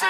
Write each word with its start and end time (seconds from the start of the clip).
Yeah, 0.00 0.08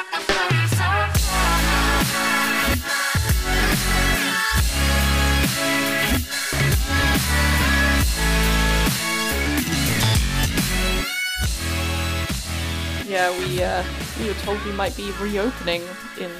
we 13.36 13.60
uh, 13.60 13.82
we 14.20 14.28
were 14.28 14.34
told 14.34 14.64
we 14.64 14.70
might 14.70 14.96
be 14.96 15.10
reopening 15.20 15.82
in 16.20 16.30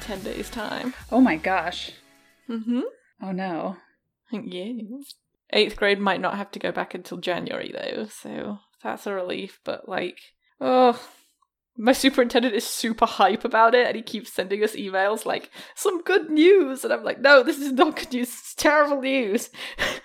ten 0.00 0.22
days' 0.22 0.48
time. 0.48 0.94
Oh 1.10 1.20
my 1.20 1.34
gosh. 1.34 1.90
Mm-hmm. 2.48 2.82
Oh 3.22 3.32
no. 3.32 3.76
Yes. 4.30 5.14
Eighth 5.52 5.74
grade 5.74 5.98
might 5.98 6.20
not 6.20 6.36
have 6.36 6.52
to 6.52 6.60
go 6.60 6.70
back 6.70 6.94
until 6.94 7.18
January 7.18 7.72
though, 7.74 8.06
so 8.06 8.60
that's 8.84 9.08
a 9.08 9.12
relief. 9.12 9.58
But 9.64 9.88
like, 9.88 10.20
oh, 10.60 11.00
my 11.76 11.92
superintendent 11.92 12.54
is 12.54 12.66
super 12.66 13.06
hype 13.06 13.44
about 13.44 13.74
it, 13.74 13.86
and 13.86 13.96
he 13.96 14.02
keeps 14.02 14.32
sending 14.32 14.62
us 14.62 14.76
emails 14.76 15.24
like 15.24 15.50
some 15.74 16.02
good 16.02 16.30
news, 16.30 16.84
and 16.84 16.92
I'm 16.92 17.04
like, 17.04 17.20
no, 17.20 17.42
this 17.42 17.58
is 17.58 17.72
not 17.72 17.96
good 17.96 18.12
news. 18.12 18.28
It's 18.28 18.54
terrible 18.54 19.00
news. 19.00 19.50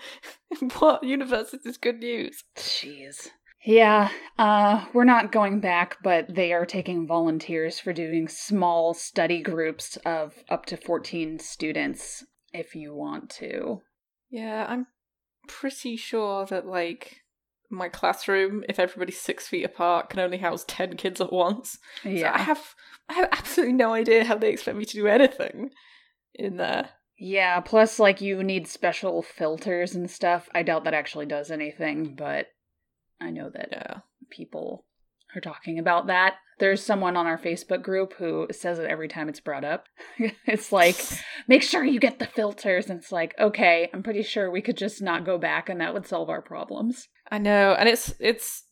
what 0.79 1.03
universe 1.03 1.53
is 1.53 1.63
this 1.63 1.77
good 1.77 1.99
news? 1.99 2.43
Jeez. 2.55 3.29
Yeah, 3.65 4.09
uh, 4.37 4.85
we're 4.93 5.03
not 5.03 5.33
going 5.33 5.59
back, 5.59 5.97
but 6.01 6.33
they 6.33 6.53
are 6.53 6.65
taking 6.65 7.05
volunteers 7.05 7.79
for 7.79 7.91
doing 7.91 8.29
small 8.29 8.93
study 8.93 9.41
groups 9.41 9.97
of 10.05 10.35
up 10.49 10.65
to 10.67 10.77
14 10.77 11.39
students 11.39 12.23
if 12.53 12.75
you 12.75 12.93
want 12.95 13.29
to. 13.31 13.81
Yeah, 14.29 14.65
I'm 14.69 14.87
pretty 15.47 15.97
sure 15.97 16.45
that 16.45 16.65
like 16.65 17.17
my 17.69 17.89
classroom, 17.89 18.63
if 18.69 18.79
everybody's 18.79 19.19
six 19.19 19.47
feet 19.47 19.63
apart, 19.63 20.09
can 20.09 20.19
only 20.19 20.37
house 20.37 20.63
ten 20.67 20.95
kids 20.95 21.19
at 21.21 21.31
once. 21.33 21.77
So 22.03 22.09
Yeah. 22.09 22.33
I 22.33 22.39
have 22.39 22.75
I 23.09 23.13
have 23.13 23.29
absolutely 23.31 23.73
no 23.73 23.93
idea 23.93 24.25
how 24.25 24.35
they 24.37 24.49
expect 24.51 24.77
me 24.77 24.85
to 24.85 24.93
do 24.93 25.07
anything 25.07 25.69
in 26.35 26.57
there. 26.57 26.89
Yeah, 27.19 27.61
plus, 27.61 27.97
like, 27.99 28.21
you 28.21 28.43
need 28.43 28.67
special 28.67 29.23
filters 29.23 29.95
and 29.95 30.11
stuff. 30.11 30.49
I 30.53 30.61
doubt 30.61 30.83
that 30.83 30.93
actually 30.93 31.25
does 31.25 31.49
anything, 31.49 32.15
but 32.15 32.47
I 33.19 33.31
know 33.31 33.49
that 33.49 33.69
Yeah. 33.71 33.99
people 34.29 34.85
are 35.35 35.41
talking 35.41 35.79
about 35.79 36.07
that. 36.07 36.35
There's 36.59 36.83
someone 36.83 37.15
on 37.17 37.25
our 37.27 37.37
Facebook 37.39 37.81
group 37.81 38.13
who 38.13 38.47
says 38.51 38.77
it 38.77 38.89
every 38.89 39.07
time 39.07 39.29
it's 39.29 39.39
brought 39.39 39.63
up. 39.63 39.85
it's 40.45 40.71
like, 40.71 40.97
make 41.47 41.63
sure 41.63 41.83
you 41.83 41.99
get 41.99 42.19
the 42.19 42.25
filters. 42.27 42.89
And 42.89 42.99
it's 42.99 43.11
like, 43.11 43.33
okay, 43.39 43.89
I'm 43.93 44.03
pretty 44.03 44.21
sure 44.23 44.51
we 44.51 44.61
could 44.61 44.77
just 44.77 45.01
not 45.01 45.25
go 45.25 45.37
back 45.37 45.69
and 45.69 45.81
that 45.81 45.93
would 45.93 46.05
solve 46.07 46.29
our 46.29 46.41
problems. 46.41 47.07
I 47.31 47.37
know, 47.37 47.75
and 47.77 47.89
it's 47.89 48.13
it's 48.19 48.63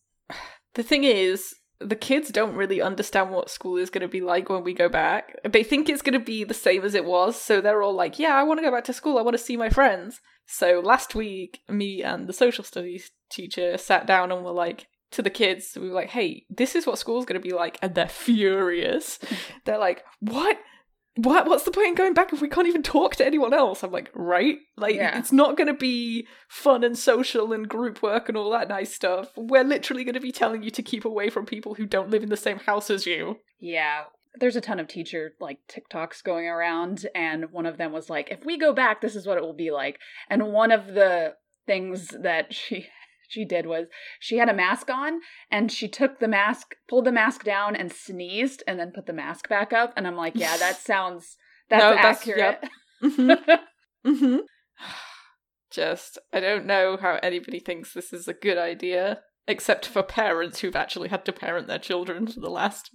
the 0.73 0.83
thing 0.83 1.03
is 1.03 1.53
the 1.79 1.95
kids 1.95 2.29
don't 2.29 2.55
really 2.55 2.81
understand 2.81 3.31
what 3.31 3.49
school 3.49 3.77
is 3.77 3.89
going 3.89 4.01
to 4.01 4.07
be 4.07 4.21
like 4.21 4.49
when 4.49 4.63
we 4.63 4.73
go 4.73 4.87
back. 4.87 5.35
They 5.43 5.63
think 5.63 5.89
it's 5.89 6.01
going 6.01 6.17
to 6.17 6.25
be 6.25 6.43
the 6.43 6.53
same 6.53 6.83
as 6.83 6.95
it 6.95 7.05
was, 7.05 7.39
so 7.39 7.59
they're 7.59 7.83
all 7.83 7.95
like, 7.95 8.17
"Yeah, 8.19 8.35
I 8.35 8.43
want 8.43 8.59
to 8.59 8.65
go 8.65 8.71
back 8.71 8.85
to 8.85 8.93
school. 8.93 9.17
I 9.17 9.23
want 9.23 9.37
to 9.37 9.43
see 9.43 9.57
my 9.57 9.69
friends." 9.69 10.21
So 10.47 10.81
last 10.83 11.15
week, 11.15 11.61
me 11.67 12.03
and 12.03 12.27
the 12.27 12.33
social 12.33 12.63
studies 12.63 13.11
teacher 13.29 13.77
sat 13.77 14.05
down 14.05 14.31
and 14.31 14.45
were 14.45 14.51
like 14.51 14.87
to 15.11 15.21
the 15.21 15.29
kids, 15.29 15.77
we 15.79 15.89
were 15.89 15.95
like, 15.95 16.09
"Hey, 16.09 16.45
this 16.49 16.75
is 16.75 16.85
what 16.85 16.97
school's 16.97 17.25
going 17.25 17.41
to 17.41 17.47
be 17.47 17.53
like," 17.53 17.77
and 17.81 17.93
they're 17.95 18.07
furious. 18.07 19.19
they're 19.65 19.77
like, 19.77 20.03
"What?" 20.19 20.57
What 21.17 21.47
what's 21.47 21.63
the 21.63 21.71
point 21.71 21.87
in 21.87 21.95
going 21.95 22.13
back 22.13 22.33
if 22.33 22.41
we 22.41 22.49
can't 22.49 22.67
even 22.67 22.83
talk 22.83 23.15
to 23.15 23.25
anyone 23.25 23.53
else? 23.53 23.83
I'm 23.83 23.91
like, 23.91 24.09
right? 24.13 24.57
Like 24.75 24.95
Yeah. 24.95 25.17
it's 25.17 25.31
not 25.31 25.55
gonna 25.57 25.73
be 25.73 26.27
fun 26.49 26.83
and 26.83 26.97
social 26.97 27.53
and 27.53 27.69
group 27.69 28.01
work 28.01 28.27
and 28.27 28.37
all 28.37 28.49
that 28.51 28.67
nice 28.67 28.93
stuff. 28.93 29.31
We're 29.37 29.63
literally 29.63 30.03
gonna 30.03 30.19
be 30.19 30.33
telling 30.33 30.61
you 30.61 30.71
to 30.71 30.83
keep 30.83 31.05
away 31.05 31.29
from 31.29 31.45
people 31.45 31.75
who 31.75 31.85
don't 31.85 32.09
live 32.09 32.23
in 32.23 32.29
the 32.29 32.35
same 32.37 32.59
house 32.59 32.89
as 32.89 33.05
you. 33.05 33.39
Yeah. 33.59 34.03
There's 34.37 34.57
a 34.57 34.61
ton 34.61 34.81
of 34.81 34.89
teacher 34.89 35.33
like 35.39 35.59
TikToks 35.69 36.21
going 36.21 36.45
around, 36.47 37.07
and 37.15 37.51
one 37.53 37.65
of 37.65 37.77
them 37.77 37.93
was 37.93 38.09
like, 38.09 38.29
if 38.29 38.43
we 38.43 38.57
go 38.57 38.73
back, 38.73 38.99
this 38.99 39.15
is 39.15 39.25
what 39.25 39.37
it 39.37 39.41
will 39.43 39.53
be 39.53 39.71
like. 39.71 39.97
And 40.29 40.51
one 40.51 40.73
of 40.73 40.87
the 40.87 41.35
things 41.65 42.09
that 42.21 42.53
she 42.53 42.87
she 43.27 43.45
did 43.45 43.65
was 43.65 43.85
she 44.19 44.37
had 44.37 44.49
a 44.49 44.53
mask 44.53 44.89
on 44.89 45.19
and 45.51 45.71
she 45.71 45.87
took 45.87 46.19
the 46.19 46.27
mask 46.27 46.75
pulled 46.87 47.05
the 47.05 47.11
mask 47.11 47.43
down 47.43 47.75
and 47.75 47.91
sneezed 47.91 48.63
and 48.67 48.79
then 48.79 48.91
put 48.93 49.05
the 49.05 49.13
mask 49.13 49.47
back 49.49 49.73
up 49.73 49.93
and 49.97 50.05
i'm 50.07 50.15
like 50.15 50.33
yeah 50.35 50.57
that 50.57 50.77
sounds 50.91 51.35
that's 51.69 51.81
No, 51.83 51.91
that's- 51.95 52.17
accurate 52.21 52.59
Mm-hmm. 53.03 53.31
mm-hmm. 54.09 54.37
Just 55.71 56.17
I 56.31 56.39
don't 56.39 56.65
know 56.65 56.97
how 56.99 57.19
anybody 57.21 57.59
thinks 57.59 57.93
this 57.93 58.13
is 58.13 58.27
a 58.27 58.33
good 58.33 58.57
idea, 58.57 59.21
except 59.47 59.85
for 59.85 60.03
parents 60.03 60.59
who've 60.59 60.75
actually 60.75 61.09
had 61.09 61.25
to 61.25 61.33
parent 61.33 61.67
their 61.67 61.79
children 61.79 62.27
for 62.27 62.39
the 62.39 62.49
last, 62.49 62.91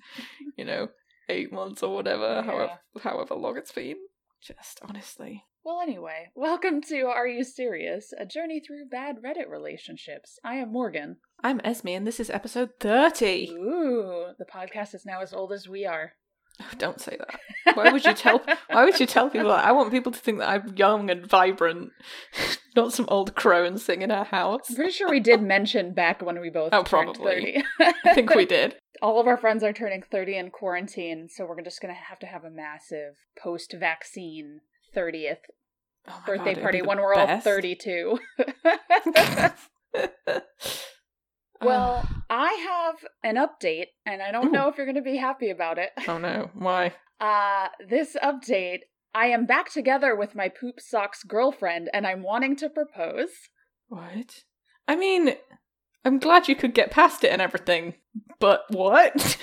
you 0.57 0.65
know, 0.65 0.89
eight 1.29 1.53
months 1.53 1.83
or 1.83 1.95
whatever, 1.95 2.37
Yeah. 2.37 2.43
however 2.43 2.73
however 3.03 3.35
long 3.35 3.59
it's 3.59 3.73
been. 3.73 3.97
Just 4.43 4.81
honestly. 4.83 5.45
Well 5.65 5.81
anyway 5.81 6.29
welcome 6.35 6.81
to 6.81 7.03
are 7.07 7.27
you 7.27 7.45
serious 7.45 8.13
a 8.19 8.25
journey 8.27 8.61
through 8.61 8.87
bad 8.91 9.17
reddit 9.25 9.49
relationships 9.49 10.39
i 10.45 10.55
am 10.55 10.73
morgan 10.73 11.17
I'm 11.43 11.61
Esme 11.65 11.89
and 11.89 12.07
this 12.07 12.21
is 12.21 12.29
episode 12.31 12.71
30. 12.81 13.51
ooh 13.53 14.27
the 14.39 14.45
podcast 14.45 14.95
is 14.95 15.07
now 15.07 15.21
as 15.23 15.33
old 15.33 15.53
as 15.53 15.69
we 15.69 15.87
are 15.87 16.13
Oh, 16.63 16.67
don't 16.79 17.01
say 17.01 17.17
that. 17.17 17.75
Why 17.75 17.91
would 17.91 18.05
you 18.05 18.13
tell 18.13 18.43
why 18.69 18.85
would 18.85 19.01
you 19.01 19.07
tell 19.07 19.31
people 19.31 19.49
that? 19.49 19.65
I 19.65 19.73
want 19.73 19.91
people 19.91 20.13
to 20.13 20.19
think 20.19 20.41
that 20.41 20.49
I'm 20.51 20.75
young 20.77 21.09
and 21.09 21.25
vibrant, 21.27 21.91
not 22.77 22.93
some 22.93 23.07
old 23.09 23.35
crone 23.35 23.79
sitting 23.79 24.03
in 24.03 24.11
our 24.11 24.27
house. 24.27 24.69
I'm 24.69 24.77
pretty 24.77 24.91
sure 24.93 25.09
we 25.09 25.21
did 25.21 25.41
mention 25.41 25.95
back 25.95 26.21
when 26.21 26.39
we 26.39 26.51
both 26.51 26.75
Oh, 26.75 26.83
turned 26.83 27.15
probably. 27.15 27.63
30. 27.81 27.93
I 28.05 28.15
think 28.15 28.35
we 28.35 28.45
did. 28.45 28.77
All 29.01 29.19
of 29.19 29.27
our 29.27 29.39
friends 29.39 29.63
are 29.65 29.73
turning 29.73 30.03
30 30.03 30.37
in 30.37 30.51
quarantine, 30.51 31.29
so 31.35 31.47
we're 31.47 31.63
just 31.63 31.81
going 31.81 31.95
to 31.95 31.99
have 31.99 32.19
to 32.19 32.27
have 32.27 32.45
a 32.45 32.51
massive 32.51 33.15
post 33.43 33.75
vaccine 33.81 34.61
30th 34.95 35.39
Oh 36.09 36.23
birthday 36.27 36.55
God, 36.55 36.63
party 36.63 36.81
be 36.81 36.87
when 36.87 36.99
we're 36.99 37.15
all 37.15 37.41
32. 37.41 38.19
well, 41.63 42.05
I 42.29 42.53
have 42.69 42.97
an 43.23 43.37
update, 43.37 43.87
and 44.07 44.23
I 44.23 44.33
don't 44.33 44.49
Ooh. 44.49 44.53
know 44.53 44.69
if 44.69 44.77
you're 44.77 44.87
going 44.87 44.97
to 44.97 45.03
be 45.03 45.17
happy 45.17 45.51
about 45.51 45.79
it. 45.79 45.91
oh 46.09 46.19
no, 46.19 46.51
why? 46.55 46.95
Uh, 47.21 47.69
this 47.87 48.17
update, 48.25 48.79
I 49.13 49.27
am 49.27 49.45
back 49.45 49.71
together 49.71 50.17
with 50.17 50.35
my 50.35 50.49
poop 50.49 50.81
socks 50.81 51.23
girlfriend, 51.23 51.91
and 51.93 52.07
I'm 52.07 52.23
wanting 52.23 52.57
to 52.57 52.71
propose. 52.71 53.29
What? 53.89 54.45
I 54.89 54.97
mean, 54.97 55.35
I'm 56.03 56.19
glad 56.19 56.49
you 56.49 56.57
could 56.57 56.73
get 56.73 56.91
past 56.91 57.23
it 57.23 57.31
and 57.31 57.43
everything, 57.43 57.97
but 58.39 58.63
what? 58.71 59.37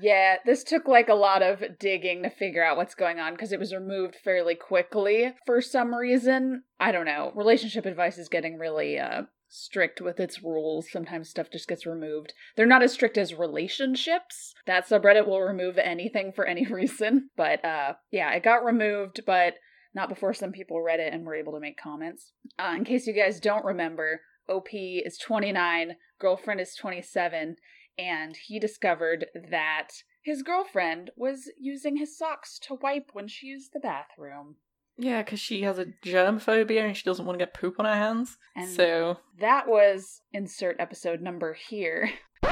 Yeah, 0.00 0.36
this 0.44 0.62
took 0.62 0.86
like 0.86 1.08
a 1.08 1.14
lot 1.14 1.42
of 1.42 1.62
digging 1.78 2.22
to 2.22 2.30
figure 2.30 2.64
out 2.64 2.76
what's 2.76 2.94
going 2.94 3.18
on 3.18 3.32
because 3.32 3.52
it 3.52 3.58
was 3.58 3.72
removed 3.74 4.16
fairly 4.22 4.54
quickly 4.54 5.34
for 5.46 5.60
some 5.60 5.94
reason. 5.94 6.64
I 6.78 6.92
don't 6.92 7.06
know. 7.06 7.32
Relationship 7.34 7.86
advice 7.86 8.18
is 8.18 8.28
getting 8.28 8.58
really 8.58 8.98
uh 8.98 9.22
strict 9.48 10.00
with 10.00 10.18
its 10.18 10.42
rules. 10.42 10.90
Sometimes 10.90 11.30
stuff 11.30 11.50
just 11.50 11.68
gets 11.68 11.86
removed. 11.86 12.34
They're 12.56 12.66
not 12.66 12.82
as 12.82 12.92
strict 12.92 13.16
as 13.16 13.34
relationships. 13.34 14.54
That 14.66 14.88
subreddit 14.88 15.26
will 15.26 15.40
remove 15.40 15.78
anything 15.78 16.32
for 16.32 16.44
any 16.44 16.66
reason. 16.70 17.30
But 17.36 17.64
uh 17.64 17.94
yeah, 18.10 18.32
it 18.32 18.42
got 18.42 18.64
removed, 18.64 19.20
but 19.26 19.54
not 19.94 20.08
before 20.10 20.34
some 20.34 20.52
people 20.52 20.82
read 20.82 21.00
it 21.00 21.12
and 21.14 21.24
were 21.24 21.34
able 21.34 21.54
to 21.54 21.60
make 21.60 21.80
comments. 21.80 22.32
Uh, 22.58 22.74
in 22.76 22.84
case 22.84 23.06
you 23.06 23.14
guys 23.14 23.40
don't 23.40 23.64
remember, 23.64 24.20
OP 24.46 24.68
is 24.72 25.16
29, 25.16 25.96
girlfriend 26.20 26.60
is 26.60 26.74
27, 26.74 27.56
and 27.98 28.36
he 28.36 28.58
discovered 28.58 29.26
that 29.50 29.88
his 30.22 30.42
girlfriend 30.42 31.10
was 31.16 31.50
using 31.58 31.96
his 31.96 32.16
socks 32.16 32.58
to 32.60 32.74
wipe 32.80 33.10
when 33.12 33.28
she 33.28 33.46
used 33.46 33.70
the 33.72 33.80
bathroom. 33.80 34.56
yeah, 34.98 35.22
because 35.22 35.40
she 35.40 35.62
has 35.62 35.78
a 35.78 35.86
germ 36.02 36.38
phobia 36.38 36.84
and 36.86 36.96
she 36.96 37.04
doesn't 37.04 37.24
want 37.26 37.38
to 37.38 37.44
get 37.44 37.54
poop 37.54 37.76
on 37.78 37.84
her 37.84 37.94
hands. 37.94 38.38
And 38.56 38.68
so, 38.68 39.18
that 39.38 39.68
was 39.68 40.22
insert 40.32 40.76
episode 40.80 41.20
number 41.20 41.54
here. 41.54 42.10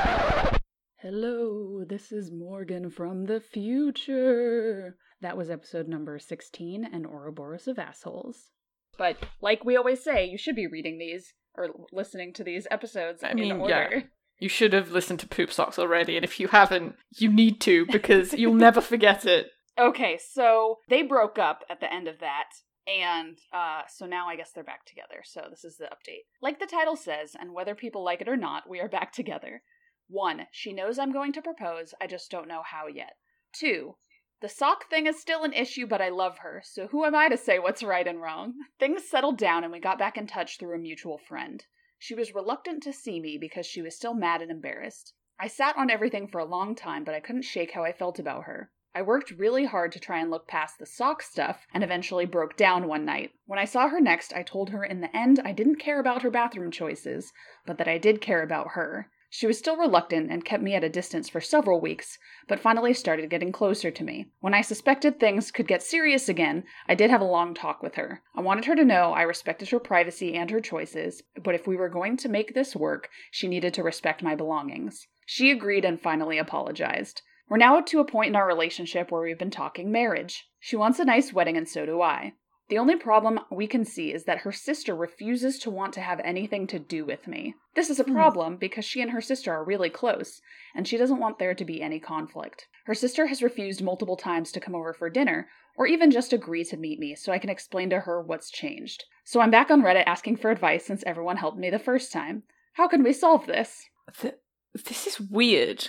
Hello, 0.96 1.84
this 1.86 2.12
is 2.12 2.30
Morgan 2.32 2.88
from 2.90 3.26
the 3.26 3.40
future. 3.40 4.96
That 5.20 5.36
was 5.36 5.50
episode 5.50 5.86
number 5.88 6.18
16 6.18 6.84
and 6.90 7.06
Ouroboros 7.06 7.66
of 7.68 7.78
Assholes. 7.78 8.50
But 8.96 9.16
like 9.42 9.64
we 9.64 9.76
always 9.76 10.02
say, 10.02 10.24
you 10.26 10.38
should 10.38 10.56
be 10.56 10.66
reading 10.66 10.98
these 10.98 11.34
or 11.56 11.68
listening 11.92 12.32
to 12.34 12.44
these 12.44 12.66
episodes 12.70 13.22
I 13.22 13.30
in 13.30 13.36
mean, 13.36 13.52
order. 13.52 14.04
You 14.44 14.50
should 14.50 14.74
have 14.74 14.90
listened 14.90 15.18
to 15.18 15.26
Poop 15.26 15.50
Socks 15.50 15.78
already, 15.78 16.16
and 16.16 16.24
if 16.24 16.38
you 16.38 16.48
haven't, 16.48 16.96
you 17.16 17.32
need 17.32 17.62
to 17.62 17.86
because 17.86 18.34
you'll 18.38 18.52
never 18.52 18.82
forget 18.82 19.24
it. 19.24 19.46
Okay, 19.78 20.18
so 20.18 20.80
they 20.86 21.00
broke 21.00 21.38
up 21.38 21.64
at 21.70 21.80
the 21.80 21.90
end 21.90 22.08
of 22.08 22.20
that, 22.20 22.50
and 22.86 23.38
uh, 23.54 23.80
so 23.88 24.04
now 24.04 24.28
I 24.28 24.36
guess 24.36 24.52
they're 24.52 24.62
back 24.62 24.84
together. 24.84 25.22
So 25.24 25.46
this 25.48 25.64
is 25.64 25.78
the 25.78 25.86
update. 25.86 26.26
Like 26.42 26.60
the 26.60 26.66
title 26.66 26.94
says, 26.94 27.34
and 27.40 27.54
whether 27.54 27.74
people 27.74 28.04
like 28.04 28.20
it 28.20 28.28
or 28.28 28.36
not, 28.36 28.68
we 28.68 28.80
are 28.80 28.88
back 28.88 29.12
together. 29.12 29.62
One, 30.08 30.46
she 30.52 30.74
knows 30.74 30.98
I'm 30.98 31.10
going 31.10 31.32
to 31.32 31.40
propose, 31.40 31.94
I 31.98 32.06
just 32.06 32.30
don't 32.30 32.46
know 32.46 32.60
how 32.70 32.86
yet. 32.86 33.14
Two, 33.54 33.96
the 34.42 34.50
sock 34.50 34.90
thing 34.90 35.06
is 35.06 35.18
still 35.18 35.44
an 35.44 35.54
issue, 35.54 35.86
but 35.86 36.02
I 36.02 36.10
love 36.10 36.36
her, 36.40 36.60
so 36.66 36.88
who 36.88 37.06
am 37.06 37.14
I 37.14 37.30
to 37.30 37.38
say 37.38 37.58
what's 37.58 37.82
right 37.82 38.06
and 38.06 38.20
wrong? 38.20 38.52
Things 38.78 39.08
settled 39.08 39.38
down 39.38 39.64
and 39.64 39.72
we 39.72 39.80
got 39.80 39.98
back 39.98 40.18
in 40.18 40.26
touch 40.26 40.58
through 40.58 40.74
a 40.74 40.78
mutual 40.78 41.16
friend. 41.16 41.64
She 42.06 42.14
was 42.14 42.34
reluctant 42.34 42.82
to 42.82 42.92
see 42.92 43.18
me 43.18 43.38
because 43.38 43.64
she 43.64 43.80
was 43.80 43.96
still 43.96 44.12
mad 44.12 44.42
and 44.42 44.50
embarrassed. 44.50 45.14
I 45.40 45.46
sat 45.46 45.74
on 45.78 45.88
everything 45.88 46.28
for 46.28 46.38
a 46.38 46.44
long 46.44 46.74
time, 46.74 47.02
but 47.02 47.14
I 47.14 47.20
couldn't 47.20 47.46
shake 47.48 47.70
how 47.70 47.82
I 47.82 47.92
felt 47.92 48.18
about 48.18 48.44
her. 48.44 48.70
I 48.94 49.00
worked 49.00 49.30
really 49.30 49.64
hard 49.64 49.90
to 49.92 49.98
try 49.98 50.18
and 50.18 50.30
look 50.30 50.46
past 50.46 50.78
the 50.78 50.84
sock 50.84 51.22
stuff 51.22 51.66
and 51.72 51.82
eventually 51.82 52.26
broke 52.26 52.58
down 52.58 52.88
one 52.88 53.06
night. 53.06 53.32
When 53.46 53.58
I 53.58 53.64
saw 53.64 53.88
her 53.88 54.02
next, 54.02 54.34
I 54.34 54.42
told 54.42 54.68
her 54.68 54.84
in 54.84 55.00
the 55.00 55.16
end 55.16 55.40
I 55.46 55.52
didn't 55.52 55.76
care 55.76 55.98
about 55.98 56.20
her 56.20 56.30
bathroom 56.30 56.70
choices, 56.70 57.32
but 57.64 57.78
that 57.78 57.88
I 57.88 57.96
did 57.96 58.20
care 58.20 58.42
about 58.42 58.72
her. 58.72 59.10
She 59.36 59.48
was 59.48 59.58
still 59.58 59.76
reluctant 59.76 60.30
and 60.30 60.44
kept 60.44 60.62
me 60.62 60.76
at 60.76 60.84
a 60.84 60.88
distance 60.88 61.28
for 61.28 61.40
several 61.40 61.80
weeks, 61.80 62.20
but 62.46 62.60
finally 62.60 62.94
started 62.94 63.28
getting 63.28 63.50
closer 63.50 63.90
to 63.90 64.04
me. 64.04 64.28
When 64.38 64.54
I 64.54 64.60
suspected 64.60 65.18
things 65.18 65.50
could 65.50 65.66
get 65.66 65.82
serious 65.82 66.28
again, 66.28 66.62
I 66.88 66.94
did 66.94 67.10
have 67.10 67.20
a 67.20 67.24
long 67.24 67.52
talk 67.52 67.82
with 67.82 67.96
her. 67.96 68.22
I 68.36 68.42
wanted 68.42 68.66
her 68.66 68.76
to 68.76 68.84
know 68.84 69.12
I 69.12 69.22
respected 69.22 69.70
her 69.70 69.80
privacy 69.80 70.36
and 70.36 70.52
her 70.52 70.60
choices, 70.60 71.24
but 71.42 71.56
if 71.56 71.66
we 71.66 71.74
were 71.74 71.88
going 71.88 72.16
to 72.18 72.28
make 72.28 72.54
this 72.54 72.76
work, 72.76 73.08
she 73.32 73.48
needed 73.48 73.74
to 73.74 73.82
respect 73.82 74.22
my 74.22 74.36
belongings. 74.36 75.08
She 75.26 75.50
agreed 75.50 75.84
and 75.84 76.00
finally 76.00 76.38
apologized. 76.38 77.22
We're 77.48 77.56
now 77.56 77.80
to 77.80 77.98
a 77.98 78.04
point 78.04 78.28
in 78.28 78.36
our 78.36 78.46
relationship 78.46 79.10
where 79.10 79.22
we've 79.22 79.36
been 79.36 79.50
talking 79.50 79.90
marriage. 79.90 80.48
She 80.60 80.76
wants 80.76 81.00
a 81.00 81.04
nice 81.04 81.32
wedding, 81.32 81.56
and 81.56 81.68
so 81.68 81.84
do 81.84 82.00
I. 82.00 82.34
The 82.70 82.78
only 82.78 82.96
problem 82.96 83.40
we 83.50 83.66
can 83.66 83.84
see 83.84 84.12
is 84.12 84.24
that 84.24 84.38
her 84.38 84.52
sister 84.52 84.94
refuses 84.94 85.58
to 85.60 85.70
want 85.70 85.92
to 85.94 86.00
have 86.00 86.20
anything 86.20 86.66
to 86.68 86.78
do 86.78 87.04
with 87.04 87.26
me. 87.28 87.54
This 87.74 87.90
is 87.90 88.00
a 88.00 88.04
Hmm. 88.04 88.12
problem 88.14 88.56
because 88.56 88.84
she 88.86 89.02
and 89.02 89.10
her 89.10 89.20
sister 89.20 89.52
are 89.52 89.64
really 89.64 89.90
close, 89.90 90.40
and 90.74 90.88
she 90.88 90.96
doesn't 90.96 91.18
want 91.18 91.38
there 91.38 91.54
to 91.54 91.64
be 91.64 91.82
any 91.82 92.00
conflict. 92.00 92.66
Her 92.86 92.94
sister 92.94 93.26
has 93.26 93.42
refused 93.42 93.82
multiple 93.82 94.16
times 94.16 94.50
to 94.52 94.60
come 94.60 94.74
over 94.74 94.94
for 94.94 95.10
dinner, 95.10 95.48
or 95.76 95.86
even 95.86 96.10
just 96.10 96.32
agree 96.32 96.64
to 96.64 96.76
meet 96.76 96.98
me 96.98 97.14
so 97.14 97.32
I 97.32 97.38
can 97.38 97.50
explain 97.50 97.90
to 97.90 98.00
her 98.00 98.22
what's 98.22 98.50
changed. 98.50 99.04
So 99.24 99.40
I'm 99.40 99.50
back 99.50 99.70
on 99.70 99.82
Reddit 99.82 100.04
asking 100.06 100.36
for 100.36 100.50
advice 100.50 100.86
since 100.86 101.02
everyone 101.06 101.36
helped 101.36 101.58
me 101.58 101.68
the 101.68 101.78
first 101.78 102.12
time. 102.12 102.44
How 102.74 102.88
can 102.88 103.02
we 103.02 103.12
solve 103.12 103.46
this? 103.46 103.84
Th- 104.20 104.34
this 104.72 105.06
is 105.06 105.20
weird. 105.20 105.88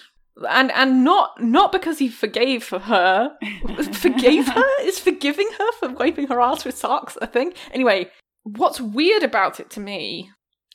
And 0.49 0.71
and 0.71 1.03
not 1.03 1.41
not 1.41 1.71
because 1.71 1.99
he 1.99 2.09
forgave 2.09 2.67
her. 2.69 3.37
forgave 3.93 4.47
her? 4.47 4.81
Is 4.81 4.99
forgiving 4.99 5.49
her 5.57 5.71
for 5.79 5.89
wiping 5.89 6.27
her 6.27 6.41
ass 6.41 6.65
with 6.65 6.77
socks 6.77 7.17
a 7.21 7.27
thing? 7.27 7.53
Anyway, 7.71 8.09
what's 8.43 8.81
weird 8.81 9.23
about 9.23 9.59
it 9.59 9.69
to 9.71 9.79
me 9.79 10.31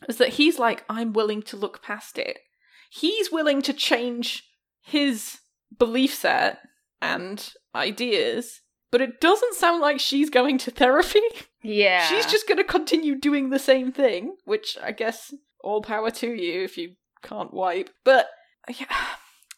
is 0.08 0.16
that 0.16 0.30
he's 0.30 0.58
like, 0.58 0.84
I'm 0.88 1.12
willing 1.12 1.42
to 1.42 1.56
look 1.56 1.82
past 1.82 2.18
it. 2.18 2.38
He's 2.90 3.30
willing 3.30 3.62
to 3.62 3.72
change 3.72 4.44
his 4.82 5.38
belief 5.78 6.14
set 6.14 6.58
and 7.00 7.52
ideas, 7.74 8.60
but 8.90 9.00
it 9.00 9.20
doesn't 9.20 9.54
sound 9.54 9.80
like 9.80 10.00
she's 10.00 10.30
going 10.30 10.58
to 10.58 10.70
therapy. 10.70 11.20
Yeah. 11.62 12.06
She's 12.06 12.26
just 12.26 12.48
going 12.48 12.58
to 12.58 12.64
continue 12.64 13.14
doing 13.14 13.50
the 13.50 13.58
same 13.58 13.92
thing, 13.92 14.36
which 14.44 14.76
I 14.82 14.92
guess 14.92 15.34
all 15.62 15.82
power 15.82 16.10
to 16.10 16.28
you 16.28 16.64
if 16.64 16.78
you 16.78 16.94
can't 17.22 17.52
wipe. 17.52 17.90
But 18.04 18.28
yeah, 18.68 18.86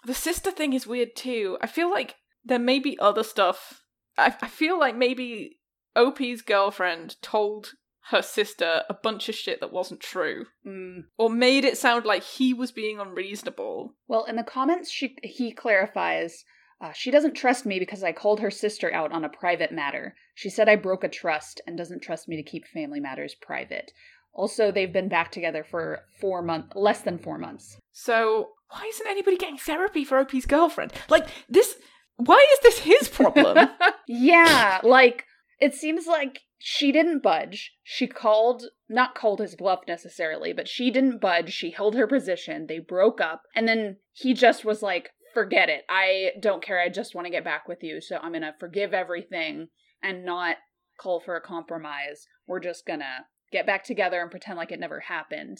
the 0.04 0.14
sister 0.14 0.50
thing 0.50 0.72
is 0.72 0.86
weird 0.86 1.14
too. 1.16 1.58
I 1.60 1.66
feel 1.66 1.90
like 1.90 2.16
there 2.44 2.58
may 2.58 2.78
be 2.78 2.98
other 2.98 3.22
stuff. 3.22 3.82
I, 4.18 4.34
I 4.42 4.48
feel 4.48 4.78
like 4.78 4.96
maybe 4.96 5.58
OP's 5.96 6.42
girlfriend 6.42 7.16
told 7.22 7.72
her 8.10 8.22
sister 8.22 8.82
a 8.88 8.94
bunch 8.94 9.28
of 9.28 9.34
shit 9.34 9.60
that 9.60 9.72
wasn't 9.72 10.00
true, 10.00 10.46
Mm. 10.66 11.04
or 11.18 11.30
made 11.30 11.64
it 11.64 11.78
sound 11.78 12.04
like 12.04 12.22
he 12.24 12.52
was 12.52 12.72
being 12.72 12.98
unreasonable. 12.98 13.94
Well, 14.08 14.24
in 14.24 14.36
the 14.36 14.42
comments, 14.42 14.90
she 14.90 15.16
he 15.22 15.52
clarifies. 15.52 16.44
Uh, 16.80 16.90
she 16.92 17.12
doesn't 17.12 17.34
trust 17.34 17.64
me 17.64 17.78
because 17.78 18.02
I 18.02 18.10
called 18.10 18.40
her 18.40 18.50
sister 18.50 18.92
out 18.92 19.12
on 19.12 19.24
a 19.24 19.28
private 19.28 19.70
matter. 19.70 20.16
She 20.34 20.50
said 20.50 20.68
I 20.68 20.74
broke 20.74 21.04
a 21.04 21.08
trust 21.08 21.60
and 21.64 21.78
doesn't 21.78 22.02
trust 22.02 22.26
me 22.28 22.34
to 22.36 22.42
keep 22.42 22.66
family 22.66 22.98
matters 22.98 23.36
private. 23.40 23.92
Also, 24.34 24.72
they've 24.72 24.92
been 24.92 25.08
back 25.08 25.30
together 25.30 25.62
for 25.62 26.00
four 26.20 26.42
months, 26.42 26.72
less 26.74 27.02
than 27.02 27.18
four 27.18 27.38
months. 27.38 27.76
So 27.92 28.48
why 28.72 28.86
isn't 28.88 29.06
anybody 29.06 29.36
getting 29.36 29.58
therapy 29.58 30.04
for 30.04 30.18
OP's 30.18 30.46
girlfriend? 30.46 30.92
Like 31.08 31.28
this. 31.48 31.76
Why 32.16 32.44
is 32.54 32.58
this 32.62 32.78
his 32.78 33.08
problem? 33.08 33.68
yeah, 34.08 34.80
like 34.82 35.24
it 35.60 35.74
seems 35.74 36.06
like 36.06 36.40
she 36.58 36.92
didn't 36.92 37.22
budge. 37.22 37.72
She 37.82 38.06
called, 38.06 38.64
not 38.88 39.14
called 39.14 39.40
his 39.40 39.56
bluff 39.56 39.80
necessarily, 39.86 40.52
but 40.52 40.68
she 40.68 40.90
didn't 40.90 41.20
budge. 41.20 41.52
She 41.52 41.70
held 41.70 41.94
her 41.94 42.06
position. 42.06 42.66
They 42.66 42.78
broke 42.78 43.20
up, 43.20 43.42
and 43.54 43.68
then 43.68 43.96
he 44.12 44.32
just 44.32 44.64
was 44.64 44.82
like, 44.82 45.10
"Forget 45.34 45.68
it. 45.68 45.84
I 45.88 46.32
don't 46.40 46.62
care. 46.62 46.80
I 46.80 46.88
just 46.88 47.14
want 47.14 47.26
to 47.26 47.32
get 47.32 47.44
back 47.44 47.68
with 47.68 47.82
you. 47.82 48.00
So 48.00 48.16
I'm 48.16 48.32
gonna 48.32 48.54
forgive 48.58 48.94
everything 48.94 49.68
and 50.02 50.24
not 50.24 50.56
call 50.98 51.20
for 51.20 51.36
a 51.36 51.40
compromise. 51.40 52.26
We're 52.46 52.60
just 52.60 52.86
gonna 52.86 53.26
get 53.50 53.66
back 53.66 53.84
together 53.84 54.20
and 54.22 54.30
pretend 54.30 54.56
like 54.56 54.72
it 54.72 54.80
never 54.80 55.00
happened." 55.00 55.58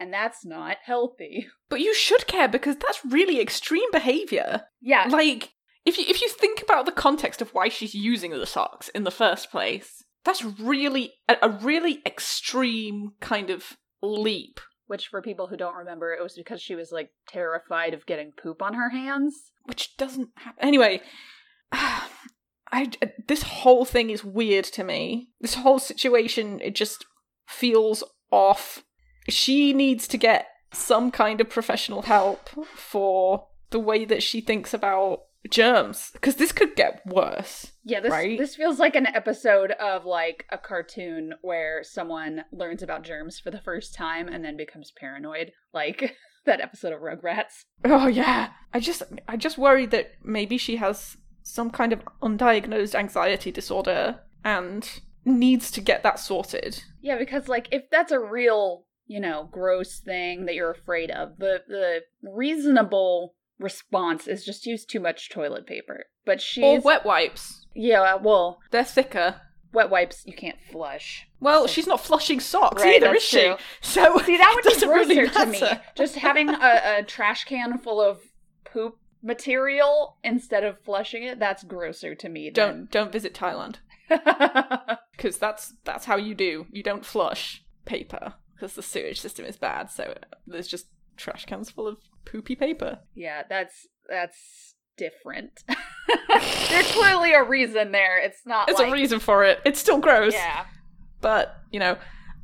And 0.00 0.12
that's 0.12 0.44
not 0.44 0.78
healthy. 0.82 1.46
But 1.68 1.80
you 1.80 1.94
should 1.94 2.26
care 2.26 2.48
because 2.48 2.74
that's 2.76 3.04
really 3.04 3.40
extreme 3.40 3.88
behavior. 3.92 4.62
Yeah, 4.80 5.06
Like 5.08 5.52
if 5.84 5.98
you 5.98 6.04
if 6.08 6.20
you 6.20 6.28
think 6.28 6.60
about 6.62 6.84
the 6.84 6.90
context 6.92 7.40
of 7.40 7.54
why 7.54 7.68
she's 7.68 7.94
using 7.94 8.32
the 8.32 8.44
socks 8.46 8.88
in 8.88 9.04
the 9.04 9.12
first 9.12 9.52
place, 9.52 10.02
that's 10.24 10.44
really 10.44 11.12
a, 11.28 11.36
a 11.42 11.48
really 11.48 12.02
extreme 12.04 13.12
kind 13.20 13.50
of 13.50 13.76
leap. 14.02 14.58
which 14.88 15.06
for 15.06 15.22
people 15.22 15.46
who 15.46 15.56
don't 15.56 15.76
remember, 15.76 16.12
it 16.12 16.22
was 16.22 16.34
because 16.34 16.60
she 16.60 16.74
was 16.74 16.90
like 16.90 17.10
terrified 17.28 17.94
of 17.94 18.04
getting 18.06 18.32
poop 18.32 18.62
on 18.62 18.74
her 18.74 18.90
hands. 18.90 19.52
Which 19.66 19.96
doesn't 19.96 20.30
happen 20.36 20.64
anyway. 20.64 21.02
I 21.72 22.90
this 23.28 23.42
whole 23.42 23.84
thing 23.84 24.10
is 24.10 24.24
weird 24.24 24.64
to 24.66 24.82
me. 24.84 25.28
This 25.40 25.54
whole 25.54 25.78
situation 25.78 26.60
it 26.60 26.74
just 26.74 27.04
feels 27.46 28.02
off. 28.32 28.82
She 29.30 29.72
needs 29.72 30.06
to 30.08 30.16
get 30.18 30.48
some 30.72 31.10
kind 31.10 31.40
of 31.40 31.48
professional 31.48 32.02
help 32.02 32.48
for 32.74 33.46
the 33.70 33.80
way 33.80 34.04
that 34.04 34.22
she 34.22 34.40
thinks 34.40 34.72
about 34.74 35.22
germs 35.48 36.10
because 36.12 36.36
this 36.36 36.52
could 36.52 36.76
get 36.76 37.04
worse. 37.06 37.72
Yeah, 37.84 38.00
this 38.00 38.10
Right? 38.10 38.38
this 38.38 38.56
feels 38.56 38.78
like 38.78 38.94
an 38.94 39.06
episode 39.06 39.70
of 39.72 40.04
like 40.04 40.44
a 40.50 40.58
cartoon 40.58 41.34
where 41.42 41.82
someone 41.82 42.44
learns 42.52 42.82
about 42.82 43.02
germs 43.02 43.40
for 43.40 43.50
the 43.50 43.60
first 43.60 43.94
time 43.94 44.28
and 44.28 44.44
then 44.44 44.56
becomes 44.56 44.92
paranoid, 44.98 45.52
like 45.72 46.14
that 46.44 46.60
episode 46.60 46.92
of 46.92 47.00
Rugrats. 47.00 47.64
Oh 47.84 48.06
yeah. 48.06 48.50
I 48.74 48.80
just 48.80 49.02
I 49.26 49.36
just 49.36 49.58
worry 49.58 49.86
that 49.86 50.12
maybe 50.22 50.58
she 50.58 50.76
has 50.76 51.16
some 51.42 51.70
kind 51.70 51.92
of 51.92 52.02
undiagnosed 52.22 52.94
anxiety 52.94 53.50
disorder 53.50 54.20
and 54.44 55.00
needs 55.24 55.70
to 55.72 55.80
get 55.80 56.02
that 56.02 56.18
sorted. 56.18 56.82
Yeah, 57.00 57.18
because 57.18 57.48
like 57.48 57.68
if 57.72 57.84
that's 57.90 58.12
a 58.12 58.20
real, 58.20 58.84
you 59.10 59.18
know, 59.18 59.48
gross 59.50 59.98
thing 59.98 60.44
that 60.46 60.54
you're 60.54 60.70
afraid 60.70 61.10
of, 61.10 61.36
the 61.38 61.62
the 61.66 62.00
reasonable 62.22 63.34
response 63.58 64.26
is 64.28 64.44
just 64.44 64.66
use 64.66 64.84
too 64.84 65.00
much 65.00 65.28
toilet 65.30 65.66
paper. 65.66 66.04
But 66.24 66.40
she 66.40 66.62
Or 66.62 66.80
wet 66.80 67.04
wipes. 67.04 67.66
yeah, 67.74 68.14
well, 68.14 68.60
They're 68.70 68.84
thicker. 68.84 69.40
wet 69.72 69.90
wipes 69.90 70.22
you 70.26 70.32
can't 70.34 70.58
flush. 70.70 71.26
Well, 71.40 71.62
So- 71.62 71.72
she's 71.72 71.86
not 71.88 72.00
flushing 72.00 72.38
socks 72.40 72.82
Right, 72.82 73.02
either, 73.02 73.14
is 73.16 73.22
she? 73.22 73.40
true. 73.42 73.56
So 73.80 74.18
See, 74.24 74.36
that 74.36 74.52
would 74.54 74.64
be 74.64 74.70
doesn't 74.70 74.88
grosser 74.88 75.10
really 75.10 75.28
to 75.28 75.46
me. 75.46 75.62
Just 75.96 76.14
having 76.16 76.48
a, 76.48 76.98
a 76.98 77.02
trash 77.02 77.44
can 77.44 77.78
full 77.78 78.00
of 78.00 78.20
poop 78.64 78.96
material 79.22 80.16
instead 80.22 80.62
of 80.64 80.80
flushing 80.84 81.24
it, 81.24 81.38
that's 81.40 81.64
grosser 81.64 82.14
to 82.14 82.28
me. 82.28 82.50
Don't 82.50 82.90
don't 82.90 83.10
visit 83.12 83.34
Thailand 83.34 83.76
because 85.16 85.36
that's 85.38 85.74
that's 85.84 86.04
how 86.06 86.16
you 86.16 86.34
do. 86.34 86.66
You 86.70 86.82
don't 86.82 87.04
flush 87.04 87.62
paper 87.84 88.34
because 88.60 88.74
the 88.74 88.82
sewage 88.82 89.20
system 89.20 89.46
is 89.46 89.56
bad. 89.56 89.90
So 89.90 90.14
there's 90.46 90.68
just 90.68 90.86
trash 91.16 91.46
cans 91.46 91.70
full 91.70 91.86
of 91.86 91.98
poopy 92.26 92.54
paper. 92.54 92.98
yeah, 93.14 93.42
that's 93.48 93.86
that's 94.08 94.74
different. 94.96 95.64
There's 96.68 96.92
clearly 96.92 97.32
a 97.32 97.42
reason 97.42 97.92
there. 97.92 98.18
It's 98.18 98.44
not 98.44 98.66
There's 98.66 98.78
like 98.78 98.88
a 98.88 98.92
reason 98.92 99.18
for 99.18 99.44
it. 99.44 99.60
It's 99.64 99.80
still 99.80 99.98
gross. 100.00 100.34
yeah. 100.34 100.66
but 101.20 101.56
you 101.70 101.78
know 101.80 101.96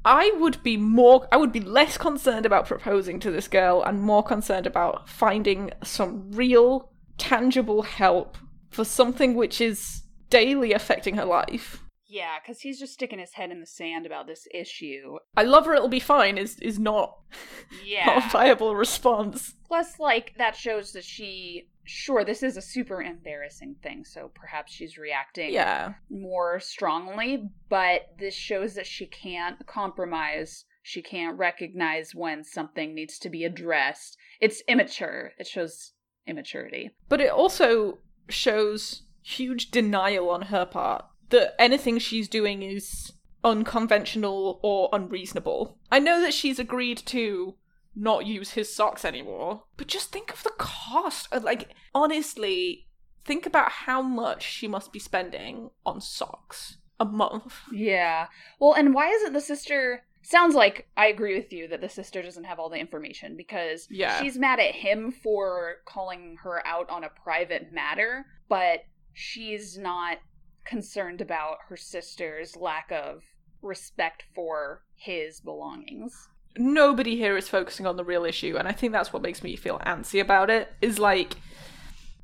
i 0.04 0.30
would 0.38 0.62
be 0.62 0.76
more 0.76 1.26
i 1.32 1.36
would 1.36 1.50
be 1.50 1.60
less 1.60 1.98
concerned 1.98 2.46
about 2.46 2.66
proposing 2.66 3.18
to 3.18 3.30
this 3.30 3.48
girl 3.48 3.82
and 3.82 4.00
more 4.00 4.22
concerned 4.22 4.66
about 4.66 5.08
finding 5.08 5.70
some 5.82 6.30
real 6.30 6.92
tangible 7.18 7.82
help 7.82 8.36
for 8.70 8.84
something 8.84 9.34
which 9.34 9.60
is 9.60 10.02
daily 10.30 10.72
affecting 10.72 11.16
her 11.16 11.24
life 11.24 11.82
Yeah, 12.08 12.38
because 12.40 12.60
he's 12.60 12.78
just 12.78 12.92
sticking 12.94 13.18
his 13.18 13.32
head 13.34 13.50
in 13.50 13.60
the 13.60 13.66
sand 13.66 14.06
about 14.06 14.26
this 14.26 14.46
issue. 14.54 15.18
i 15.36 15.42
love 15.42 15.66
her 15.66 15.74
it'll 15.74 15.88
be 15.88 16.00
fine 16.00 16.38
is 16.38 16.58
is 16.60 16.78
not, 16.78 17.18
not 18.06 18.24
a 18.26 18.28
viable 18.30 18.74
response 18.76 19.54
Plus, 19.66 19.98
like, 19.98 20.32
that 20.38 20.54
shows 20.54 20.92
that 20.92 21.04
she. 21.04 21.68
Sure, 21.88 22.24
this 22.24 22.42
is 22.42 22.56
a 22.56 22.62
super 22.62 23.02
embarrassing 23.02 23.74
thing, 23.82 24.04
so 24.04 24.30
perhaps 24.34 24.72
she's 24.72 24.96
reacting 24.96 25.52
yeah 25.52 25.94
more 26.10 26.60
strongly, 26.60 27.48
but 27.68 28.02
this 28.18 28.34
shows 28.34 28.74
that 28.74 28.86
she 28.86 29.06
can't 29.06 29.66
compromise. 29.66 30.64
She 30.82 31.02
can't 31.02 31.36
recognize 31.36 32.14
when 32.14 32.44
something 32.44 32.94
needs 32.94 33.18
to 33.18 33.28
be 33.28 33.44
addressed. 33.44 34.16
It's 34.40 34.62
immature. 34.68 35.32
It 35.38 35.46
shows 35.48 35.92
immaturity. 36.28 36.90
but 37.08 37.20
it 37.20 37.30
also 37.30 37.98
shows 38.28 39.02
huge 39.22 39.70
denial 39.72 40.30
on 40.30 40.42
her 40.42 40.64
part 40.64 41.04
that 41.30 41.54
anything 41.60 41.98
she's 41.98 42.28
doing 42.28 42.62
is 42.62 43.12
unconventional 43.44 44.60
or 44.62 44.88
unreasonable. 44.92 45.78
I 45.90 45.98
know 45.98 46.20
that 46.20 46.34
she's 46.34 46.58
agreed 46.58 46.98
to 47.06 47.54
not 47.94 48.26
use 48.26 48.50
his 48.52 48.74
socks 48.74 49.04
anymore. 49.04 49.62
But 49.76 49.86
just 49.86 50.12
think 50.12 50.32
of 50.32 50.42
the 50.42 50.52
cost. 50.58 51.28
Uh, 51.32 51.40
Like, 51.42 51.70
honestly, 51.94 52.86
think 53.24 53.46
about 53.46 53.70
how 53.72 54.02
much 54.02 54.42
she 54.42 54.68
must 54.68 54.92
be 54.92 54.98
spending 54.98 55.70
on 55.84 56.00
socks 56.00 56.76
a 57.00 57.04
month. 57.04 57.54
Yeah. 57.72 58.26
Well, 58.60 58.74
and 58.74 58.94
why 58.94 59.08
isn't 59.08 59.32
the 59.32 59.40
sister. 59.40 60.04
Sounds 60.22 60.54
like 60.56 60.88
I 60.96 61.06
agree 61.06 61.36
with 61.36 61.52
you 61.52 61.68
that 61.68 61.80
the 61.80 61.88
sister 61.88 62.20
doesn't 62.20 62.44
have 62.44 62.58
all 62.58 62.68
the 62.68 62.78
information 62.78 63.36
because 63.36 63.86
Yeah. 63.90 64.20
she's 64.20 64.36
mad 64.36 64.58
at 64.60 64.74
him 64.74 65.12
for 65.12 65.76
calling 65.86 66.36
her 66.42 66.66
out 66.66 66.90
on 66.90 67.04
a 67.04 67.08
private 67.08 67.72
matter, 67.72 68.26
but 68.48 68.80
she's 69.12 69.78
not 69.78 70.18
concerned 70.66 71.20
about 71.20 71.58
her 71.68 71.76
sister's 71.76 72.56
lack 72.56 72.90
of 72.92 73.22
respect 73.62 74.24
for 74.34 74.82
his 74.94 75.40
belongings. 75.40 76.28
nobody 76.58 77.16
here 77.16 77.36
is 77.36 77.48
focusing 77.48 77.86
on 77.86 77.96
the 77.96 78.04
real 78.04 78.24
issue 78.24 78.56
and 78.58 78.66
i 78.66 78.72
think 78.72 78.92
that's 78.92 79.12
what 79.12 79.22
makes 79.22 79.42
me 79.42 79.56
feel 79.56 79.78
antsy 79.80 80.20
about 80.20 80.48
it 80.48 80.72
is 80.80 80.98
like 80.98 81.34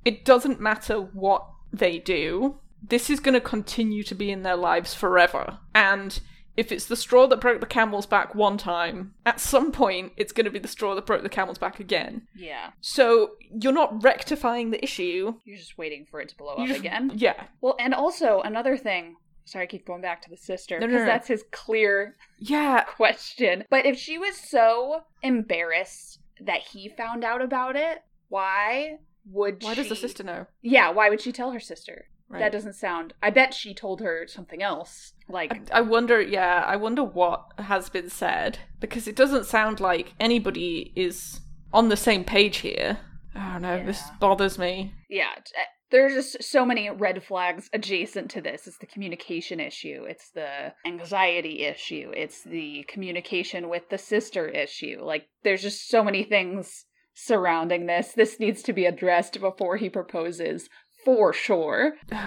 it 0.04 0.24
doesn't 0.24 0.60
matter 0.60 0.96
what 0.96 1.46
they 1.72 1.98
do 1.98 2.58
this 2.82 3.08
is 3.10 3.20
going 3.20 3.34
to 3.34 3.40
continue 3.40 4.02
to 4.02 4.14
be 4.14 4.30
in 4.30 4.42
their 4.42 4.56
lives 4.56 4.94
forever 4.94 5.58
and 5.74 6.20
if 6.56 6.70
it's 6.70 6.84
the 6.86 6.96
straw 6.96 7.26
that 7.26 7.40
broke 7.40 7.60
the 7.60 7.66
camel's 7.66 8.06
back 8.06 8.34
one 8.34 8.58
time 8.58 9.14
at 9.24 9.40
some 9.40 9.72
point 9.72 10.12
it's 10.16 10.32
going 10.32 10.44
to 10.44 10.50
be 10.50 10.58
the 10.58 10.68
straw 10.68 10.94
that 10.94 11.06
broke 11.06 11.22
the 11.22 11.28
camel's 11.28 11.58
back 11.58 11.80
again 11.80 12.22
Yeah. 12.36 12.70
so 12.80 13.32
you're 13.50 13.72
not 13.72 14.02
rectifying 14.02 14.70
the 14.70 14.82
issue 14.82 15.34
You're 15.44 15.56
just 15.58 15.78
waiting 15.78 16.04
for 16.10 16.20
it 16.20 16.28
to 16.30 16.36
blow 16.36 16.54
up 16.54 16.66
just- 16.66 16.80
again. 16.80 17.12
yeah 17.14 17.44
Well, 17.60 17.76
and 17.78 17.94
also 17.94 18.40
another 18.42 18.76
thing. 18.76 19.16
Sorry, 19.44 19.64
I 19.64 19.66
keep 19.66 19.84
going 19.86 20.02
back 20.02 20.22
to 20.22 20.30
the 20.30 20.36
sister 20.36 20.78
No, 20.78 20.86
because 20.86 21.00
no, 21.00 21.04
no. 21.06 21.10
that's 21.10 21.28
his 21.28 21.44
clear 21.50 22.16
yeah 22.38 22.82
question. 22.96 23.64
But 23.70 23.86
if 23.86 23.98
she 23.98 24.16
was 24.18 24.36
so 24.36 25.02
embarrassed 25.22 26.20
that 26.40 26.60
he 26.60 26.88
found 26.88 27.24
out 27.24 27.42
about 27.42 27.76
it, 27.76 28.02
why 28.28 28.98
would 29.30 29.62
why 29.62 29.74
she... 29.74 29.80
does 29.80 29.88
the 29.88 29.96
sister 29.96 30.22
know 30.22 30.46
Yeah, 30.62 30.90
why 30.90 31.10
would 31.10 31.20
she 31.20 31.32
tell 31.32 31.50
her 31.52 31.60
sister? 31.60 32.06
Right 32.32 32.40
That 32.40 32.52
doesn't 32.52 32.74
sound. 32.74 33.12
I 33.22 33.30
bet 33.30 33.54
she 33.54 33.74
told 33.74 34.00
her 34.00 34.26
something 34.26 34.62
else. 34.62 35.12
Like, 35.28 35.70
I, 35.72 35.78
I 35.78 35.80
wonder, 35.82 36.20
yeah, 36.20 36.64
I 36.66 36.76
wonder 36.76 37.04
what 37.04 37.44
has 37.58 37.88
been 37.88 38.10
said 38.10 38.58
because 38.80 39.06
it 39.06 39.16
doesn't 39.16 39.46
sound 39.46 39.80
like 39.80 40.14
anybody 40.18 40.92
is 40.96 41.40
on 41.72 41.88
the 41.88 41.96
same 41.96 42.24
page 42.24 42.58
here. 42.58 42.98
I 43.34 43.52
don't 43.52 43.62
know, 43.62 43.86
this 43.86 44.02
bothers 44.20 44.58
me. 44.58 44.92
yeah, 45.08 45.30
uh, 45.36 45.62
there's 45.90 46.14
just 46.14 46.42
so 46.42 46.64
many 46.66 46.90
red 46.90 47.22
flags 47.22 47.68
adjacent 47.72 48.30
to 48.32 48.40
this. 48.40 48.66
It's 48.66 48.78
the 48.78 48.86
communication 48.86 49.60
issue, 49.60 50.04
it's 50.08 50.30
the 50.30 50.72
anxiety 50.86 51.64
issue, 51.64 52.12
it's 52.14 52.42
the 52.44 52.84
communication 52.88 53.68
with 53.68 53.88
the 53.90 53.98
sister 53.98 54.48
issue. 54.48 54.98
Like, 55.02 55.28
there's 55.44 55.62
just 55.62 55.88
so 55.88 56.02
many 56.02 56.24
things 56.24 56.84
surrounding 57.14 57.86
this. 57.86 58.12
This 58.12 58.40
needs 58.40 58.62
to 58.62 58.72
be 58.72 58.86
addressed 58.86 59.38
before 59.40 59.76
he 59.76 59.90
proposes, 59.90 60.68
for 61.04 61.32
sure. 61.32 61.94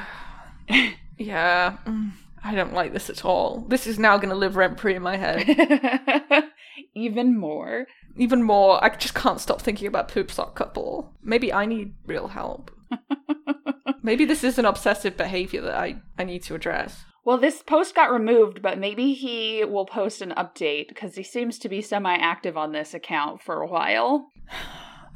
Yeah, 1.17 1.77
mm, 1.85 2.11
I 2.43 2.55
don't 2.55 2.73
like 2.73 2.93
this 2.93 3.09
at 3.09 3.23
all. 3.23 3.65
This 3.69 3.87
is 3.87 3.97
now 3.97 4.17
going 4.17 4.29
to 4.29 4.35
live 4.35 4.55
rent 4.55 4.79
free 4.79 4.95
in 4.95 5.01
my 5.01 5.17
head. 5.17 5.45
Even 6.95 7.37
more. 7.37 7.87
Even 8.17 8.43
more, 8.43 8.83
I 8.83 8.89
just 8.89 9.15
can't 9.15 9.39
stop 9.39 9.61
thinking 9.61 9.87
about 9.87 10.09
Poop 10.09 10.31
Sock 10.31 10.55
Couple. 10.55 11.13
Maybe 11.23 11.53
I 11.53 11.65
need 11.65 11.93
real 12.05 12.27
help. 12.27 12.71
Maybe 14.03 14.25
this 14.25 14.43
is 14.43 14.59
an 14.59 14.65
obsessive 14.65 15.17
behavior 15.17 15.61
that 15.61 15.75
I, 15.75 16.01
I 16.17 16.23
need 16.23 16.43
to 16.43 16.55
address. 16.55 17.05
Well, 17.23 17.37
this 17.39 17.63
post 17.63 17.95
got 17.95 18.11
removed, 18.11 18.61
but 18.61 18.77
maybe 18.77 19.13
he 19.13 19.65
will 19.65 19.87
post 19.87 20.21
an 20.21 20.31
update 20.37 20.87
because 20.89 21.15
he 21.15 21.23
seems 21.23 21.57
to 21.57 21.67
be 21.67 21.81
semi 21.81 22.15
active 22.15 22.55
on 22.55 22.71
this 22.71 22.93
account 22.93 23.41
for 23.41 23.63
a 23.63 23.67
while. 23.67 24.29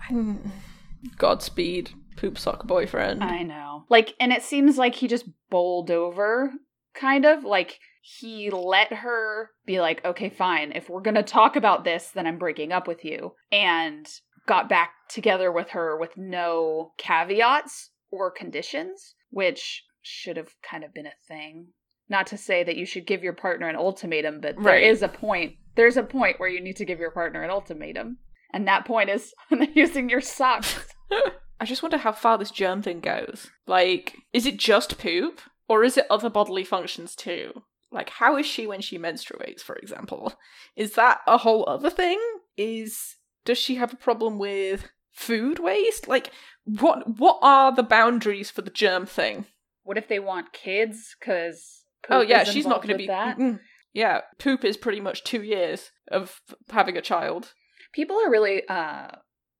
Godspeed, 1.17 1.91
Poop 2.17 2.37
Sock 2.37 2.65
Boyfriend. 2.67 3.23
I 3.23 3.43
know. 3.43 3.85
Like, 3.89 4.13
and 4.19 4.31
it 4.31 4.43
seems 4.43 4.77
like 4.77 4.95
he 4.95 5.07
just 5.07 5.25
bowled 5.49 5.89
over, 5.91 6.51
kind 6.93 7.25
of. 7.25 7.43
Like, 7.43 7.79
he 8.01 8.49
let 8.49 8.91
her 8.93 9.51
be 9.65 9.79
like, 9.79 10.03
okay, 10.05 10.29
fine. 10.29 10.71
If 10.73 10.89
we're 10.89 11.01
going 11.01 11.15
to 11.15 11.23
talk 11.23 11.55
about 11.55 11.83
this, 11.83 12.09
then 12.11 12.27
I'm 12.27 12.37
breaking 12.37 12.71
up 12.71 12.87
with 12.87 13.03
you. 13.05 13.33
And 13.51 14.07
got 14.47 14.67
back 14.69 14.91
together 15.09 15.51
with 15.51 15.69
her 15.69 15.95
with 15.97 16.17
no 16.17 16.91
caveats 16.97 17.91
or 18.11 18.31
conditions, 18.31 19.13
which 19.29 19.83
should 20.01 20.37
have 20.37 20.49
kind 20.63 20.83
of 20.83 20.93
been 20.93 21.05
a 21.05 21.11
thing. 21.27 21.67
Not 22.09 22.25
to 22.27 22.37
say 22.37 22.63
that 22.63 22.75
you 22.77 22.85
should 22.87 23.05
give 23.05 23.21
your 23.21 23.33
partner 23.33 23.67
an 23.69 23.75
ultimatum, 23.75 24.39
but 24.41 24.55
there 24.55 24.63
Right. 24.73 24.83
is 24.83 25.03
a 25.03 25.07
point. 25.07 25.53
There's 25.75 25.97
a 25.97 26.03
point 26.03 26.39
where 26.39 26.49
you 26.49 26.61
need 26.61 26.77
to 26.77 26.85
give 26.85 26.99
your 26.99 27.11
partner 27.11 27.43
an 27.43 27.51
ultimatum. 27.51 28.17
And 28.51 28.67
that 28.67 28.85
point 28.85 29.11
is 29.11 29.33
using 29.75 30.09
your 30.09 30.21
socks. 30.21 30.75
I 31.59 31.65
just 31.65 31.83
wonder 31.83 31.97
how 31.97 32.11
far 32.11 32.37
this 32.37 32.51
germ 32.51 32.81
thing 32.81 32.99
goes. 32.99 33.51
Like, 33.67 34.15
is 34.33 34.45
it 34.45 34.57
just 34.57 34.97
poop? 34.97 35.41
Or 35.67 35.83
is 35.83 35.97
it 35.97 36.07
other 36.09 36.29
bodily 36.29 36.63
functions 36.63 37.15
too? 37.15 37.63
Like, 37.91 38.09
how 38.09 38.37
is 38.37 38.45
she 38.45 38.65
when 38.65 38.81
she 38.81 38.97
menstruates, 38.97 39.61
for 39.61 39.75
example? 39.75 40.33
Is 40.75 40.93
that 40.93 41.21
a 41.27 41.37
whole 41.37 41.67
other 41.67 41.89
thing? 41.89 42.19
Is 42.57 43.17
does 43.45 43.57
she 43.57 43.75
have 43.75 43.93
a 43.93 43.97
problem 43.97 44.37
with 44.37 44.89
food 45.11 45.59
waste? 45.59 46.07
Like, 46.07 46.31
what 46.65 47.19
what 47.19 47.39
are 47.41 47.73
the 47.73 47.83
boundaries 47.83 48.49
for 48.49 48.61
the 48.61 48.71
germ 48.71 49.05
thing? 49.05 49.45
What 49.83 49.97
if 49.97 50.07
they 50.07 50.19
want 50.19 50.53
kids? 50.53 51.15
Because 51.19 51.83
oh 52.09 52.21
yeah, 52.21 52.43
she's 52.43 52.67
not 52.67 52.81
going 52.81 52.93
to 52.93 52.97
be 52.97 53.07
that. 53.07 53.37
Mm-mm. 53.37 53.59
Yeah, 53.93 54.21
poop 54.37 54.63
is 54.63 54.77
pretty 54.77 55.01
much 55.01 55.23
two 55.23 55.41
years 55.41 55.91
of 56.11 56.41
having 56.69 56.97
a 56.97 57.01
child. 57.01 57.53
People 57.93 58.17
are 58.17 58.29
really 58.29 58.67
uh 58.67 59.09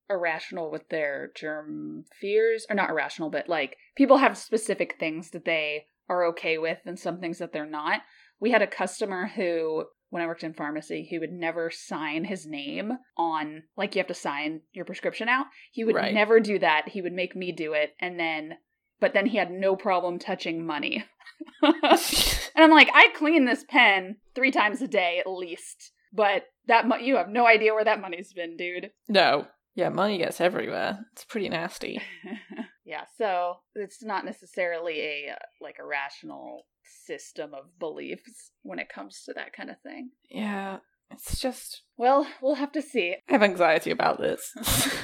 irrational 0.10 0.72
with 0.72 0.90
their 0.90 1.32
germ 1.36 2.06
fears, 2.20 2.66
or 2.70 2.76
not 2.76 2.90
irrational, 2.90 3.30
but 3.30 3.48
like 3.50 3.78
people 3.96 4.18
have 4.18 4.38
specific 4.38 4.96
things 5.00 5.32
that 5.32 5.46
they 5.46 5.86
are 6.10 6.26
okay 6.30 6.58
with, 6.58 6.80
and 6.86 6.98
some 7.00 7.20
things 7.20 7.38
that 7.40 7.54
they're 7.54 7.66
not. 7.66 8.02
We 8.40 8.52
had 8.52 8.62
a 8.62 8.68
customer 8.68 9.28
who. 9.36 9.86
When 10.12 10.24
I 10.24 10.26
worked 10.26 10.44
in 10.44 10.56
pharmacy, 10.56 11.06
he 11.08 11.20
would 11.20 11.32
never 11.32 11.70
sign 11.70 12.24
his 12.26 12.48
name 12.48 12.94
on, 13.16 13.62
like, 13.78 13.94
you 13.94 14.00
have 14.00 14.08
to 14.08 14.16
sign 14.16 14.62
your 14.74 14.84
prescription 14.84 15.30
out. 15.30 15.46
He 15.72 15.84
would 15.84 15.94
Right. 15.94 16.12
never 16.16 16.40
do 16.40 16.58
that. 16.58 16.88
He 16.90 17.00
would 17.04 17.14
make 17.14 17.36
me 17.36 17.52
do 17.52 17.74
it. 17.74 17.94
And 18.00 18.20
then, 18.20 18.54
but 19.00 19.14
then 19.14 19.28
he 19.28 19.38
had 19.38 19.52
no 19.52 19.76
problem 19.76 20.18
touching 20.18 20.66
money. 20.66 21.06
And 22.56 22.64
I'm 22.66 22.72
like, 22.72 22.90
I 22.94 23.10
clean 23.16 23.46
this 23.46 23.64
pen 23.70 24.18
three 24.36 24.52
times 24.52 24.82
a 24.82 24.88
day 24.88 25.20
at 25.24 25.30
least. 25.30 25.92
But 26.12 26.44
that 26.68 26.88
mo- 26.88 26.98
you 26.98 27.16
have 27.18 27.30
no 27.30 27.46
idea 27.46 27.74
where 27.74 27.86
that 27.86 28.02
money's 28.02 28.34
been, 28.34 28.58
dude. 28.58 28.90
no. 29.08 29.46
Yeah, 29.76 29.90
money 29.90 30.18
gets 30.18 30.42
everywhere. 30.42 31.00
It's 31.14 31.26
pretty 31.26 31.50
nasty. 31.50 32.02
yeah, 32.86 33.04
so 33.18 33.58
it's 33.76 34.04
not 34.04 34.26
necessarily 34.26 35.00
a 35.02 35.34
uh, 35.34 35.46
like 35.62 35.78
a 35.80 35.86
rational 35.86 36.66
system 37.06 37.54
of 37.54 37.80
beliefs 37.80 38.52
when 38.64 38.80
it 38.80 38.90
comes 38.94 39.24
to 39.26 39.34
that 39.34 39.54
kind 39.54 39.70
of 39.70 39.80
thing. 39.82 40.10
Yeah, 40.30 40.78
it's 41.12 41.40
just 41.40 41.84
Well, 41.98 42.28
we'll 42.42 42.56
have 42.56 42.72
to 42.74 42.82
see. 42.82 43.16
I 43.30 43.32
have 43.32 43.44
anxiety 43.44 43.92
about 43.92 44.20
this. 44.20 44.54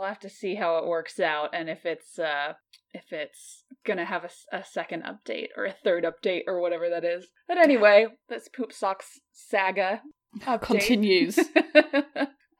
We'll 0.00 0.08
have 0.08 0.20
to 0.20 0.30
see 0.30 0.54
how 0.54 0.78
it 0.78 0.86
works 0.86 1.20
out 1.20 1.50
and 1.52 1.68
if 1.68 1.84
it's 1.84 2.18
uh 2.18 2.54
if 2.94 3.12
it's 3.12 3.64
gonna 3.84 4.06
have 4.06 4.24
a, 4.24 4.56
a, 4.56 4.64
second 4.64 5.04
update 5.04 5.48
or 5.58 5.66
a 5.66 5.74
third 5.84 6.04
update 6.04 6.44
or 6.46 6.58
whatever 6.58 6.88
that 6.88 7.04
is. 7.04 7.26
But 7.46 7.58
anyway, 7.58 8.06
this 8.30 8.48
poop 8.48 8.72
socks 8.72 9.20
saga 9.30 10.00
update. 10.40 10.62
Continues. 10.62 11.38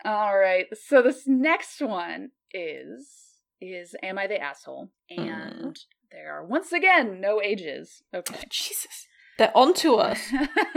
All 0.04 0.38
right. 0.38 0.66
So 0.76 1.02
this 1.02 1.26
next 1.26 1.80
one 1.80 2.30
is 2.52 3.09
is 3.61 3.95
Am 4.02 4.19
I 4.19 4.26
the 4.26 4.40
Asshole? 4.40 4.90
And 5.11 5.78
there 6.11 6.35
are 6.35 6.45
once 6.45 6.73
again 6.73 7.21
no 7.21 7.40
ages. 7.42 8.02
Okay. 8.14 8.45
Jesus. 8.50 9.07
They're 9.38 9.57
onto 9.57 9.95
us. 9.95 10.21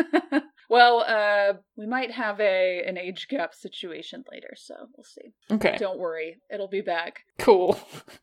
well, 0.69 1.03
uh 1.07 1.57
we 1.75 1.85
might 1.85 2.11
have 2.11 2.39
a 2.39 2.83
an 2.85 2.97
age 2.97 3.27
gap 3.29 3.53
situation 3.53 4.23
later, 4.31 4.53
so 4.55 4.75
we'll 4.95 5.03
see. 5.03 5.33
Okay. 5.51 5.77
Don't 5.77 5.99
worry, 5.99 6.39
it'll 6.53 6.69
be 6.69 6.81
back. 6.81 7.21
Cool. 7.39 7.77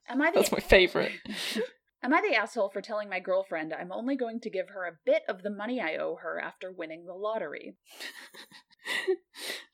Am 0.09 0.23
I 0.23 0.31
the 0.31 0.41
That's 0.41 0.53
my 0.53 0.61
favorite. 0.61 1.13
Am 2.03 2.15
I 2.15 2.23
the 2.23 2.35
asshole 2.35 2.71
for 2.71 2.81
telling 2.81 3.09
my 3.09 3.21
girlfriend 3.21 3.75
I'm 3.75 3.93
only 3.93 4.17
going 4.17 4.41
to 4.41 4.51
give 4.51 4.71
her 4.71 4.87
a 4.87 4.99
bit 5.05 5.23
of 5.29 5.43
the 5.43 5.51
money 5.51 5.81
I 5.81 5.97
owe 5.97 6.17
her 6.23 6.41
after 6.41 6.73
winning 6.73 7.07
the 7.07 7.15
lottery? 7.15 7.77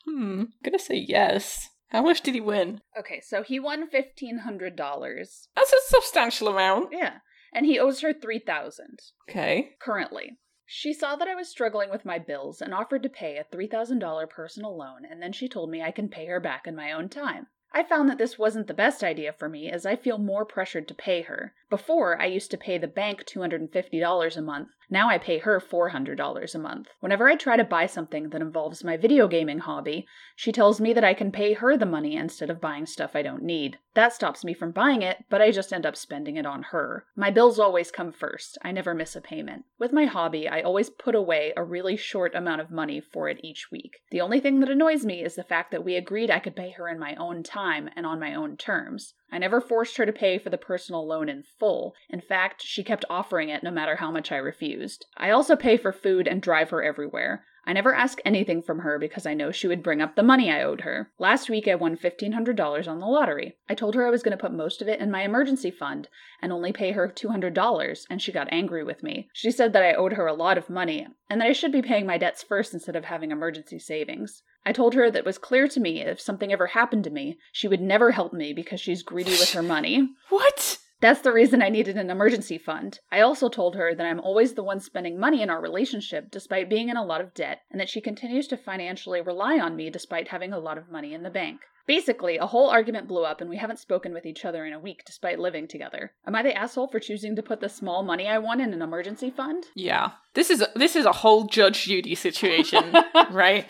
hmm. 0.05 0.41
I'm 0.41 0.53
gonna 0.65 0.79
say 0.79 0.97
yes. 0.97 1.69
How 1.91 2.03
much 2.03 2.23
did 2.23 2.35
he 2.35 2.41
win? 2.41 2.81
Okay, 2.99 3.21
so 3.21 3.43
he 3.43 3.61
won 3.61 3.89
fifteen 3.89 4.39
hundred 4.39 4.77
dollars. 4.77 5.49
That's 5.55 5.73
a 5.73 5.77
substantial 5.87 6.49
amount. 6.49 6.89
Yeah. 6.93 7.19
And 7.53 7.65
he 7.65 7.79
owes 7.79 8.01
her 8.01 8.13
three 8.13 8.41
thousand 8.41 8.99
Okay. 9.31 9.71
currently. 9.81 10.39
She 10.69 10.93
saw 10.93 11.15
that 11.15 11.29
I 11.29 11.37
was 11.37 11.49
struggling 11.49 11.91
with 11.91 12.05
my 12.05 12.19
bills 12.19 12.61
and 12.61 12.75
offered 12.75 13.05
to 13.05 13.09
pay 13.09 13.37
a 13.37 13.57
$3,000 13.57 14.29
personal 14.29 14.77
loan, 14.77 15.05
and 15.09 15.23
then 15.23 15.33
she 15.33 15.49
told 15.49 15.71
me 15.71 15.81
I 15.81 15.93
can 15.93 16.09
pay 16.09 16.27
her 16.27 16.41
back 16.41 16.67
in 16.67 16.75
my 16.75 16.91
own 16.91 17.09
time. 17.09 17.47
I 17.73 17.85
found 17.85 18.09
that 18.09 18.19
this 18.19 18.37
wasn't 18.37 18.67
the 18.67 18.75
best 18.75 19.05
idea 19.05 19.33
for 19.33 19.49
me 19.49 19.71
as 19.71 19.87
I 19.87 19.95
feel 19.95 20.19
more 20.19 20.45
pressured 20.45 20.89
to 20.89 20.95
pay 20.95 21.23
her. 21.23 21.55
Before, 21.69 22.21
I 22.23 22.27
used 22.27 22.53
to 22.53 22.57
pay 22.57 22.79
the 22.79 22.87
bank 22.87 23.25
$250 23.25 24.37
a 24.37 24.43
month. 24.43 24.69
Now 24.89 25.09
I 25.09 25.19
pay 25.19 25.39
her 25.39 25.61
$400 25.61 26.55
a 26.55 26.59
month. 26.59 26.89
Whenever 27.01 27.29
I 27.29 27.35
try 27.35 27.57
to 27.57 27.65
buy 27.65 27.87
something 27.87 28.31
that 28.31 28.41
involves 28.41 28.85
my 28.85 28.97
video 28.97 29.27
gaming 29.27 29.59
hobby, 29.59 30.07
she 30.37 30.53
tells 30.53 30.81
me 30.81 30.93
that 30.93 31.03
I 31.03 31.13
can 31.13 31.33
pay 31.33 31.55
her 31.55 31.77
the 31.77 31.85
money 31.85 32.15
instead 32.15 32.51
of 32.51 32.61
buying 32.61 32.87
stuff 32.87 33.17
I 33.17 33.23
don't 33.23 33.43
need. 33.43 33.79
That 33.95 34.13
stops 34.13 34.45
me 34.45 34.55
from 34.55 34.71
buying 34.71 35.03
it, 35.03 35.25
but 35.29 35.43
I 35.43 35.51
just 35.51 35.73
end 35.73 35.85
up 35.85 35.97
spending 35.97 36.37
it 36.37 36.47
on 36.47 36.63
her. 36.71 37.07
My 37.17 37.33
bills 37.33 37.59
always 37.59 37.91
come 37.91 38.13
first. 38.13 38.59
I 38.63 38.71
never 38.71 38.95
miss 38.95 39.17
a 39.17 39.21
payment. 39.21 39.65
With 39.77 39.93
my 39.93 40.05
hobby, 40.05 40.47
I 40.47 40.61
always 40.61 40.89
put 40.89 41.17
away 41.17 41.53
a 41.57 41.65
really 41.65 41.97
short 41.97 42.37
amount 42.37 42.61
of 42.61 42.71
money 42.71 43.01
for 43.01 43.29
it 43.29 43.41
each 43.43 43.73
week. 43.73 43.97
The 44.13 44.21
only 44.21 44.39
thing 44.39 44.61
that 44.61 44.71
annoys 44.71 45.05
me 45.05 45.25
is 45.25 45.35
the 45.35 45.43
fact 45.43 45.73
that 45.73 45.85
we 45.85 45.97
agreed 45.97 46.31
I 46.31 46.39
could 46.39 46.55
pay 46.55 46.71
her 46.73 46.89
in 46.89 47.01
my 47.01 47.17
own 47.17 47.43
time 47.43 47.91
and 47.97 48.07
on 48.07 48.21
my 48.21 48.37
own 48.37 48.57
terms. 48.57 49.15
I 49.31 49.39
never 49.39 49.61
forced 49.61 49.97
her 49.97 50.07
to 50.07 50.13
pay 50.13 50.39
for 50.39 50.51
the 50.51 50.59
personal 50.59 51.07
loan 51.07 51.29
in 51.29 51.43
full. 51.43 51.95
In 52.09 52.21
fact, 52.21 52.63
she 52.63 52.85
kept 52.85 53.05
offering 53.11 53.49
it 53.49 53.63
no 53.63 53.71
matter 53.71 53.97
how 53.97 54.11
much 54.11 54.31
I 54.31 54.37
refused. 54.37 55.07
I 55.17 55.31
also 55.31 55.57
pay 55.57 55.77
for 55.77 55.93
food 55.93 56.27
and 56.29 56.41
drive 56.41 56.71
her 56.71 56.83
everywhere. 56.83 57.45
I 57.69 57.73
never 57.73 57.93
ask 57.93 58.21
anything 58.25 58.63
from 58.63 58.79
her 58.79 58.97
because 58.97 59.27
I 59.27 59.35
know 59.35 59.51
she 59.51 59.67
would 59.67 59.83
bring 59.83 60.01
up 60.01 60.15
the 60.15 60.23
money 60.23 60.53
I 60.53 60.63
owed 60.63 60.83
her. 60.83 61.11
Last 61.19 61.51
week 61.51 61.67
I 61.67 61.75
won 61.75 61.97
$1,500 61.97 62.89
on 62.89 63.01
the 63.01 63.07
lottery. 63.07 63.57
I 63.69 63.75
told 63.75 63.97
her 63.97 64.07
I 64.07 64.11
was 64.11 64.23
going 64.23 64.37
to 64.37 64.41
put 64.41 64.53
most 64.53 64.81
of 64.81 64.87
it 64.87 65.01
in 65.01 65.11
my 65.11 65.23
emergency 65.23 65.73
fund 65.73 66.09
and 66.41 66.53
only 66.53 66.73
pay 66.73 66.93
her 66.93 67.09
$200, 67.09 68.07
and 68.09 68.23
she 68.23 68.31
got 68.31 68.49
angry 68.53 68.85
with 68.85 69.03
me. 69.03 69.29
She 69.33 69.51
said 69.51 69.73
that 69.73 69.83
I 69.83 69.95
owed 69.95 70.13
her 70.13 70.29
a 70.29 70.35
lot 70.35 70.59
of 70.59 70.71
money 70.71 71.09
and 71.29 71.41
that 71.41 71.49
I 71.49 71.53
should 71.53 71.73
be 71.73 71.83
paying 71.83 72.07
my 72.07 72.19
debts 72.19 72.45
first 72.45 72.73
instead 72.73 72.95
of 72.95 73.07
having 73.07 73.33
emergency 73.33 73.81
savings. 73.81 74.45
I 74.67 74.73
told 74.73 74.95
her 74.95 75.11
that 75.13 75.21
it 75.21 75.25
was 75.25 75.39
clear 75.39 75.69
to 75.69 75.79
me 75.79 76.01
if 76.01 76.21
something 76.21 76.53
ever 76.53 76.67
happened 76.67 77.05
to 77.05 77.11
me, 77.11 77.39
she 77.53 77.69
would 77.69 77.81
never 77.81 78.11
help 78.11 78.33
me 78.33 78.53
because 78.53 78.81
she's 78.81 79.05
greedy 79.05 79.31
with 79.31 79.53
her 79.53 79.63
money. 79.63 80.09
What? 80.29 80.79
That's 81.01 81.21
the 81.21 81.33
reason 81.33 81.63
I 81.63 81.69
needed 81.69 81.97
an 81.97 82.11
emergency 82.11 82.59
fund. 82.59 82.99
I 83.13 83.21
also 83.21 83.49
told 83.49 83.77
her 83.77 83.95
that 83.95 84.07
I'm 84.07 84.19
always 84.19 84.55
the 84.55 84.65
one 84.65 84.81
spending 84.81 85.21
money 85.21 85.41
in 85.43 85.51
our 85.51 85.61
relationship 85.61 86.31
despite 86.31 86.71
being 86.71 86.89
in 86.89 86.97
a 86.97 87.05
lot 87.05 87.21
of 87.21 87.35
debt, 87.35 87.61
and 87.71 87.79
that 87.81 87.89
she 87.89 88.01
continues 88.01 88.49
to 88.49 88.57
financially 88.57 89.21
rely 89.21 89.59
on 89.59 89.77
me 89.77 89.89
despite 89.91 90.29
having 90.29 90.53
a 90.53 90.59
lot 90.59 90.79
of 90.79 90.91
money 90.91 91.15
in 91.15 91.23
the 91.23 91.31
bank. 91.31 91.61
Basically, 91.87 92.39
a 92.39 92.47
whole 92.47 92.69
argument 92.69 93.07
blew 93.07 93.25
up 93.25 93.41
and 93.41 93.49
we 93.49 93.59
haven't 93.59 93.79
spoken 93.79 94.13
with 94.13 94.27
each 94.27 94.45
other 94.45 94.65
in 94.65 94.73
a 94.73 94.81
week 94.81 95.03
despite 95.07 95.39
living 95.39 95.69
together. 95.69 96.13
Am 96.27 96.35
I 96.35 96.43
the 96.43 96.57
asshole 96.57 96.89
for 96.89 96.99
choosing 96.99 97.37
to 97.37 97.43
put 97.43 97.61
the 97.61 97.69
small 97.69 98.03
money 98.03 98.27
I 98.27 98.39
won 98.39 98.61
in 98.61 98.73
an 98.73 98.83
emergency 98.83 99.31
fund? 99.31 99.67
Yeah. 99.77 100.13
This 100.35 100.51
is 100.51 100.63
a, 100.63 100.69
this 100.75 100.97
is 100.97 101.05
a 101.05 101.13
whole 101.13 101.45
Judge 101.45 101.85
Judy 101.85 102.17
situation, 102.17 102.93
right? 103.31 103.67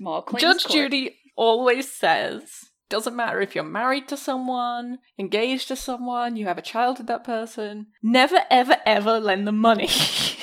Small 0.00 0.26
Judge. 0.38 0.66
Judy 0.66 1.16
always 1.36 1.90
says 1.90 2.70
doesn't 2.90 3.14
matter 3.16 3.40
if 3.40 3.54
you're 3.54 3.64
married 3.64 4.08
to 4.08 4.16
someone, 4.16 4.98
engaged 5.18 5.68
to 5.68 5.76
someone, 5.76 6.36
you 6.36 6.46
have 6.46 6.58
a 6.58 6.62
child 6.62 6.98
with 6.98 7.06
that 7.06 7.24
person, 7.24 7.86
never 8.02 8.40
ever 8.50 8.76
ever 8.84 9.20
lend 9.20 9.46
them 9.46 9.58
money. 9.58 9.88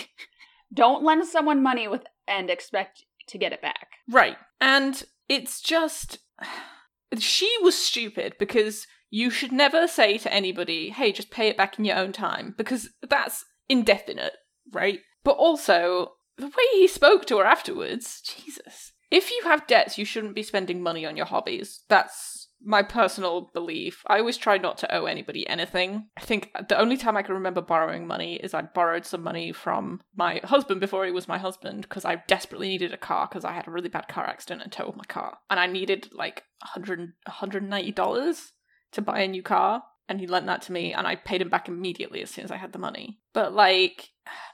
Don't 0.73 1.03
lend 1.03 1.27
someone 1.27 1.61
money 1.61 1.87
with 1.87 2.03
and 2.27 2.49
expect 2.49 3.03
to 3.27 3.37
get 3.37 3.51
it 3.53 3.61
back. 3.61 3.87
right. 4.09 4.37
And 4.59 5.03
it's 5.29 5.61
just 5.61 6.19
she 7.19 7.53
was 7.61 7.77
stupid 7.77 8.35
because 8.39 8.87
you 9.09 9.29
should 9.29 9.51
never 9.51 9.87
say 9.87 10.17
to 10.17 10.33
anybody, 10.33 10.89
"Hey, 10.89 11.11
just 11.11 11.31
pay 11.31 11.47
it 11.47 11.57
back 11.57 11.77
in 11.77 11.85
your 11.85 11.97
own 11.97 12.11
time," 12.11 12.55
because 12.57 12.89
that's 13.07 13.45
indefinite, 13.69 14.33
right? 14.71 14.99
But 15.23 15.37
also, 15.37 16.13
the 16.37 16.47
way 16.47 16.67
he 16.73 16.87
spoke 16.87 17.25
to 17.25 17.37
her 17.37 17.45
afterwards, 17.45 18.21
Jesus. 18.21 18.93
If 19.09 19.31
you 19.31 19.41
have 19.43 19.67
debts, 19.67 19.97
you 19.97 20.05
shouldn't 20.05 20.35
be 20.35 20.43
spending 20.43 20.81
money 20.81 21.05
on 21.05 21.15
your 21.15 21.25
hobbies. 21.25 21.81
That's 21.87 22.49
my 22.61 22.81
personal 22.81 23.49
belief. 23.53 24.03
I 24.07 24.19
always 24.19 24.37
try 24.37 24.57
not 24.57 24.77
to 24.79 24.95
owe 24.95 25.05
anybody 25.05 25.47
anything. 25.47 26.07
I 26.17 26.21
think 26.21 26.51
the 26.67 26.79
only 26.79 26.97
time 26.97 27.15
I 27.15 27.21
can 27.21 27.35
remember 27.35 27.61
borrowing 27.61 28.07
money 28.07 28.35
is 28.35 28.53
I 28.53 28.63
borrowed 28.63 29.05
some 29.05 29.23
money 29.23 29.51
from 29.51 30.01
my 30.15 30.41
husband 30.43 30.81
before 30.81 31.05
he 31.05 31.11
was 31.11 31.27
my 31.27 31.37
husband 31.37 31.83
because 31.83 32.03
I 32.03 32.23
desperately 32.27 32.67
needed 32.67 32.93
a 32.93 32.97
car 32.97 33.27
because 33.29 33.45
I 33.45 33.53
had 33.53 33.67
a 33.67 33.71
really 33.71 33.89
bad 33.89 34.07
car 34.07 34.25
accident 34.25 34.63
and 34.63 34.71
totaled 34.71 34.97
my 34.97 35.05
car. 35.07 35.37
And 35.49 35.59
I 35.59 35.67
needed 35.67 36.09
like 36.13 36.43
100 36.73 37.13
$190 37.29 38.51
to 38.93 39.01
buy 39.01 39.19
a 39.19 39.27
new 39.27 39.43
car 39.43 39.83
and 40.09 40.19
he 40.19 40.27
lent 40.27 40.45
that 40.45 40.61
to 40.63 40.71
me 40.71 40.93
and 40.93 41.05
I 41.05 41.15
paid 41.15 41.41
him 41.41 41.49
back 41.49 41.67
immediately 41.67 42.21
as 42.21 42.29
soon 42.29 42.45
as 42.45 42.51
I 42.51 42.57
had 42.57 42.73
the 42.73 42.79
money. 42.79 43.19
But 43.33 43.53
like 43.53 44.09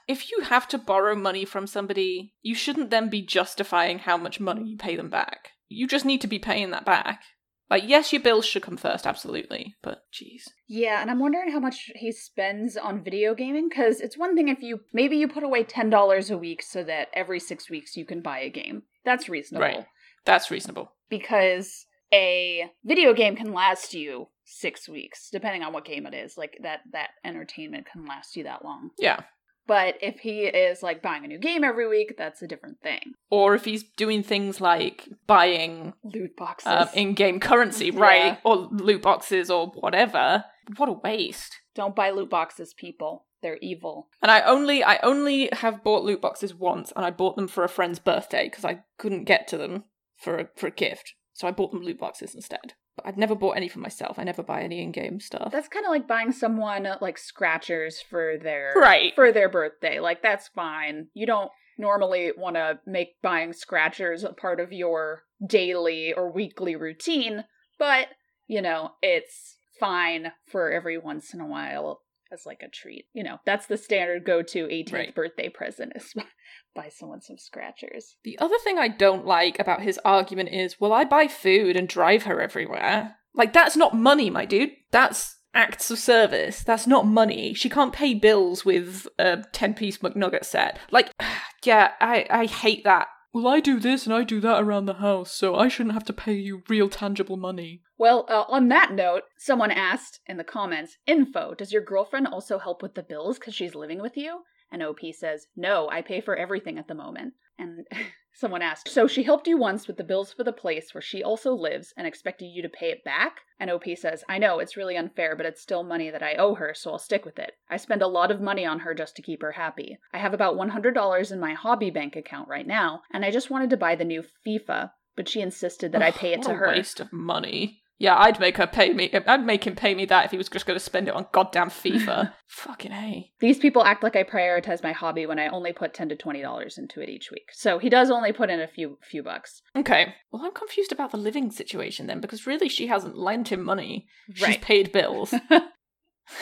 if 0.08 0.30
you 0.30 0.40
have 0.40 0.68
to 0.68 0.78
borrow 0.78 1.14
money 1.14 1.44
from 1.44 1.66
somebody, 1.66 2.34
you 2.42 2.54
shouldn't 2.54 2.90
then 2.90 3.08
be 3.08 3.22
justifying 3.22 4.00
how 4.00 4.16
much 4.16 4.40
money 4.40 4.62
you 4.64 4.76
pay 4.76 4.96
them 4.96 5.10
back. 5.10 5.50
You 5.68 5.86
just 5.86 6.04
need 6.04 6.20
to 6.20 6.26
be 6.26 6.38
paying 6.38 6.70
that 6.70 6.84
back. 6.84 7.22
Like 7.70 7.84
yes, 7.86 8.12
your 8.12 8.20
bills 8.20 8.44
should 8.44 8.62
come 8.62 8.76
first, 8.76 9.06
absolutely, 9.06 9.74
but 9.82 10.02
jeez. 10.12 10.42
Yeah, 10.68 11.00
and 11.00 11.10
I'm 11.10 11.18
wondering 11.18 11.50
how 11.50 11.60
much 11.60 11.90
he 11.94 12.12
spends 12.12 12.76
on 12.76 13.02
video 13.02 13.34
gaming 13.34 13.68
because 13.68 14.00
it's 14.00 14.18
one 14.18 14.36
thing 14.36 14.48
if 14.48 14.60
you 14.60 14.80
maybe 14.92 15.16
you 15.16 15.28
put 15.28 15.42
away 15.42 15.64
$10 15.64 16.30
a 16.30 16.36
week 16.36 16.62
so 16.62 16.84
that 16.84 17.08
every 17.14 17.40
6 17.40 17.70
weeks 17.70 17.96
you 17.96 18.04
can 18.04 18.20
buy 18.20 18.40
a 18.40 18.50
game. 18.50 18.82
That's 19.04 19.28
reasonable. 19.28 19.66
Right. 19.66 19.86
That's 20.26 20.50
reasonable. 20.50 20.92
Because 21.08 21.86
a 22.12 22.70
video 22.84 23.14
game 23.14 23.34
can 23.34 23.52
last 23.52 23.94
you 23.94 24.28
6 24.44 24.88
weeks 24.88 25.30
depending 25.30 25.62
on 25.62 25.72
what 25.72 25.84
game 25.84 26.06
it 26.06 26.14
is. 26.14 26.36
Like 26.36 26.58
that 26.62 26.80
that 26.92 27.10
entertainment 27.24 27.86
can 27.90 28.04
last 28.06 28.36
you 28.36 28.44
that 28.44 28.64
long. 28.64 28.90
Yeah. 28.98 29.20
But 29.66 29.94
if 30.02 30.20
he 30.20 30.40
is 30.42 30.82
like 30.82 31.00
buying 31.00 31.24
a 31.24 31.28
new 31.28 31.38
game 31.38 31.64
every 31.64 31.88
week, 31.88 32.16
that's 32.18 32.42
a 32.42 32.46
different 32.46 32.82
thing. 32.82 33.14
Or 33.30 33.54
if 33.54 33.64
he's 33.64 33.82
doing 33.82 34.22
things 34.22 34.60
like 34.60 35.08
buying 35.26 35.94
Loot 36.02 36.36
boxes. 36.36 36.66
um, 36.70 36.88
in-game 36.92 37.40
currency, 37.40 37.86
Yeah. 37.94 37.98
right, 38.00 38.38
or 38.44 38.68
loot 38.70 39.00
boxes 39.00 39.50
or 39.50 39.68
whatever, 39.68 40.44
what 40.76 40.90
a 40.90 40.92
waste. 40.92 41.60
Don't 41.74 41.96
buy 41.96 42.10
loot 42.10 42.28
boxes, 42.28 42.74
people. 42.74 43.24
They're 43.42 43.56
evil. 43.62 44.08
And 44.20 44.30
I 44.30 44.42
only 44.42 44.84
I 44.84 44.98
only 45.02 45.48
have 45.52 45.82
bought 45.82 46.04
loot 46.04 46.20
boxes 46.20 46.54
once, 46.54 46.92
and 46.94 47.04
I 47.06 47.10
bought 47.10 47.36
them 47.36 47.48
for 47.48 47.64
a 47.64 47.68
friend's 47.68 47.98
birthday 47.98 48.48
because 48.50 48.66
I 48.66 48.80
couldn't 48.98 49.24
get 49.24 49.48
to 49.48 49.56
them 49.56 49.84
for 50.18 50.38
a, 50.38 50.48
for 50.56 50.66
a 50.66 50.70
gift, 50.70 51.14
so 51.32 51.48
I 51.48 51.52
bought 51.52 51.72
them 51.72 51.82
loot 51.82 51.98
boxes 51.98 52.34
instead. 52.34 52.74
I've 53.04 53.16
never 53.16 53.34
bought 53.34 53.56
any 53.56 53.68
for 53.68 53.80
myself. 53.80 54.18
I 54.18 54.24
never 54.24 54.42
buy 54.42 54.62
any 54.62 54.82
in-game 54.82 55.20
stuff. 55.20 55.50
That's 55.50 55.68
kind 55.68 55.84
of 55.84 55.90
like 55.90 56.06
buying 56.06 56.32
someone 56.32 56.86
uh, 56.86 56.98
like 57.00 57.18
scratchers 57.18 58.00
for 58.00 58.38
their 58.38 58.72
right. 58.76 59.14
for 59.14 59.32
their 59.32 59.48
birthday. 59.48 60.00
Like 60.00 60.22
that's 60.22 60.48
fine. 60.48 61.08
You 61.14 61.26
don't 61.26 61.50
normally 61.78 62.32
want 62.36 62.56
to 62.56 62.78
make 62.86 63.20
buying 63.22 63.52
scratchers 63.52 64.22
a 64.22 64.32
part 64.32 64.60
of 64.60 64.72
your 64.72 65.24
daily 65.44 66.12
or 66.12 66.30
weekly 66.30 66.76
routine, 66.76 67.44
but 67.78 68.08
you 68.46 68.62
know, 68.62 68.92
it's 69.02 69.56
fine 69.80 70.32
for 70.46 70.70
every 70.70 70.98
once 70.98 71.34
in 71.34 71.40
a 71.40 71.46
while 71.46 72.00
as 72.34 72.44
like 72.44 72.62
a 72.62 72.68
treat. 72.68 73.06
You 73.14 73.22
know, 73.22 73.38
that's 73.46 73.66
the 73.66 73.76
standard 73.78 74.24
go-to 74.26 74.66
18th 74.66 74.92
Right. 74.92 75.14
birthday 75.14 75.48
present 75.48 75.92
is 75.94 76.12
buy 76.74 76.90
someone 76.90 77.22
some 77.22 77.38
scratchers. 77.38 78.16
The 78.24 78.38
other 78.38 78.58
thing 78.62 78.78
I 78.78 78.88
don't 78.88 79.24
like 79.24 79.58
about 79.58 79.82
his 79.82 79.98
argument 80.04 80.50
is, 80.50 80.80
well, 80.80 80.92
I 80.92 81.04
buy 81.04 81.28
food 81.28 81.76
and 81.76 81.88
drive 81.88 82.24
her 82.24 82.40
everywhere. 82.40 83.16
Like, 83.34 83.52
that's 83.52 83.76
not 83.76 83.96
money, 83.96 84.28
my 84.28 84.44
dude. 84.44 84.70
That's 84.90 85.36
acts 85.54 85.90
of 85.90 85.98
service. 85.98 86.64
That's 86.64 86.86
not 86.86 87.06
money. 87.06 87.54
She 87.54 87.70
can't 87.70 87.92
pay 87.92 88.14
bills 88.14 88.64
with 88.64 89.06
a 89.18 89.44
10 89.52 89.74
piece 89.74 89.98
McNugget 89.98 90.44
set. 90.44 90.78
Like, 90.90 91.12
yeah, 91.64 91.92
I, 92.00 92.26
I 92.28 92.46
hate 92.46 92.84
that. 92.84 93.06
Well, 93.34 93.48
I 93.48 93.58
do 93.58 93.80
this 93.80 94.06
and 94.06 94.14
I 94.14 94.22
do 94.22 94.38
that 94.42 94.62
around 94.62 94.86
the 94.86 94.94
house, 94.94 95.32
so 95.32 95.56
I 95.56 95.66
shouldn't 95.66 95.94
have 95.94 96.04
to 96.04 96.12
pay 96.12 96.34
you 96.34 96.62
real 96.68 96.88
tangible 96.88 97.36
money. 97.36 97.82
Well, 97.98 98.26
uh, 98.28 98.44
on 98.48 98.68
that 98.68 98.92
note, 98.92 99.24
someone 99.36 99.72
asked 99.72 100.20
in 100.26 100.36
the 100.36 100.44
comments, 100.44 100.98
"Info: 101.04 101.52
Does 101.52 101.72
your 101.72 101.82
girlfriend 101.82 102.28
also 102.28 102.60
help 102.60 102.80
with 102.80 102.94
the 102.94 103.02
bills 103.02 103.40
because 103.40 103.52
she's 103.52 103.74
living 103.74 104.00
with 104.00 104.16
you?" 104.16 104.44
And 104.70 104.84
OP 104.84 105.00
says, 105.12 105.48
"No, 105.56 105.88
I 105.90 106.00
pay 106.00 106.20
for 106.20 106.36
everything 106.36 106.78
at 106.78 106.86
the 106.86 106.94
moment." 106.94 107.34
And 107.58 107.88
someone 108.34 108.62
asked, 108.62 108.88
"So 108.88 109.06
she 109.06 109.22
helped 109.22 109.46
you 109.46 109.56
once 109.56 109.86
with 109.86 109.96
the 109.96 110.04
bills 110.04 110.32
for 110.32 110.44
the 110.44 110.52
place 110.52 110.92
where 110.92 111.00
she 111.02 111.22
also 111.22 111.54
lives 111.54 111.94
and 111.96 112.06
expected 112.06 112.46
you 112.46 112.62
to 112.62 112.68
pay 112.68 112.90
it 112.90 113.04
back?" 113.04 113.42
And 113.58 113.70
OP 113.70 113.94
says, 113.96 114.24
"I 114.28 114.38
know 114.38 114.58
it's 114.58 114.76
really 114.76 114.96
unfair, 114.96 115.36
but 115.36 115.46
it's 115.46 115.60
still 115.60 115.82
money 115.82 116.10
that 116.10 116.22
I 116.22 116.34
owe 116.34 116.54
her, 116.56 116.74
so 116.74 116.90
I'll 116.92 116.98
stick 116.98 117.24
with 117.24 117.38
it. 117.38 117.52
I 117.70 117.76
spend 117.76 118.02
a 118.02 118.06
lot 118.08 118.30
of 118.30 118.40
money 118.40 118.66
on 118.66 118.80
her 118.80 118.94
just 118.94 119.16
to 119.16 119.22
keep 119.22 119.42
her 119.42 119.52
happy. 119.52 119.98
I 120.12 120.18
have 120.18 120.34
about 120.34 120.56
$100 120.56 121.30
in 121.32 121.38
my 121.40 121.54
hobby 121.54 121.90
bank 121.90 122.16
account 122.16 122.48
right 122.48 122.66
now, 122.66 123.02
and 123.12 123.24
I 123.24 123.30
just 123.30 123.50
wanted 123.50 123.70
to 123.70 123.76
buy 123.76 123.94
the 123.94 124.04
new 124.04 124.24
FIFA." 124.44 124.90
But 125.16 125.28
she 125.28 125.40
insisted 125.40 125.92
that 125.92 126.02
I 126.02 126.10
pay 126.10 126.32
it 126.32 126.38
What 126.38 126.46
to 126.48 126.52
a 126.54 126.56
her. 126.56 126.66
waste 126.68 126.98
of 126.98 127.12
money. 127.12 127.82
Yeah, 127.98 128.16
I'd 128.18 128.40
make 128.40 128.56
her 128.56 128.66
pay 128.66 128.92
me. 128.92 129.10
I'd 129.26 129.46
make 129.46 129.64
him 129.66 129.76
pay 129.76 129.94
me 129.94 130.04
that 130.06 130.24
if 130.24 130.30
he 130.32 130.36
was 130.36 130.48
just 130.48 130.66
going 130.66 130.76
to 130.78 130.84
spend 130.84 131.06
it 131.06 131.14
on 131.14 131.26
goddamn 131.32 131.70
FIFA. 131.70 132.32
Fucking 132.48 132.90
a. 132.92 133.30
These 133.40 133.58
people 133.58 133.84
act 133.84 134.02
like 134.02 134.16
I 134.16 134.24
prioritize 134.24 134.82
my 134.82 134.90
hobby 134.92 135.26
when 135.26 135.38
I 135.38 135.46
only 135.48 135.72
put 135.72 135.94
ten 135.94 136.08
to 136.08 136.16
twenty 136.16 136.42
dollars 136.42 136.76
into 136.76 137.00
it 137.00 137.08
each 137.08 137.30
week. 137.30 137.48
So 137.52 137.78
he 137.78 137.88
does 137.88 138.10
only 138.10 138.32
put 138.32 138.50
in 138.50 138.60
a 138.60 138.66
few 138.66 138.98
few 139.08 139.22
bucks. 139.22 139.62
Okay. 139.76 140.14
Well, 140.32 140.44
I'm 140.44 140.52
confused 140.52 140.90
about 140.92 141.12
the 141.12 141.16
living 141.18 141.50
situation 141.52 142.06
then, 142.08 142.20
because 142.20 142.46
really 142.48 142.68
she 142.68 142.88
hasn't 142.88 143.16
lent 143.16 143.52
him 143.52 143.62
money. 143.62 144.06
She's 144.34 144.42
Right. 144.42 144.60
paid 144.60 144.90
bills. 144.92 145.32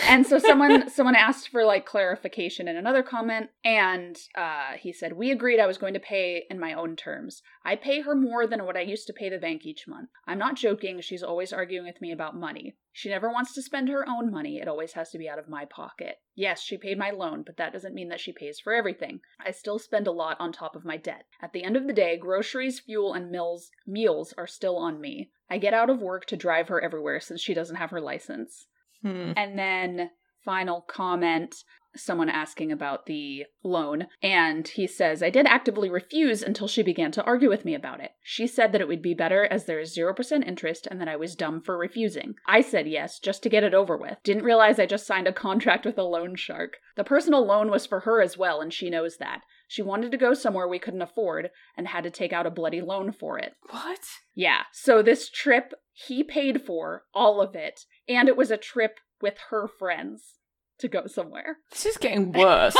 and 0.08 0.26
so 0.26 0.38
someone 0.38 0.88
someone 0.90 1.16
asked 1.16 1.48
for 1.48 1.64
like 1.64 1.84
clarification 1.84 2.68
in 2.68 2.76
another 2.76 3.02
comment 3.02 3.50
and 3.64 4.16
uh, 4.36 4.72
he 4.78 4.92
said 4.92 5.12
we 5.12 5.30
agreed 5.30 5.58
i 5.58 5.66
was 5.66 5.78
going 5.78 5.94
to 5.94 6.00
pay 6.00 6.44
in 6.48 6.58
my 6.58 6.72
own 6.72 6.96
terms. 6.96 7.42
I 7.64 7.76
pay 7.76 8.00
her 8.02 8.14
more 8.14 8.46
than 8.46 8.64
what 8.64 8.76
i 8.76 8.80
used 8.80 9.06
to 9.08 9.12
pay 9.12 9.28
the 9.28 9.38
bank 9.38 9.66
each 9.66 9.88
month. 9.88 10.10
I'm 10.26 10.38
not 10.38 10.56
joking. 10.56 11.00
She's 11.00 11.22
always 11.22 11.52
arguing 11.52 11.86
with 11.86 12.00
me 12.00 12.12
about 12.12 12.36
money. 12.36 12.76
She 12.92 13.08
never 13.08 13.30
wants 13.30 13.54
to 13.54 13.62
spend 13.62 13.88
her 13.88 14.08
own 14.08 14.30
money. 14.30 14.58
It 14.58 14.68
always 14.68 14.92
has 14.92 15.10
to 15.10 15.18
be 15.18 15.28
out 15.28 15.38
of 15.38 15.48
my 15.48 15.64
pocket. 15.64 16.16
Yes 16.34 16.62
she 16.62 16.76
paid 16.78 16.98
my 16.98 17.10
loan 17.10 17.42
but 17.42 17.56
that 17.56 17.72
doesn't 17.72 17.94
mean 17.94 18.08
that 18.08 18.20
she 18.20 18.32
pays 18.32 18.60
for 18.60 18.72
everything. 18.72 19.20
I 19.44 19.50
still 19.50 19.78
spend 19.78 20.06
a 20.06 20.12
lot 20.12 20.36
on 20.38 20.52
top 20.52 20.76
of 20.76 20.84
my 20.84 20.96
debt. 20.96 21.26
At 21.40 21.52
the 21.52 21.64
end 21.64 21.76
of 21.76 21.86
the 21.86 21.92
day 21.92 22.16
groceries 22.16 22.78
fuel 22.78 23.14
and 23.14 23.30
mills 23.30 23.70
meals 23.86 24.32
are 24.38 24.46
still 24.46 24.76
on 24.76 25.00
me. 25.00 25.30
I 25.50 25.58
get 25.58 25.74
out 25.74 25.90
of 25.90 26.00
work 26.00 26.26
to 26.26 26.36
drive 26.36 26.68
her 26.68 26.80
everywhere 26.80 27.18
since 27.20 27.40
she 27.40 27.52
doesn't 27.52 27.76
have 27.76 27.90
her 27.90 28.00
license 28.00 28.66
Hmm. 29.02 29.32
and 29.36 29.58
then 29.58 30.10
final 30.44 30.80
comment 30.80 31.54
someone 31.96 32.28
asking 32.28 32.72
about 32.72 33.06
the 33.06 33.44
loan 33.62 34.06
and 34.22 34.66
he 34.68 34.86
says 34.86 35.22
I 35.22 35.30
did 35.30 35.46
actively 35.46 35.90
refuse 35.90 36.42
until 36.42 36.68
she 36.68 36.82
began 36.82 37.12
to 37.12 37.24
argue 37.24 37.48
with 37.48 37.64
me 37.64 37.74
about 37.74 38.00
it. 38.00 38.12
She 38.22 38.46
said 38.46 38.72
that 38.72 38.80
it 38.80 38.88
would 38.88 39.02
be 39.02 39.14
better 39.14 39.44
as 39.44 39.66
there 39.66 39.80
is 39.80 39.96
0% 39.96 40.46
interest 40.46 40.88
and 40.90 41.00
that 41.00 41.08
I 41.08 41.16
was 41.16 41.36
dumb 41.36 41.60
for 41.60 41.76
refusing. 41.76 42.34
I 42.46 42.60
said 42.60 42.88
yes 42.88 43.18
just 43.18 43.42
to 43.42 43.48
get 43.48 43.64
it 43.64 43.74
over 43.74 43.96
with. 43.96 44.16
Didn't 44.24 44.44
realize 44.44 44.78
I 44.78 44.86
just 44.86 45.06
signed 45.06 45.26
a 45.26 45.32
contract 45.32 45.84
with 45.84 45.98
a 45.98 46.02
loan 46.02 46.36
shark. 46.36 46.78
The 46.96 47.04
personal 47.04 47.44
loan 47.44 47.70
was 47.70 47.86
for 47.86 48.00
her 48.00 48.22
as 48.22 48.38
well 48.38 48.60
and 48.60 48.72
she 48.72 48.90
knows 48.90 49.18
that. 49.18 49.42
She 49.68 49.82
wanted 49.82 50.10
to 50.12 50.18
go 50.18 50.34
somewhere 50.34 50.68
we 50.68 50.78
couldn't 50.78 51.02
afford 51.02 51.50
and 51.76 51.88
had 51.88 52.04
to 52.04 52.10
take 52.10 52.32
out 52.32 52.46
a 52.46 52.50
bloody 52.50 52.80
loan 52.80 53.12
for 53.12 53.38
it. 53.38 53.54
What? 53.70 54.00
Yeah. 54.34 54.62
So 54.72 55.02
this 55.02 55.28
trip 55.30 55.72
he 55.92 56.22
paid 56.24 56.62
for 56.62 57.04
all 57.14 57.40
of 57.40 57.54
it, 57.54 57.80
and 58.08 58.28
it 58.28 58.36
was 58.36 58.50
a 58.50 58.56
trip 58.56 58.98
with 59.20 59.34
her 59.50 59.68
friends 59.68 60.38
to 60.78 60.88
go 60.88 61.06
somewhere. 61.06 61.58
This 61.70 61.86
is 61.86 61.96
getting 61.96 62.32
worse. 62.32 62.76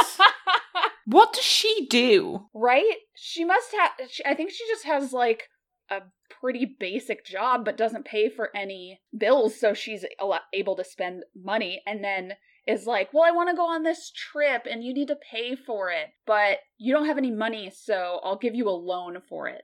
what 1.06 1.32
does 1.32 1.44
she 1.44 1.86
do? 1.88 2.46
right? 2.54 2.96
She 3.14 3.44
must 3.44 3.72
have. 3.72 4.08
She, 4.10 4.24
I 4.24 4.34
think 4.34 4.50
she 4.50 4.66
just 4.66 4.84
has 4.84 5.12
like 5.12 5.44
a 5.90 6.00
pretty 6.40 6.76
basic 6.78 7.24
job, 7.24 7.64
but 7.64 7.76
doesn't 7.76 8.04
pay 8.06 8.28
for 8.28 8.50
any 8.56 9.00
bills, 9.16 9.58
so 9.58 9.74
she's 9.74 10.04
a- 10.04 10.40
able 10.52 10.76
to 10.76 10.84
spend 10.84 11.24
money, 11.34 11.82
and 11.86 12.02
then. 12.02 12.32
Is 12.64 12.86
like, 12.86 13.12
well, 13.12 13.24
I 13.24 13.32
want 13.32 13.50
to 13.50 13.56
go 13.56 13.66
on 13.66 13.82
this 13.82 14.12
trip 14.12 14.68
and 14.70 14.84
you 14.84 14.94
need 14.94 15.08
to 15.08 15.16
pay 15.16 15.56
for 15.56 15.90
it, 15.90 16.10
but 16.24 16.58
you 16.78 16.94
don't 16.94 17.06
have 17.06 17.18
any 17.18 17.32
money, 17.32 17.72
so 17.74 18.20
I'll 18.22 18.38
give 18.38 18.54
you 18.54 18.68
a 18.68 18.70
loan 18.70 19.20
for 19.28 19.48
it. 19.48 19.62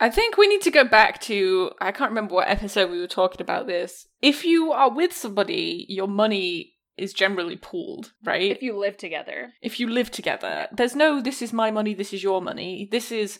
I 0.00 0.10
think 0.10 0.36
we 0.36 0.46
need 0.48 0.62
to 0.62 0.70
go 0.70 0.84
back 0.84 1.20
to 1.22 1.70
I 1.80 1.92
can't 1.92 2.10
remember 2.10 2.34
what 2.34 2.48
episode 2.48 2.90
we 2.90 3.00
were 3.00 3.06
talking 3.06 3.40
about 3.40 3.66
this. 3.66 4.06
If 4.22 4.44
you 4.44 4.72
are 4.72 4.90
with 4.92 5.12
somebody, 5.12 5.86
your 5.88 6.08
money 6.08 6.74
is 6.96 7.12
generally 7.12 7.56
pooled, 7.56 8.12
right? 8.24 8.50
If 8.52 8.62
you 8.62 8.76
live 8.76 8.96
together. 8.96 9.52
if 9.62 9.78
you 9.80 9.88
live 9.88 10.10
together, 10.10 10.66
there's 10.72 10.96
no 10.96 11.20
this 11.20 11.42
is 11.42 11.52
my 11.52 11.70
money, 11.70 11.94
this 11.94 12.12
is 12.12 12.22
your 12.22 12.40
money. 12.42 12.88
This 12.90 13.10
is 13.12 13.38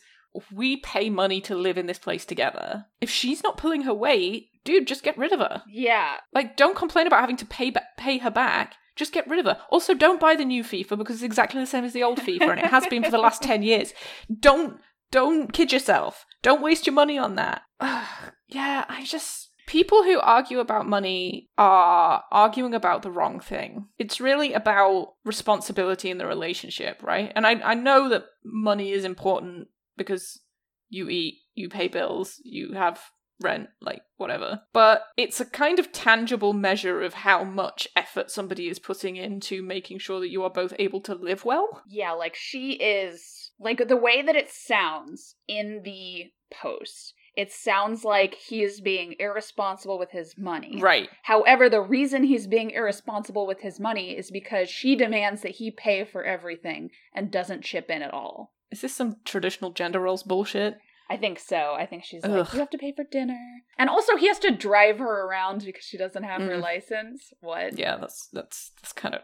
we 0.53 0.77
pay 0.77 1.09
money 1.09 1.41
to 1.41 1.55
live 1.55 1.79
in 1.79 1.87
this 1.87 1.99
place 1.99 2.27
together. 2.27 2.85
If 3.01 3.09
she's 3.09 3.43
not 3.43 3.57
pulling 3.57 3.83
her 3.83 3.95
weight, 3.95 4.49
dude, 4.65 4.87
just 4.87 5.03
get 5.03 5.17
rid 5.17 5.33
of 5.33 5.41
her. 5.41 5.63
Yeah, 5.69 6.17
Like 6.35 6.57
don't 6.57 6.77
complain 6.77 7.07
about 7.07 7.21
having 7.21 7.39
to 7.39 7.47
pay 7.47 7.71
ba- 7.71 7.87
pay 7.97 8.19
her 8.19 8.31
back. 8.31 8.75
Just 8.97 9.13
get 9.13 9.29
rid 9.29 9.39
of 9.39 9.45
her. 9.47 9.59
Also, 9.71 9.93
don't 9.95 10.21
buy 10.21 10.37
the 10.37 10.45
new 10.45 10.63
FIFA 10.65 10.97
because 10.99 11.17
it's 11.17 11.23
exactly 11.23 11.61
the 11.61 11.67
same 11.67 11.85
as 11.85 11.93
the 11.93 12.03
old 12.03 12.19
FIFA 12.19 12.51
and 12.51 12.61
it 12.61 12.67
has 12.67 12.87
been 12.87 13.05
for 13.05 13.11
the 13.11 13.19
last 13.19 13.43
10 13.51 13.63
years. 13.63 13.93
Don't 14.41 14.79
don't 15.11 15.53
kid 15.53 15.73
yourself. 15.73 16.25
Don't 16.43 16.63
waste 16.63 16.87
your 16.87 16.95
money 16.95 17.19
on 17.19 17.37
that. 17.37 17.63
yeah, 17.81 18.85
I 18.89 19.05
just 19.05 19.51
people 19.67 20.05
who 20.05 20.21
argue 20.21 20.61
about 20.61 20.89
money 20.89 21.51
are 21.59 22.23
arguing 22.31 22.75
about 22.75 23.03
the 23.03 23.11
wrong 23.11 23.41
thing. 23.41 23.87
It's 23.99 24.21
really 24.21 24.53
about 24.53 25.15
responsibility 25.25 26.11
in 26.11 26.19
the 26.19 26.27
relationship, 26.27 27.03
right? 27.03 27.33
And 27.35 27.47
I 27.47 27.61
I 27.63 27.75
know 27.75 28.09
that 28.09 28.27
money 28.45 28.93
is 28.93 29.05
important 29.05 29.69
because 29.97 30.41
you 30.89 31.09
eat, 31.09 31.39
you 31.55 31.69
pay 31.69 31.89
bills, 31.89 32.41
you 32.45 32.75
have 32.75 33.01
rent, 33.43 33.69
like 33.81 34.03
whatever. 34.17 34.63
But 34.73 35.03
it's 35.17 35.41
a 35.41 35.47
kind 35.47 35.79
of 35.79 35.93
tangible 35.93 36.53
measure 36.53 37.03
of 37.03 37.15
how 37.15 37.45
much 37.45 37.89
effort 37.97 38.31
somebody 38.31 38.69
is 38.69 38.79
putting 38.79 39.17
into 39.17 39.63
making 39.63 39.99
sure 39.99 40.21
that 40.21 40.31
you 40.31 40.43
are 40.45 40.51
both 40.51 40.73
able 40.79 41.01
to 41.03 41.15
live 41.15 41.45
well. 41.45 41.83
Yeah, 41.89 42.13
like 42.13 42.35
she 42.35 42.73
is 42.73 43.46
like 43.59 43.87
the 43.89 43.97
way 43.97 44.23
that 44.23 44.37
it 44.37 44.51
sounds 44.51 45.35
in 45.49 45.83
the 45.85 46.31
post. 46.53 47.15
It 47.37 47.53
sounds 47.53 48.03
like 48.03 48.35
he 48.35 48.63
is 48.63 48.81
being 48.81 49.15
irresponsible 49.19 49.99
with 49.99 50.11
his 50.11 50.35
money. 50.39 50.79
Right. 50.81 51.09
However, 51.25 51.69
the 51.69 51.83
reason 51.83 52.25
he's 52.25 52.47
being 52.47 52.71
irresponsible 52.71 53.47
with 53.47 53.61
his 53.61 53.79
money 53.79 54.17
is 54.17 54.31
because 54.31 54.71
she 54.71 54.97
demands 54.97 55.43
that 55.43 55.53
he 55.57 55.71
pay 55.71 56.05
for 56.05 56.25
everything 56.25 56.91
and 57.15 57.31
doesn't 57.31 57.63
chip 57.65 57.91
in 57.91 58.01
at 58.01 58.15
all. 58.15 58.55
Is 58.71 58.81
this 58.81 58.95
some 58.95 59.17
traditional 59.27 59.71
gender 59.71 60.01
roles 60.01 60.23
bullshit? 60.23 60.79
I 61.11 61.17
think 61.19 61.39
so. 61.39 61.75
I 61.79 61.87
think 61.87 62.05
she's 62.05 62.25
like, 62.25 62.53
you 62.53 62.59
have 62.59 62.71
to 62.71 62.79
pay 62.79 62.93
for 62.97 63.05
dinner. 63.05 63.39
And 63.79 63.89
also, 63.89 64.17
he 64.17 64.27
has 64.29 64.41
to 64.41 64.51
drive 64.51 64.99
her 64.99 65.27
around 65.29 65.63
because 65.65 65.85
she 65.85 65.97
doesn't 65.99 66.25
have 66.25 66.41
her 66.43 66.57
Mm. 66.57 66.63
license. 66.63 67.33
What? 67.41 67.79
Yeah, 67.79 67.97
that's 67.99 68.29
that's 68.33 68.73
that's 68.81 68.93
kind 68.93 69.15
of 69.15 69.21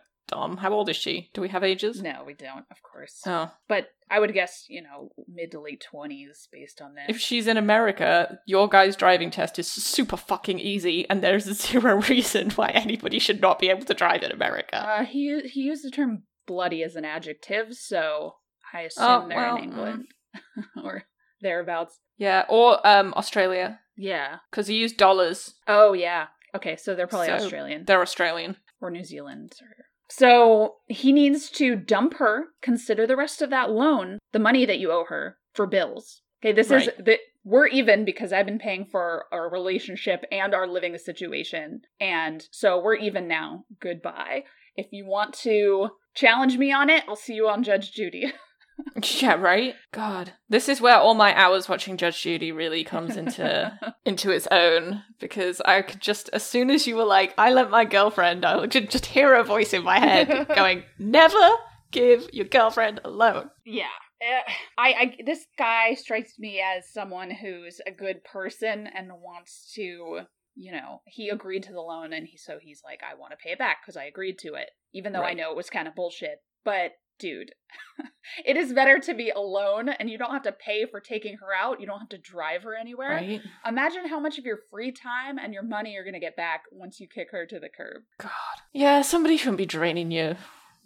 How 0.57 0.73
old 0.73 0.89
is 0.89 0.97
she? 0.97 1.31
Do 1.35 1.41
we 1.41 1.49
have 1.49 1.63
ages? 1.65 2.03
No, 2.03 2.23
we 2.27 2.35
don't, 2.35 2.65
of 2.71 2.83
course. 2.83 3.21
Oh. 3.27 3.51
But 3.69 3.89
I 4.11 4.19
would 4.21 4.33
guess, 4.35 4.67
you 4.69 4.83
know, 4.83 5.11
mid 5.29 5.51
to 5.53 5.61
late 5.61 5.85
20s 5.93 6.49
based 6.53 6.81
on 6.83 6.95
that. 6.95 7.09
If 7.11 7.19
she's 7.19 7.47
in 7.47 7.57
America, 7.57 8.39
your 8.47 8.69
guy's 8.69 8.97
driving 8.97 9.31
test 9.31 9.59
is 9.59 9.67
super 9.71 10.17
fucking 10.17 10.59
easy, 10.59 11.09
and 11.09 11.23
there's 11.23 11.45
zero 11.61 12.01
reason 12.03 12.51
why 12.51 12.69
anybody 12.69 13.19
should 13.19 13.41
not 13.41 13.59
be 13.59 13.71
able 13.71 13.85
to 13.87 13.95
drive 13.95 14.23
in 14.23 14.33
America. 14.33 14.77
Uh, 14.87 15.05
he 15.05 15.41
he 15.49 15.63
used 15.63 15.85
the 15.85 15.91
term 15.91 16.25
bloody 16.47 16.83
as 16.83 16.97
an 16.97 17.05
adjective, 17.05 17.75
so 17.75 18.35
I 18.75 18.83
assume 18.83 19.05
Oh, 19.07 19.29
they're 19.29 19.37
well, 19.39 19.57
in 19.57 19.65
England 19.65 20.05
or 20.83 21.05
thereabouts. 21.41 21.99
yeah, 22.19 22.45
or 22.49 22.85
um 22.87 23.15
Australia, 23.17 23.81
Yeah. 23.97 24.37
because 24.51 24.67
he 24.67 24.75
used 24.77 24.97
dollars. 24.97 25.55
Oh 25.67 25.93
yeah. 25.93 26.27
Okay, 26.55 26.77
so 26.77 26.95
they're 26.95 27.07
probably 27.07 27.29
So, 27.29 27.35
Australian 27.35 27.85
They're 27.87 28.03
Australian. 28.03 28.57
or 28.81 28.91
New 28.91 29.05
Zealand. 29.05 29.55
Or... 29.63 29.87
So 30.15 30.75
he 30.89 31.11
needs 31.11 31.49
to 31.53 31.75
dump 31.75 32.19
her. 32.19 32.49
Consider 32.61 33.07
the 33.07 33.17
rest 33.17 33.41
of 33.41 33.49
that 33.49 33.71
loan, 33.71 34.19
the 34.33 34.39
money 34.39 34.67
that 34.67 34.79
you 34.79 34.93
owe 34.93 35.07
her 35.09 35.39
for 35.55 35.67
bills. 35.67 36.21
Okay, 36.45 36.53
this 36.53 36.67
is 36.67 36.87
Right. 36.89 37.05
the 37.05 37.19
we're 37.45 37.67
even 37.69 38.05
because 38.05 38.33
I've 38.33 38.47
been 38.47 38.59
paying 38.59 38.85
for 38.85 39.25
our 39.33 39.51
relationship 39.51 40.25
and 40.31 40.55
our 40.55 40.67
living 40.67 40.97
situation, 40.99 41.81
and 41.99 42.47
so 42.53 42.81
we're 42.81 42.97
even 42.97 43.27
now. 43.27 43.65
Goodbye. 43.81 44.45
If 44.77 44.93
you 44.93 45.07
want 45.07 45.33
to 45.41 45.89
challenge 46.15 46.59
me 46.59 46.71
on 46.73 46.91
it, 46.91 47.05
I'll 47.09 47.17
see 47.17 47.35
you 47.35 47.49
on 47.49 47.63
Judge 47.63 47.93
Judy. 47.93 48.33
Yeah, 49.21 49.35
right. 49.35 49.75
God, 49.93 50.33
this 50.49 50.69
is 50.69 50.81
where 50.81 50.97
all 50.97 51.15
my 51.15 51.37
hours 51.39 51.69
watching 51.69 51.97
Judge 51.97 52.23
Judy 52.23 52.53
really 52.53 52.85
comes 52.85 53.17
into 53.17 53.79
into 54.05 54.31
its 54.31 54.47
own 54.51 55.03
because 55.19 55.61
I 55.63 55.83
could 55.83 56.01
just 56.01 56.29
as 56.33 56.43
soon 56.45 56.71
as 56.71 56.87
you 56.87 56.97
were 56.97 57.05
like, 57.05 57.35
I 57.39 57.53
lent 57.53 57.71
my 57.71 57.85
girlfriend, 57.85 58.45
I 58.45 58.67
could 58.67 58.91
just 58.91 59.07
hear 59.07 59.35
a 59.35 59.45
voice 59.45 59.73
in 59.73 59.83
my 59.83 59.99
head 59.99 60.47
going, 60.55 60.83
"Never 60.99 61.57
give 61.91 62.29
your 62.33 62.47
girlfriend 62.47 63.01
a 63.05 63.11
loan." 63.11 63.51
Yeah. 63.65 63.87
Eh, 64.21 64.53
I, 64.79 64.93
I 64.93 65.17
this 65.25 65.47
guy 65.59 65.95
strikes 65.95 66.39
me 66.39 66.61
as 66.61 66.93
someone 66.93 67.31
who's 67.31 67.81
a 67.87 67.91
good 67.91 68.23
person 68.25 68.89
and 68.95 69.11
wants 69.13 69.73
to, 69.75 70.21
you 70.55 70.73
know, 70.73 71.01
he 71.07 71.29
agreed 71.29 71.65
to 71.65 71.73
the 71.73 71.81
loan 71.81 72.13
and 72.13 72.27
he 72.27 72.37
so 72.37 72.59
he's 72.61 72.83
like 72.85 73.01
I 73.03 73.19
want 73.19 73.33
to 73.33 73.39
pay 73.43 73.51
it 73.51 73.59
back 73.59 73.79
because 73.83 73.97
I 73.97 74.05
agreed 74.05 74.39
to 74.41 74.55
it, 74.55 74.71
even 74.93 75.13
though 75.13 75.23
I 75.23 75.35
know 75.35 75.51
it 75.51 75.57
was 75.57 75.71
kind 75.71 75.89
of 75.89 75.95
bullshit. 75.95 76.39
But 76.65 76.93
dude, 77.23 77.53
it 78.45 78.57
is 78.57 78.73
better 78.73 78.99
to 78.99 79.15
be 79.15 79.31
alone 79.31 79.89
and 79.89 80.11
you 80.11 80.19
don't 80.19 80.33
have 80.33 80.43
to 80.43 80.53
pay 80.53 80.85
for 80.85 81.01
taking 81.01 81.37
her 81.37 81.55
out. 81.57 81.81
You 81.81 81.87
don't 81.87 82.01
have 82.01 82.09
to 82.11 82.19
drive 82.19 82.65
her 82.65 82.75
anywhere. 82.75 83.11
Right? 83.11 83.41
Imagine 83.67 84.09
how 84.09 84.19
much 84.19 84.39
of 84.39 84.45
your 84.45 84.59
free 84.71 84.91
time 84.91 85.39
and 85.39 85.55
your 85.55 85.63
money 85.63 85.93
you're 85.93 86.05
going 86.05 86.15
to 86.15 86.21
get 86.21 86.37
back 86.37 86.65
once 86.73 86.99
you 86.99 87.07
kick 87.07 87.29
her 87.31 87.47
to 87.47 87.61
the 87.61 87.69
curb. 87.69 88.03
God. 88.19 88.31
Yeah, 88.73 89.03
somebody 89.03 89.37
shouldn't 89.37 89.59
be 89.59 89.67
draining 89.67 90.11
your 90.11 90.37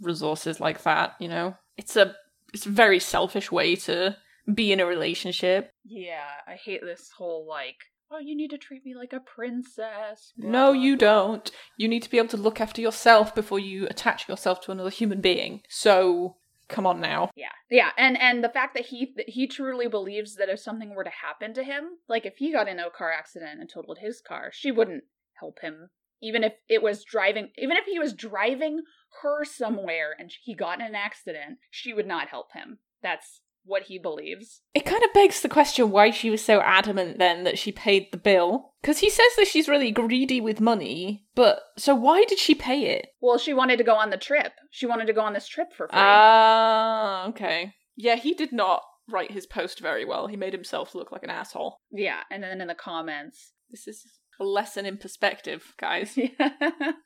resources 0.00 0.60
like 0.60 0.82
that. 0.82 1.16
You 1.18 1.28
know, 1.28 1.56
it's 1.78 1.96
a 1.96 2.14
it's 2.52 2.66
a 2.66 2.70
very 2.70 3.00
selfish 3.00 3.50
way 3.50 3.76
to 3.76 4.16
be 4.52 4.72
in 4.72 4.80
a 4.80 4.86
relationship. 4.86 5.72
Yeah, 5.84 6.26
I 6.46 6.54
hate 6.54 6.82
this 6.82 7.10
whole 7.16 7.46
like, 7.48 7.78
oh, 8.10 8.18
you 8.18 8.36
need 8.36 8.50
to 8.50 8.58
treat 8.58 8.84
me 8.84 8.94
like 8.94 9.12
a 9.12 9.20
princess. 9.20 10.32
blah, 10.36 10.50
No, 10.50 10.72
you 10.72 10.96
blah. 10.96 11.06
don't. 11.08 11.50
You 11.76 11.88
need 11.88 12.02
to 12.02 12.10
be 12.10 12.18
able 12.18 12.28
to 12.28 12.36
look 12.36 12.60
after 12.60 12.80
yourself 12.80 13.34
before 13.34 13.58
you 13.58 13.86
attach 13.88 14.28
yourself 14.28 14.60
to 14.62 14.72
another 14.72 14.90
human 14.90 15.20
being. 15.20 15.62
So, 15.68 16.36
come 16.68 16.86
on 16.86 17.00
now. 17.00 17.30
Yeah, 17.36 17.48
yeah, 17.70 17.90
and 17.96 18.18
and 18.20 18.42
the 18.42 18.48
fact 18.48 18.74
that 18.74 18.86
he 18.86 19.12
that 19.16 19.28
he 19.28 19.46
truly 19.46 19.88
believes 19.88 20.36
that 20.36 20.48
if 20.48 20.60
something 20.60 20.94
were 20.94 21.04
to 21.04 21.10
happen 21.10 21.54
to 21.54 21.62
him, 21.64 21.98
like 22.08 22.26
if 22.26 22.36
he 22.36 22.52
got 22.52 22.68
in 22.68 22.78
a 22.78 22.90
car 22.90 23.12
accident 23.12 23.60
and 23.60 23.68
totaled 23.68 23.98
his 23.98 24.20
car, 24.20 24.50
she 24.52 24.70
wouldn't 24.70 25.04
help 25.40 25.60
him. 25.60 25.90
Even 26.22 26.42
if 26.44 26.54
it 26.68 26.82
was 26.82 27.04
driving, 27.04 27.50
even 27.58 27.76
if 27.76 27.84
he 27.84 27.98
was 27.98 28.14
driving 28.14 28.80
her 29.22 29.44
somewhere 29.44 30.14
and 30.18 30.32
he 30.42 30.54
got 30.54 30.80
in 30.80 30.86
an 30.86 30.94
accident, 30.94 31.58
she 31.70 31.92
would 31.92 32.06
not 32.06 32.28
help 32.28 32.52
him. 32.52 32.78
That's 33.02 33.40
what 33.66 33.84
he 33.84 33.98
believes. 33.98 34.62
It 34.74 34.86
kind 34.86 35.02
of 35.02 35.12
begs 35.12 35.40
the 35.40 35.48
question 35.48 35.90
why 35.90 36.10
she 36.10 36.30
was 36.30 36.42
so 36.44 36.60
adamant 36.60 37.18
then 37.18 37.44
that 37.44 37.58
she 37.58 37.72
paid 37.72 38.06
the 38.10 38.16
bill. 38.16 38.72
Because 38.80 38.98
he 38.98 39.10
says 39.10 39.34
that 39.36 39.48
she's 39.48 39.68
really 39.68 39.90
greedy 39.90 40.40
with 40.40 40.60
money, 40.60 41.26
but 41.34 41.60
so 41.76 41.94
why 41.94 42.24
did 42.24 42.38
she 42.38 42.54
pay 42.54 42.86
it? 42.96 43.08
Well, 43.20 43.38
she 43.38 43.52
wanted 43.52 43.78
to 43.78 43.84
go 43.84 43.96
on 43.96 44.10
the 44.10 44.16
trip. 44.16 44.52
She 44.70 44.86
wanted 44.86 45.06
to 45.08 45.12
go 45.12 45.22
on 45.22 45.32
this 45.32 45.48
trip 45.48 45.68
for 45.76 45.88
free. 45.88 45.98
Ah, 45.98 47.26
okay. 47.28 47.72
Yeah, 47.96 48.16
he 48.16 48.32
did 48.34 48.52
not 48.52 48.82
write 49.08 49.32
his 49.32 49.46
post 49.46 49.80
very 49.80 50.04
well. 50.04 50.26
He 50.28 50.36
made 50.36 50.52
himself 50.52 50.94
look 50.94 51.10
like 51.12 51.22
an 51.24 51.30
asshole. 51.30 51.78
yeah, 51.90 52.20
and 52.30 52.42
then 52.42 52.60
in 52.60 52.68
the 52.68 52.74
comments. 52.74 53.52
This 53.70 53.88
is 53.88 54.04
lesson 54.44 54.86
in 54.86 54.98
perspective, 54.98 55.74
guys. 55.78 56.12
yeah. 56.16 56.50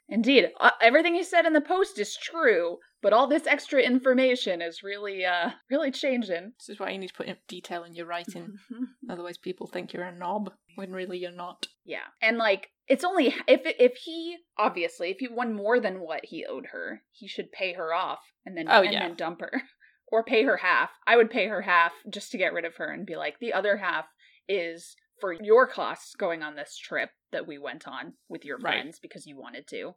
Indeed. 0.09 0.51
Uh, 0.59 0.71
everything 0.81 1.15
you 1.15 1.25
said 1.25 1.47
in 1.47 1.53
the 1.53 1.61
post 1.61 1.99
is 1.99 2.17
true, 2.17 2.79
but 3.03 3.13
all 3.13 3.27
this 3.27 3.47
extra 3.47 3.81
information 3.81 4.61
is 4.61 4.83
really, 4.83 5.25
uh, 5.25 5.51
really 5.71 5.91
changing. 5.91 6.53
This 6.59 6.69
is 6.69 6.81
why 6.81 6.91
you 6.91 6.99
need 6.99 7.09
to 7.09 7.15
put 7.15 7.27
in 7.27 7.37
detail 7.49 7.85
in 7.85 7.95
your 7.95 8.07
writing. 8.07 8.55
Otherwise, 9.11 9.39
people 9.39 9.67
think 9.67 9.93
you're 9.93 10.05
a 10.05 10.17
knob 10.17 10.51
when 10.77 10.93
really 10.93 11.19
you're 11.19 11.31
not. 11.33 11.67
yeah. 11.85 12.07
And 12.21 12.39
like, 12.39 12.69
it's 12.89 13.05
only 13.05 13.29
if 13.47 13.61
if 13.65 13.97
he 14.05 14.37
obviously 14.59 15.11
if 15.11 15.19
he 15.21 15.29
won 15.29 15.55
more 15.55 15.79
than 15.79 16.01
what 16.01 16.25
he 16.25 16.45
owed 16.45 16.67
her, 16.73 17.03
he 17.13 17.29
should 17.29 17.53
pay 17.53 17.75
her 17.75 17.95
off 17.95 18.19
and 18.45 18.57
then 18.57 18.67
Oh, 18.69 18.83
and 18.83 18.93
yeah. 18.93 19.07
then 19.07 19.17
dump 19.17 19.41
her. 19.41 19.63
Or 20.13 20.25
pay 20.25 20.43
her 20.43 20.57
half. 20.57 20.91
I 21.07 21.17
would 21.17 21.31
pay 21.31 21.47
her 21.47 21.63
half 21.63 21.93
just 22.13 22.33
to 22.33 22.37
get 22.37 22.53
rid 22.53 22.65
of 22.65 22.75
her 22.79 22.91
and 22.91 23.07
be 23.07 23.15
like, 23.15 23.39
the 23.39 23.53
other 23.53 23.77
half 23.77 24.07
is 24.49 24.97
for 25.21 25.33
your 25.33 25.69
costs 25.69 26.17
going 26.17 26.43
on 26.43 26.57
this 26.57 26.77
trip 26.77 27.11
that 27.33 27.47
we 27.47 27.59
went 27.59 27.87
on 27.89 28.15
with 28.29 28.45
your 28.45 28.59
Right. 28.59 28.75
friends 28.75 28.99
because 29.01 29.27
you 29.27 29.37
wanted 29.39 29.67
to. 29.69 29.95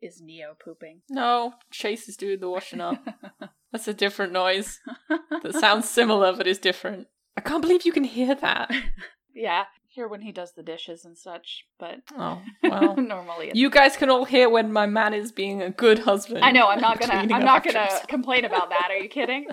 Is 0.00 0.20
Neo 0.20 0.54
pooping? 0.62 1.02
No, 1.08 1.54
Chase 1.70 2.08
is 2.08 2.16
doing 2.16 2.40
the 2.40 2.48
washing 2.50 2.80
up. 2.80 2.98
That's 3.72 3.86
a 3.88 3.94
different 3.94 4.32
noise 4.32 4.80
that 5.08 5.54
sounds 5.54 5.88
similar 5.88 6.32
but 6.36 6.46
is 6.46 6.58
different. 6.58 7.06
I 7.36 7.40
can't 7.40 7.62
believe 7.62 7.86
you 7.86 7.92
can 7.92 8.04
hear 8.04 8.34
that. 8.34 8.70
yeah, 9.34 9.64
hear 9.86 10.08
when 10.08 10.20
he 10.22 10.32
does 10.32 10.52
the 10.54 10.62
dishes 10.64 11.04
and 11.04 11.16
such, 11.16 11.64
but 11.78 12.00
Oh, 12.18 12.42
well. 12.64 12.96
normally 12.98 13.48
it's 13.50 13.58
You 13.58 13.70
guys 13.70 13.96
can 13.96 14.10
all 14.10 14.24
hear 14.24 14.48
when 14.50 14.72
my 14.72 14.86
man 14.86 15.14
is 15.14 15.30
being 15.30 15.62
a 15.62 15.70
good 15.70 16.00
husband. 16.00 16.44
I 16.44 16.50
know. 16.50 16.66
I'm 16.66 16.80
not 16.80 16.98
gonna. 16.98 17.14
I'm 17.14 17.44
not 17.44 17.62
gonna 17.64 17.78
himself. 17.80 18.08
complain 18.08 18.44
about 18.44 18.70
that. 18.70 18.88
Are 18.90 18.98
you 18.98 19.08
kidding? 19.08 19.46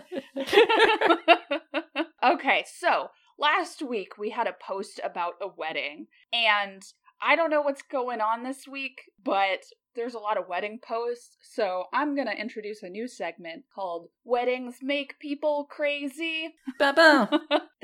okay, 2.24 2.65
so 2.80 3.08
last 3.38 3.82
week 3.82 4.18
we 4.18 4.30
had 4.32 4.48
a 4.48 4.56
post 4.65 5.00
about 5.04 5.34
a 5.42 5.48
wedding, 5.48 6.08
and 6.34 6.84
I 7.21 7.36
don't 7.36 7.49
know 7.49 7.62
what's 7.62 7.82
going 7.82 8.21
on 8.21 8.43
this 8.43 8.67
week, 8.67 9.01
but 9.23 9.63
there's 9.95 10.13
a 10.13 10.19
lot 10.19 10.38
of 10.38 10.47
wedding 10.47 10.79
posts. 10.82 11.38
So 11.41 11.86
I'm 11.93 12.15
gonna 12.15 12.32
introduce 12.32 12.84
a 12.84 12.89
new 12.89 13.08
segment 13.08 13.65
called 13.73 14.10
"Weddings 14.23 14.77
Make 14.82 15.19
People 15.19 15.67
Crazy." 15.69 16.55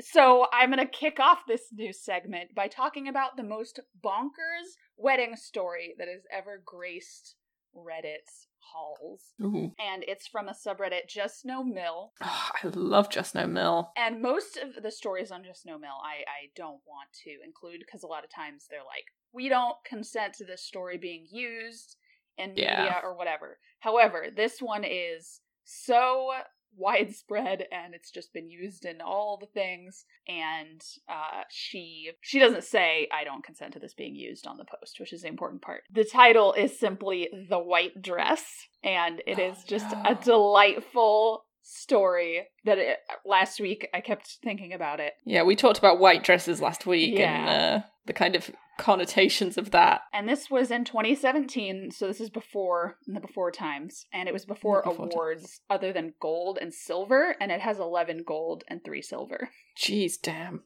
So 0.00 0.46
I'm 0.52 0.70
gonna 0.70 0.86
kick 0.86 1.18
off 1.20 1.40
this 1.48 1.68
new 1.72 1.92
segment 1.92 2.54
by 2.54 2.68
talking 2.68 3.08
about 3.08 3.36
the 3.36 3.42
most 3.42 3.80
bonkers 4.04 4.76
wedding 4.96 5.36
story 5.36 5.94
that 5.98 6.08
has 6.08 6.22
ever 6.32 6.62
graced 6.64 7.36
Reddit's 7.74 8.48
halls 8.58 9.34
Ooh. 9.42 9.72
and 9.78 10.04
it's 10.08 10.26
from 10.26 10.48
a 10.48 10.52
subreddit 10.52 11.08
Just 11.08 11.44
No 11.44 11.62
Mill. 11.62 12.12
Oh, 12.22 12.50
I 12.62 12.68
love 12.74 13.10
Just 13.10 13.34
No 13.34 13.46
Mill. 13.46 13.92
And 13.96 14.20
most 14.20 14.56
of 14.56 14.82
the 14.82 14.90
stories 14.90 15.30
on 15.30 15.44
Just 15.44 15.66
No 15.66 15.78
Mill, 15.78 15.98
I 16.02 16.22
I 16.22 16.50
don't 16.54 16.80
want 16.86 17.10
to 17.24 17.30
include 17.44 17.80
because 17.80 18.02
a 18.02 18.08
lot 18.08 18.24
of 18.24 18.30
times 18.30 18.66
they're 18.68 18.80
like, 18.80 19.06
we 19.36 19.48
don't 19.48 19.76
consent 19.84 20.32
to 20.34 20.44
this 20.44 20.62
story 20.64 20.96
being 20.98 21.26
used 21.30 21.96
in 22.38 22.54
Yeah. 22.56 22.76
media 22.76 23.00
or 23.04 23.14
whatever. 23.14 23.58
However, 23.80 24.26
this 24.34 24.60
one 24.60 24.82
is 24.84 25.40
so 25.64 26.32
widespread 26.78 27.64
and 27.72 27.94
it's 27.94 28.10
just 28.10 28.32
been 28.34 28.50
used 28.50 28.84
in 28.84 29.00
all 29.00 29.38
the 29.40 29.46
things 29.46 30.04
and 30.28 30.82
uh 31.08 31.42
she 31.50 32.10
she 32.20 32.38
doesn't 32.38 32.64
say 32.64 33.08
i 33.18 33.24
don't 33.24 33.42
consent 33.42 33.72
to 33.72 33.78
this 33.78 33.94
being 33.94 34.14
used 34.14 34.46
on 34.46 34.58
the 34.58 34.64
post 34.64 35.00
which 35.00 35.12
is 35.14 35.22
the 35.22 35.28
important 35.28 35.62
part 35.62 35.82
the 35.90 36.04
title 36.04 36.52
is 36.52 36.78
simply 36.78 37.28
the 37.48 37.58
white 37.58 38.02
dress 38.02 38.44
and 38.84 39.22
it 39.26 39.38
is 39.38 39.56
Oh, 39.58 39.64
just 39.66 39.90
no. 39.90 40.02
a 40.04 40.14
delightful 40.16 41.44
story 41.62 42.46
that 42.66 42.76
it, 42.78 42.98
last 43.24 43.58
week 43.58 43.88
i 43.94 44.00
kept 44.02 44.36
thinking 44.44 44.72
about 44.74 45.00
it 45.00 45.14
Yeah, 45.24 45.44
we 45.44 45.56
talked 45.56 45.78
about 45.78 45.98
white 45.98 46.22
dresses 46.24 46.60
last 46.60 46.84
week 46.86 47.18
and 47.18 47.46
Yeah. 47.46 47.82
uh, 47.84 47.86
the 48.06 48.12
kind 48.12 48.34
of 48.36 48.50
connotations 48.78 49.56
of 49.56 49.70
that. 49.70 50.02
and 50.12 50.28
this 50.28 50.50
was 50.50 50.70
in 50.70 50.84
2017 50.84 51.90
so 51.90 52.06
this 52.06 52.20
is 52.20 52.28
before 52.30 52.98
in 53.08 53.14
the 53.14 53.20
before 53.20 53.50
times. 53.50 54.06
And 54.12 54.28
it 54.28 54.32
was 54.32 54.44
before, 54.44 54.82
before 54.82 55.06
awards 55.06 55.60
other 55.70 55.92
than 55.92 56.14
gold 56.20 56.58
and 56.60 56.72
silver 56.72 57.36
and 57.40 57.50
it 57.50 57.60
has 57.60 57.78
11 57.78 58.24
gold 58.26 58.64
and 58.68 58.84
3 58.84 59.00
silver. 59.02 59.50
Jeez, 59.78 60.14
damn. 60.20 60.62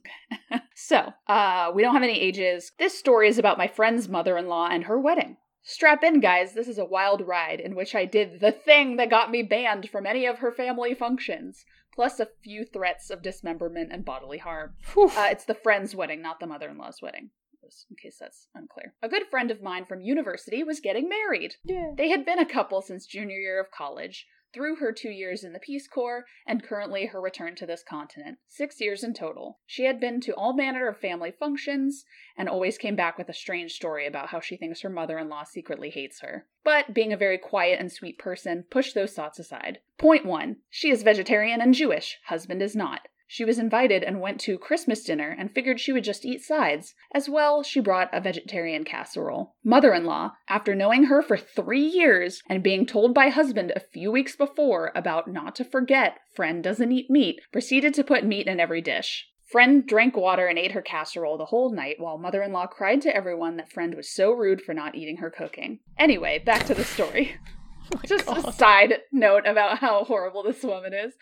so 0.74 1.12
uh 1.28 1.70
we 1.74 1.82
don't 1.82 1.94
have 1.94 2.02
any 2.02 2.20
ages. 2.20 2.72
This 2.78 2.98
story 2.98 3.28
is 3.28 3.38
about 3.38 3.58
my 3.58 3.68
friend's 3.68 4.08
mother-in-law 4.08 4.68
and 4.70 4.84
her 4.84 4.98
wedding. 4.98 5.36
Strap 5.62 6.02
in 6.02 6.20
guys. 6.20 6.54
This 6.54 6.68
is 6.68 6.78
a 6.78 6.84
wild 6.84 7.20
ride 7.26 7.60
in 7.60 7.74
which 7.76 7.94
i 7.94 8.04
did 8.04 8.40
the 8.40 8.52
thing 8.52 8.96
that 8.96 9.10
got 9.10 9.30
me 9.30 9.42
banned 9.42 9.88
from 9.88 10.06
any 10.06 10.26
of 10.26 10.38
her 10.38 10.50
family 10.50 10.94
functions 10.94 11.64
plus 11.94 12.20
a 12.20 12.28
few 12.42 12.64
threats 12.64 13.10
of 13.10 13.22
dismemberment 13.22 13.90
and 13.92 14.04
bodily 14.04 14.38
harm 14.38 14.74
uh, 14.96 15.28
it's 15.30 15.44
the 15.44 15.54
friend's 15.54 15.94
wedding, 15.94 16.22
not 16.22 16.40
the 16.40 16.46
mother 16.46 16.68
in 16.68 16.78
law's 16.78 17.00
wedding, 17.02 17.30
just 17.64 17.86
in 17.90 17.96
case 17.96 18.16
that's 18.20 18.46
unclear. 18.54 18.94
A 19.02 19.08
good 19.08 19.24
friend 19.30 19.50
of 19.50 19.62
mine 19.62 19.84
from 19.86 20.00
university 20.00 20.62
was 20.62 20.80
getting 20.80 21.08
married. 21.08 21.54
yeah. 21.64 21.90
They 21.96 22.08
had 22.10 22.24
been 22.24 22.38
a 22.38 22.46
couple 22.46 22.80
since 22.82 23.06
junior 23.06 23.38
year 23.38 23.60
of 23.60 23.70
college, 23.70 24.26
through 24.52 24.76
her 24.76 24.92
two 24.92 25.10
years 25.10 25.44
in 25.44 25.52
the 25.52 25.58
Peace 25.58 25.86
Corps, 25.86 26.24
and 26.46 26.62
currently 26.62 27.06
her 27.06 27.20
return 27.20 27.54
to 27.56 27.66
this 27.66 27.82
continent. 27.82 28.38
Six 28.46 28.80
years 28.80 29.04
in 29.04 29.14
total. 29.14 29.58
She 29.66 29.84
had 29.84 30.00
been 30.00 30.20
to 30.22 30.34
all 30.34 30.54
manner 30.54 30.88
of 30.88 30.98
family 30.98 31.30
functions, 31.30 32.04
and 32.36 32.48
always 32.48 32.78
came 32.78 32.96
back 32.96 33.16
with 33.18 33.28
a 33.28 33.34
strange 33.34 33.72
story 33.72 34.06
about 34.06 34.28
how 34.28 34.40
she 34.40 34.56
thinks 34.56 34.80
her 34.80 34.90
mother 34.90 35.18
in 35.18 35.28
law 35.28 35.44
secretly 35.44 35.90
hates 35.90 36.20
her. 36.20 36.46
But, 36.64 36.92
being 36.92 37.12
a 37.12 37.16
very 37.16 37.38
quiet 37.38 37.80
and 37.80 37.92
sweet 37.92 38.18
person, 38.18 38.64
pushed 38.70 38.94
those 38.94 39.12
thoughts 39.12 39.38
aside. 39.38 39.80
Point 39.98 40.26
one 40.26 40.56
She 40.68 40.90
is 40.90 41.02
vegetarian 41.02 41.60
and 41.60 41.74
Jewish, 41.74 42.18
husband 42.26 42.62
is 42.62 42.74
not. 42.74 43.08
She 43.32 43.44
was 43.44 43.60
invited 43.60 44.02
and 44.02 44.20
went 44.20 44.40
to 44.40 44.58
Christmas 44.58 45.04
dinner 45.04 45.36
and 45.38 45.54
figured 45.54 45.78
she 45.78 45.92
would 45.92 46.02
just 46.02 46.26
eat 46.26 46.42
sides. 46.42 46.96
As 47.14 47.28
well, 47.28 47.62
she 47.62 47.78
brought 47.78 48.12
a 48.12 48.20
vegetarian 48.20 48.82
casserole. 48.82 49.54
Mother 49.62 49.94
in 49.94 50.04
law, 50.04 50.32
after 50.48 50.74
knowing 50.74 51.04
her 51.04 51.22
for 51.22 51.36
three 51.36 51.86
years 51.86 52.42
and 52.48 52.60
being 52.60 52.84
told 52.86 53.14
by 53.14 53.28
husband 53.28 53.72
a 53.76 53.86
few 53.92 54.10
weeks 54.10 54.34
before 54.34 54.90
about 54.96 55.28
not 55.30 55.54
to 55.54 55.64
forget 55.64 56.18
friend 56.34 56.64
doesn't 56.64 56.90
eat 56.90 57.08
meat, 57.08 57.40
proceeded 57.52 57.94
to 57.94 58.02
put 58.02 58.24
meat 58.24 58.48
in 58.48 58.58
every 58.58 58.80
dish. 58.80 59.28
Friend 59.44 59.86
drank 59.86 60.16
water 60.16 60.48
and 60.48 60.58
ate 60.58 60.72
her 60.72 60.82
casserole 60.82 61.38
the 61.38 61.44
whole 61.44 61.72
night 61.72 62.00
while 62.00 62.18
mother 62.18 62.42
in 62.42 62.50
law 62.50 62.66
cried 62.66 63.00
to 63.02 63.14
everyone 63.14 63.58
that 63.58 63.70
friend 63.70 63.94
was 63.94 64.12
so 64.12 64.32
rude 64.32 64.60
for 64.60 64.74
not 64.74 64.96
eating 64.96 65.18
her 65.18 65.30
cooking. 65.30 65.78
Anyway, 65.96 66.42
back 66.44 66.66
to 66.66 66.74
the 66.74 66.84
story. 66.84 67.36
Oh 67.92 68.00
Just 68.06 68.28
a 68.28 68.52
side 68.52 68.98
note 69.10 69.48
about 69.48 69.78
how 69.78 70.04
horrible 70.04 70.44
this 70.44 70.62
woman 70.62 70.94
is. 70.94 71.12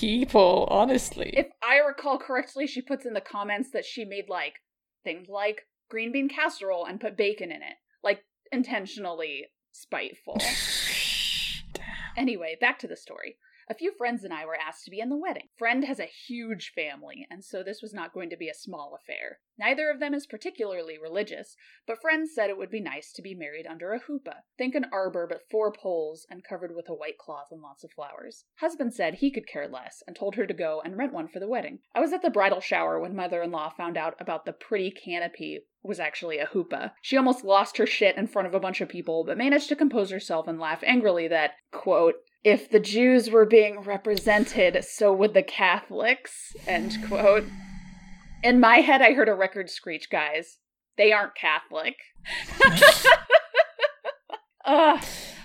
People, 0.00 0.66
honestly. 0.70 1.32
If 1.36 1.48
I 1.62 1.78
recall 1.78 2.18
correctly, 2.18 2.66
she 2.66 2.82
puts 2.82 3.06
in 3.06 3.14
the 3.14 3.20
comments 3.20 3.70
that 3.72 3.84
she 3.84 4.04
made 4.04 4.28
like 4.28 4.54
things 5.04 5.28
like 5.28 5.62
green 5.88 6.12
bean 6.12 6.28
casserole 6.28 6.84
and 6.84 7.00
put 7.00 7.16
bacon 7.16 7.50
in 7.50 7.62
it. 7.62 7.76
Like 8.02 8.24
intentionally 8.52 9.46
spiteful. 9.72 10.40
Anyway, 12.16 12.56
back 12.60 12.78
to 12.78 12.86
the 12.86 12.96
story. 12.96 13.36
A 13.66 13.74
few 13.74 13.92
friends 13.96 14.24
and 14.24 14.32
I 14.34 14.44
were 14.44 14.58
asked 14.58 14.84
to 14.84 14.90
be 14.90 15.00
in 15.00 15.08
the 15.08 15.16
wedding. 15.16 15.48
Friend 15.56 15.84
has 15.84 15.98
a 15.98 16.04
huge 16.04 16.72
family, 16.74 17.26
and 17.30 17.42
so 17.42 17.62
this 17.62 17.80
was 17.80 17.94
not 17.94 18.12
going 18.12 18.28
to 18.28 18.36
be 18.36 18.50
a 18.50 18.54
small 18.54 18.94
affair. 18.94 19.40
Neither 19.58 19.88
of 19.88 20.00
them 20.00 20.12
is 20.12 20.26
particularly 20.26 20.98
religious, 20.98 21.56
but 21.86 22.00
friend 22.00 22.28
said 22.28 22.50
it 22.50 22.58
would 22.58 22.70
be 22.70 22.80
nice 22.80 23.10
to 23.12 23.22
be 23.22 23.34
married 23.34 23.66
under 23.66 23.92
a 23.92 24.00
chuppah. 24.00 24.42
Think 24.58 24.74
an 24.74 24.86
arbor, 24.92 25.26
but 25.26 25.48
four 25.50 25.72
poles 25.72 26.26
and 26.28 26.44
covered 26.44 26.74
with 26.74 26.90
a 26.90 26.94
white 26.94 27.16
cloth 27.16 27.48
and 27.50 27.62
lots 27.62 27.84
of 27.84 27.92
flowers. 27.92 28.44
Husband 28.56 28.92
said 28.92 29.14
he 29.14 29.30
could 29.30 29.46
care 29.46 29.68
less 29.68 30.02
and 30.06 30.14
told 30.14 30.34
her 30.34 30.46
to 30.46 30.52
go 30.52 30.82
and 30.84 30.98
rent 30.98 31.14
one 31.14 31.28
for 31.28 31.40
the 31.40 31.48
wedding. 31.48 31.78
I 31.94 32.00
was 32.00 32.12
at 32.12 32.20
the 32.20 32.30
bridal 32.30 32.60
shower 32.60 33.00
when 33.00 33.16
mother 33.16 33.42
in 33.42 33.50
law 33.50 33.70
found 33.70 33.96
out 33.96 34.14
about 34.20 34.44
the 34.44 34.52
pretty 34.52 34.90
canopy 34.90 35.60
was 35.82 36.00
actually 36.00 36.38
a 36.38 36.46
chuppah. 36.46 36.92
She 37.00 37.16
almost 37.16 37.44
lost 37.44 37.78
her 37.78 37.86
shit 37.86 38.16
in 38.16 38.26
front 38.26 38.48
of 38.48 38.54
a 38.54 38.60
bunch 38.60 38.80
of 38.80 38.88
people, 38.88 39.24
but 39.24 39.38
managed 39.38 39.68
to 39.70 39.76
compose 39.76 40.10
herself 40.10 40.48
and 40.48 40.58
laugh 40.58 40.82
angrily 40.84 41.28
that, 41.28 41.52
quote, 41.70 42.16
if 42.44 42.70
the 42.70 42.78
Jews 42.78 43.30
were 43.30 43.46
being 43.46 43.80
represented, 43.80 44.84
so 44.84 45.12
would 45.12 45.34
the 45.34 45.42
Catholics, 45.42 46.54
end 46.66 46.96
quote. 47.08 47.44
In 48.42 48.60
my 48.60 48.76
head, 48.76 49.00
I 49.00 49.14
heard 49.14 49.30
a 49.30 49.34
record 49.34 49.70
screech, 49.70 50.10
guys. 50.10 50.58
They 50.98 51.10
aren't 51.12 51.34
Catholic. 51.34 51.96
Ugh. 54.66 55.04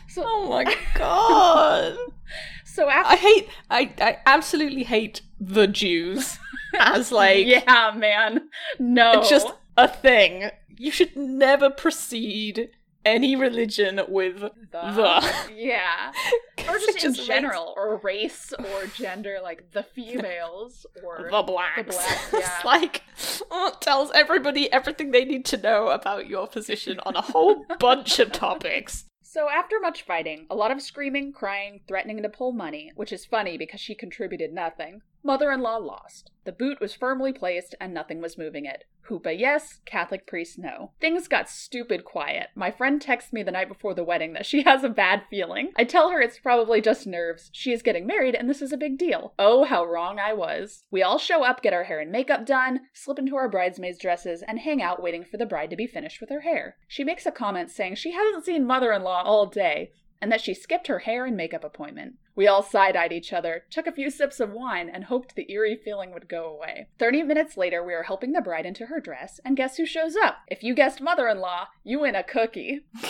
So, 0.09 0.23
oh 0.25 0.49
my 0.49 0.75
god. 0.95 1.97
so 2.65 2.89
after 2.89 3.13
I 3.13 3.15
hate 3.15 3.49
I, 3.69 3.93
I 4.01 4.17
absolutely 4.25 4.83
hate 4.83 5.21
the 5.39 5.67
Jews 5.67 6.39
as 6.77 7.11
like 7.13 7.45
yeah, 7.45 7.93
man, 7.95 8.49
no, 8.79 9.19
It's 9.19 9.29
just 9.29 9.47
a 9.77 9.87
thing. 9.87 10.49
You 10.77 10.91
should 10.91 11.15
never 11.15 11.69
precede 11.69 12.69
any 13.09 13.35
religion 13.35 14.01
with 14.07 14.39
the. 14.71 15.33
yeah. 15.55 16.11
or 16.69 16.77
just 16.77 16.89
It 16.89 17.03
in 17.03 17.13
just 17.13 17.27
general, 17.27 17.73
or 17.75 17.97
race 17.97 18.53
or 18.57 18.87
gender, 18.87 19.39
like 19.41 19.71
the 19.71 19.83
females 19.83 20.85
or 21.03 21.27
the 21.31 21.43
blacks. 21.43 21.77
the 21.77 21.83
blacks, 21.83 22.33
it's 22.33 22.47
yeah. 22.47 22.61
like 22.63 23.03
oh, 23.51 23.71
it 23.73 23.81
tells 23.81 24.11
everybody 24.11 24.71
everything 24.71 25.11
they 25.11 25.25
need 25.25 25.45
to 25.45 25.57
know 25.57 25.87
about 25.89 26.27
your 26.27 26.47
position 26.47 26.99
on 27.05 27.15
a 27.15 27.21
whole 27.21 27.65
bunch 27.79 28.19
of 28.19 28.31
topics. 28.31 29.05
So, 29.21 29.47
after 29.47 29.79
much 29.79 30.01
fighting, 30.01 30.47
a 30.49 30.55
lot 30.55 30.71
of 30.71 30.81
screaming, 30.81 31.33
crying, 31.33 31.81
threatening 31.87 32.23
to 32.23 32.29
pull 32.29 32.51
money, 32.51 32.91
which 32.95 33.13
is 33.13 33.25
funny 33.25 33.59
because 33.59 33.79
she 33.79 33.93
contributed 33.93 34.51
nothing, 34.51 35.01
mother 35.23 35.51
in 35.51 35.61
law 35.61 35.77
lost. 35.77 36.31
The 36.45 36.51
boot 36.51 36.79
was 36.79 36.95
firmly 36.95 37.31
placed 37.31 37.75
and 37.79 37.93
nothing 37.93 38.21
was 38.21 38.37
moving 38.37 38.65
it. 38.65 38.85
Chuppah 39.07 39.37
yes, 39.37 39.81
Catholic 39.85 40.27
priest 40.27 40.59
no. 40.59 40.91
Things 40.99 41.27
got 41.27 41.49
stupid 41.49 42.05
quiet. 42.05 42.49
My 42.55 42.69
friend 42.69 43.01
texts 43.01 43.33
me 43.33 43.41
the 43.43 43.51
night 43.51 43.67
before 43.67 43.93
the 43.93 44.03
wedding 44.03 44.33
that 44.33 44.45
she 44.45 44.61
has 44.65 44.83
a 44.83 44.89
bad 44.89 45.23
feeling. 45.29 45.71
I 45.75 45.83
tell 45.83 46.09
her 46.09 46.21
it's 46.21 46.39
probably 46.39 46.79
just 46.79 47.07
nerves. 47.07 47.49
She 47.53 47.71
is 47.71 47.81
getting 47.81 48.05
married 48.05 48.35
and 48.35 48.49
this 48.49 48.61
is 48.61 48.71
a 48.71 48.77
big 48.77 48.97
deal. 48.97 49.33
Oh, 49.39 49.63
how 49.63 49.83
wrong 49.85 50.19
I 50.19 50.33
was. 50.33 50.83
We 50.91 51.03
all 51.03 51.17
show 51.17 51.43
up, 51.43 51.61
get 51.61 51.73
our 51.73 51.85
hair 51.85 51.99
and 51.99 52.11
makeup 52.11 52.45
done, 52.45 52.81
slip 52.93 53.19
into 53.19 53.35
our 53.35 53.49
bridesmaids' 53.49 53.99
dresses, 53.99 54.43
and 54.47 54.59
hang 54.59 54.81
out 54.81 55.01
waiting 55.01 55.25
for 55.25 55.37
the 55.37 55.45
bride 55.45 55.69
to 55.71 55.75
be 55.75 55.87
finished 55.87 56.21
with 56.21 56.29
her 56.29 56.41
hair. 56.41 56.77
She 56.87 57.03
makes 57.03 57.25
a 57.25 57.31
comment 57.31 57.71
saying 57.71 57.95
she 57.95 58.11
hasn't 58.11 58.45
seen 58.45 58.65
mother 58.65 58.91
in 58.91 59.03
law 59.03 59.23
all 59.23 59.47
day, 59.47 59.91
and 60.21 60.31
that 60.31 60.41
she 60.41 60.53
skipped 60.53 60.87
her 60.87 60.99
hair 60.99 61.25
and 61.25 61.35
makeup 61.37 61.63
appointment. 61.63 62.15
We 62.35 62.47
all 62.47 62.63
side 62.63 62.95
eyed 62.95 63.11
each 63.11 63.33
other, 63.33 63.63
took 63.69 63.87
a 63.87 63.91
few 63.91 64.09
sips 64.09 64.39
of 64.39 64.51
wine, 64.51 64.89
and 64.93 65.05
hoped 65.05 65.35
the 65.35 65.51
eerie 65.51 65.79
feeling 65.83 66.11
would 66.13 66.29
go 66.29 66.45
away. 66.45 66.87
Thirty 66.97 67.23
minutes 67.23 67.57
later, 67.57 67.83
we 67.83 67.93
are 67.93 68.03
helping 68.03 68.31
the 68.31 68.41
bride 68.41 68.65
into 68.65 68.85
her 68.87 68.99
dress, 68.99 69.39
and 69.43 69.57
guess 69.57 69.77
who 69.77 69.85
shows 69.85 70.15
up? 70.15 70.37
If 70.47 70.63
you 70.63 70.73
guessed 70.73 71.01
mother 71.01 71.27
in 71.27 71.39
law, 71.39 71.67
you 71.83 71.99
win 72.01 72.15
a 72.15 72.23
cookie. 72.23 72.81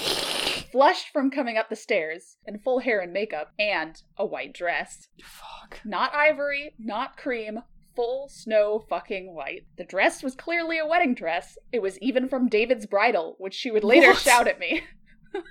Flushed 0.72 1.10
from 1.12 1.32
coming 1.32 1.58
up 1.58 1.70
the 1.70 1.76
stairs, 1.76 2.38
in 2.46 2.60
full 2.60 2.80
hair 2.80 3.00
and 3.02 3.12
makeup, 3.12 3.52
and 3.58 4.02
a 4.18 4.26
white 4.26 4.54
dress. 4.54 5.08
Fuck. 5.24 5.80
Not 5.84 6.14
ivory, 6.14 6.74
not 6.78 7.18
cream, 7.18 7.60
full 7.96 8.30
snow 8.30 8.86
fucking 8.88 9.34
white. 9.34 9.66
The 9.78 9.84
dress 9.84 10.22
was 10.24 10.36
clearly 10.36 10.78
a 10.78 10.86
wedding 10.86 11.16
dress. 11.16 11.58
It 11.72 11.82
was 11.82 11.98
even 12.00 12.30
from 12.30 12.48
David's 12.50 12.86
bridal, 12.86 13.36
which 13.40 13.56
she 13.56 13.72
would 13.72 13.84
later 13.84 14.10
What? 14.10 14.20
shout 14.20 14.48
at 14.48 14.60
me. 14.60 14.84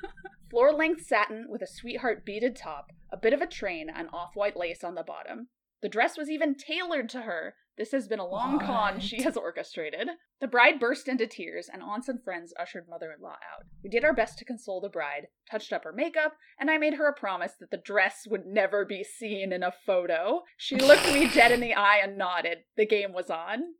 Floor 0.51 0.73
length 0.73 1.05
satin 1.05 1.47
with 1.49 1.61
a 1.61 1.67
sweetheart 1.67 2.25
beaded 2.25 2.57
top, 2.57 2.93
a 3.13 3.17
bit 3.17 3.33
of 3.33 3.43
a 3.43 3.47
train, 3.47 3.89
and 3.95 4.09
off 4.13 4.31
white 4.35 4.57
lace 4.57 4.83
on 4.83 4.95
the 4.95 5.03
bottom. 5.03 5.49
The 5.83 5.89
dress 5.89 6.17
was 6.17 6.31
even 6.31 6.55
tailored 6.55 7.09
to 7.11 7.23
her. 7.23 7.55
This 7.77 7.93
has 7.93 8.09
been 8.09 8.19
a 8.19 8.27
long 8.27 8.59
con 8.59 8.99
she 8.99 9.23
has 9.23 9.37
orchestrated. 9.37 10.09
The 10.41 10.49
bride 10.49 10.81
burst 10.81 11.07
into 11.07 11.27
tears, 11.27 11.69
and 11.73 11.83
aunts 11.83 12.09
and 12.09 12.23
friends 12.25 12.53
ushered 12.59 12.89
mother 12.89 13.13
in 13.17 13.23
law 13.23 13.33
out. 13.35 13.67
We 13.85 13.91
did 13.91 14.05
our 14.05 14.13
best 14.13 14.39
to 14.39 14.45
console 14.45 14.81
the 14.81 14.89
bride, 14.89 15.29
touched 15.49 15.73
up 15.73 15.85
her 15.85 15.93
makeup, 15.93 16.33
and 16.59 16.71
I 16.71 16.79
made 16.79 16.95
her 16.95 17.07
a 17.07 17.13
promise 17.13 17.53
that 17.61 17.71
the 17.71 17.77
dress 17.77 18.27
would 18.29 18.47
never 18.47 18.85
be 18.85 19.05
seen 19.05 19.53
in 19.53 19.63
a 19.63 19.75
photo. 19.87 20.43
She 20.57 20.77
looked 20.77 21.13
me 21.13 21.29
dead 21.29 21.53
in 21.53 21.61
the 21.61 21.75
eye 21.75 21.99
and 22.03 22.19
nodded. 22.19 22.59
The 22.77 22.87
game 22.87 23.13
was 23.13 23.31
on. 23.31 23.75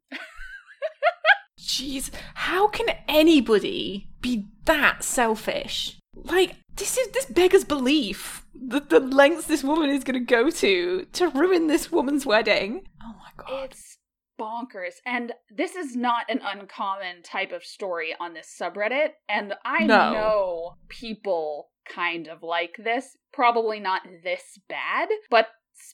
Jeez, 1.59 2.11
how 2.35 2.69
can 2.69 2.87
anybody 3.09 4.11
be 4.21 4.47
that 4.65 5.03
selfish? 5.03 5.98
Like, 6.25 6.57
this 6.77 6.97
is 6.97 7.09
this 7.09 7.27
beggars 7.27 7.65
belief. 7.65 8.45
The, 8.55 8.81
the 8.81 9.01
lengths 9.01 9.47
this 9.47 9.63
woman 9.65 9.91
is 9.91 10.05
going 10.05 10.19
to 10.19 10.25
go 10.25 10.51
to 10.51 11.05
to 11.13 11.29
ruin 11.29 11.67
this 11.67 11.91
woman's 11.93 12.27
wedding. 12.27 12.83
Oh 13.03 13.15
my 13.19 13.31
god. 13.37 13.65
It's 13.71 13.99
bonkers. 14.41 14.95
And 15.05 15.33
this 15.51 15.75
is 15.75 15.97
not 15.97 16.27
an 16.29 16.41
uncommon 16.45 17.23
type 17.25 17.53
of 17.53 17.65
story 17.65 18.15
on 18.21 18.35
this 18.35 18.57
subreddit. 18.61 19.11
And 19.29 19.55
I 19.65 19.85
No. 19.87 20.13
know 20.13 20.75
people 20.89 21.71
kind 21.89 22.29
of 22.29 22.43
like 22.43 22.77
this. 22.79 23.17
Probably 23.33 23.81
not 23.81 24.03
this 24.23 24.59
bad, 24.69 25.09
but 25.31 25.49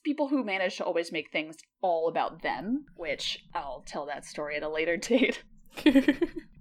people 0.05 0.29
who 0.29 0.45
manage 0.45 0.77
to 0.79 0.85
always 0.85 1.13
make 1.13 1.31
things 1.31 1.57
all 1.83 2.09
about 2.09 2.43
them, 2.43 2.87
which 2.97 3.45
I'll 3.55 3.83
tell 3.87 4.07
that 4.07 4.25
story 4.25 4.57
at 4.57 4.63
a 4.63 4.69
later 4.69 4.97
date. 4.99 5.43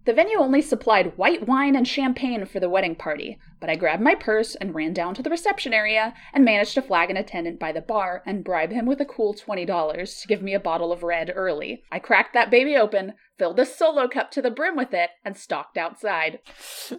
The 0.06 0.12
venue 0.12 0.38
only 0.38 0.62
supplied 0.62 1.18
white 1.18 1.48
wine 1.48 1.78
and 1.78 1.88
champagne 1.88 2.46
for 2.46 2.60
the 2.60 2.68
wedding 2.70 2.94
party, 2.94 3.40
but 3.64 3.70
I 3.70 3.78
grabbed 3.78 4.04
my 4.04 4.14
purse 4.14 4.56
and 4.56 4.76
ran 4.76 4.92
down 4.92 5.16
to 5.16 5.24
the 5.24 5.30
reception 5.30 5.74
area 5.74 6.14
and 6.34 6.44
managed 6.44 6.74
to 6.74 6.82
flag 6.82 7.10
an 7.10 7.16
attendant 7.16 7.62
by 7.62 7.72
the 7.72 7.80
bar 7.80 8.22
and 8.26 8.44
bribe 8.44 8.74
him 8.74 8.86
with 8.86 9.00
a 9.00 9.06
cool 9.06 9.34
$20 9.34 10.22
to 10.22 10.28
give 10.28 10.42
me 10.42 10.54
a 10.54 10.60
bottle 10.60 10.92
of 10.92 11.02
red 11.02 11.32
early. 11.34 11.82
I 11.90 12.00
cracked 12.00 12.34
that 12.34 12.52
baby 12.52 12.76
open, 12.76 13.14
filled 13.38 13.60
a 13.60 13.66
solo 13.66 14.08
cup 14.08 14.32
to 14.32 14.42
the 14.42 14.52
brim 14.52 14.76
with 14.76 14.94
it, 14.94 15.10
and 15.26 15.36
stalked 15.36 15.78
outside. 15.78 16.40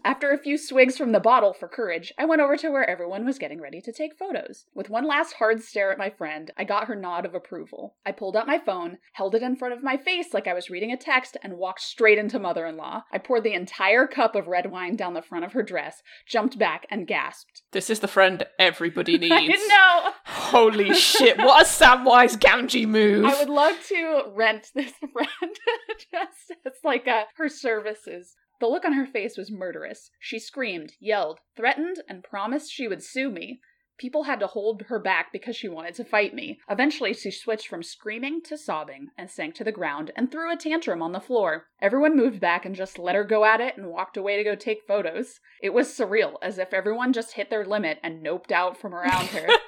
After 0.05 0.31
a 0.31 0.39
few 0.39 0.59
swigs 0.59 0.97
from 0.97 1.13
the 1.13 1.21
bottle 1.21 1.53
for 1.53 1.69
courage, 1.69 2.13
I 2.19 2.25
went 2.25 2.43
over 2.43 2.57
to 2.57 2.71
where 2.71 2.89
everyone 2.89 3.25
was 3.25 3.39
getting 3.39 3.61
ready 3.61 3.81
to 3.83 3.93
take 3.93 4.19
photos. 4.19 4.65
With 4.75 4.91
one 4.91 5.07
last 5.07 5.35
hard 5.35 5.63
stare 5.63 5.93
at 5.93 5.99
my 5.99 6.11
friend, 6.11 6.51
I 6.57 6.65
got 6.65 6.89
her 6.89 6.97
nod 6.97 7.25
of 7.25 7.35
approval. 7.35 7.97
I 8.05 8.13
pulled 8.13 8.37
out 8.37 8.47
my 8.47 8.59
phone, 8.59 8.99
held 9.13 9.35
it 9.35 9.43
in 9.43 9.57
front 9.57 9.75
of 9.75 9.83
my 9.83 9.97
face 9.97 10.35
like 10.35 10.49
I 10.49 10.55
was 10.55 10.71
reading 10.71 10.93
a 10.93 10.97
text, 10.97 11.37
and 11.43 11.59
walked 11.59 11.83
straight 11.83 12.19
into 12.19 12.39
mother 12.39 12.67
in 12.67 12.77
law. 12.77 13.05
I 13.13 13.19
poured 13.19 13.45
the 13.45 13.55
entire 13.55 14.07
cup 14.07 14.35
of 14.35 14.49
red 14.49 14.71
wine 14.71 14.97
down 14.97 15.15
the 15.15 15.23
front 15.23 15.45
of 15.45 15.53
her 15.53 15.63
dress, 15.63 16.03
jumped 16.27 16.54
back, 16.59 16.87
and 16.91 17.07
gasped. 17.07 17.63
this 17.73 17.91
is 17.91 18.01
the 18.01 18.09
friend 18.09 18.45
everybody 18.59 19.19
needs. 19.19 19.33
I 19.35 19.47
know! 19.47 20.13
Holy 20.27 20.95
shit, 20.95 21.39
what 21.39 21.63
a 21.63 21.65
Samwise 21.69 22.37
Gamgee 22.39 22.87
move. 22.87 23.25
I 23.25 23.39
would 23.39 23.49
love 23.49 23.77
to 23.89 24.23
rent 24.35 24.69
this 24.75 24.93
friend 25.13 25.57
just 25.99 26.53
as 26.67 26.73
like 26.85 27.07
uh, 27.09 27.25
her 27.37 27.49
services. 27.49 28.35
The 28.61 28.67
look 28.69 28.85
on 28.85 28.93
her 28.93 29.07
face 29.07 29.37
was 29.37 29.51
murderous. 29.51 30.11
She 30.21 30.39
screamed, 30.39 30.93
yelled, 31.01 31.41
threatened, 31.57 31.97
and 32.09 32.23
promised 32.23 32.73
she 32.73 32.87
would 32.89 33.03
sue 33.03 33.31
me. 33.31 33.61
People 33.99 34.25
had 34.25 34.41
to 34.41 34.47
hold 34.47 34.83
her 34.89 34.99
back 34.99 35.33
because 35.33 35.55
she 35.55 35.69
wanted 35.69 35.95
to 35.95 36.05
fight 36.05 36.35
me. 36.35 36.59
Eventually, 36.69 37.15
she 37.15 37.31
switched 37.31 37.69
from 37.69 37.83
screaming 37.83 38.43
to 38.43 38.59
sobbing 38.59 39.09
and 39.17 39.31
sank 39.31 39.55
to 39.55 39.65
the 39.65 39.73
ground 39.73 40.11
and 40.17 40.31
threw 40.31 40.53
a 40.53 40.57
tantrum 40.57 41.03
on 41.03 41.13
the 41.13 41.21
floor. 41.21 41.67
Everyone 41.81 42.17
moved 42.17 42.41
back 42.41 42.65
and 42.65 42.75
just 42.75 42.99
let 42.99 43.15
her 43.15 43.25
go 43.25 43.45
at 43.45 43.61
it 43.61 43.77
and 43.77 43.91
walked 43.91 44.17
away 44.17 44.37
to 44.37 44.45
go 44.45 44.55
take 44.57 44.87
photos. 44.87 45.41
It 45.63 45.73
was 45.73 45.89
surreal, 45.89 46.35
as 46.43 46.59
if 46.59 46.75
everyone 46.75 47.13
just 47.13 47.35
hit 47.35 47.51
their 47.51 47.65
limit 47.65 47.99
and 48.03 48.25
noped 48.25 48.51
out 48.51 48.77
from 48.77 48.95
around 48.95 49.29
her. 49.29 49.49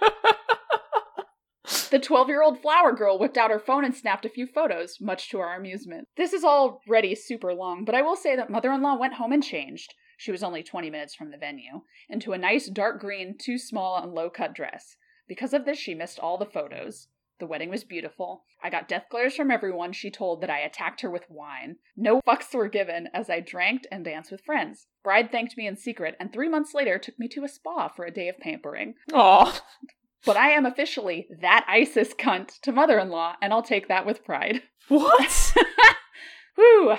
The 1.91 1.99
12 2.01 2.29
year 2.29 2.43
old 2.43 2.61
flower 2.61 2.93
girl 2.93 3.19
whipped 3.19 3.37
out 3.37 3.51
her 3.51 3.61
phone 3.61 3.85
and 3.85 3.95
snapped 3.95 4.25
a 4.25 4.29
few 4.29 4.47
photos, 4.47 5.01
much 5.01 5.31
to 5.31 5.39
our 5.39 5.55
amusement. 5.57 6.09
This 6.17 6.33
is 6.33 6.45
already 6.45 7.15
super 7.15 7.55
long, 7.55 7.85
but 7.85 7.95
I 7.95 8.03
will 8.03 8.17
say 8.17 8.35
that 8.35 8.51
mother 8.51 8.73
in 8.73 8.83
law 8.83 8.99
went 8.99 9.15
home 9.15 9.33
and 9.33 9.43
changed. 9.43 9.95
She 10.16 10.33
was 10.33 10.42
only 10.42 10.62
20 10.62 10.90
minutes 10.90 11.14
from 11.14 11.31
the 11.31 11.37
venue, 11.37 11.83
into 12.09 12.33
a 12.33 12.38
nice 12.38 12.68
dark 12.68 13.00
green, 13.00 13.37
too 13.38 13.59
small, 13.59 13.96
and 13.96 14.12
low 14.12 14.31
cut 14.31 14.55
dress. 14.55 14.96
Because 15.29 15.52
of 15.52 15.64
this, 15.64 15.79
she 15.79 15.94
missed 15.94 16.18
all 16.18 16.38
the 16.38 16.46
photos. 16.46 17.09
The 17.38 17.46
wedding 17.46 17.68
was 17.68 17.85
beautiful. 17.85 18.44
I 18.62 18.70
got 18.70 18.88
death 18.88 19.07
glares 19.11 19.37
from 19.37 19.50
everyone 19.50 19.92
she 19.92 20.11
told 20.11 20.40
that 20.40 20.48
I 20.48 20.61
attacked 20.61 21.02
her 21.02 21.11
with 21.11 21.29
wine. 21.29 21.76
No 21.94 22.22
fucks 22.22 22.55
were 22.55 22.68
given 22.68 23.09
as 23.12 23.29
I 23.29 23.40
drank 23.40 23.83
and 23.92 24.05
danced 24.05 24.31
with 24.31 24.40
friends. 24.40 24.87
Bride 25.05 25.31
thanked 25.31 25.57
me 25.57 25.66
in 25.66 25.76
secret 25.76 26.16
and 26.18 26.33
three 26.33 26.48
months 26.48 26.72
later 26.72 26.98
took 26.98 27.18
me 27.18 27.29
to 27.29 27.44
a 27.44 27.48
spa 27.48 27.88
for 27.88 28.07
a 28.07 28.11
day 28.11 28.29
of 28.29 28.38
pampering. 28.38 28.94
Aw. 29.12 29.62
But 30.24 30.37
I 30.38 30.50
am 30.50 30.64
officially 30.64 31.29
that 31.40 31.66
ISIS 31.68 32.14
cunt 32.14 32.59
to 32.62 32.72
mother 32.72 32.98
in 32.98 33.11
law, 33.11 33.35
and 33.40 33.52
I'll 33.52 33.62
take 33.62 33.88
that 33.88 34.07
with 34.07 34.24
pride. 34.24 34.62
What? 34.88 35.55
Whew. 36.57 36.96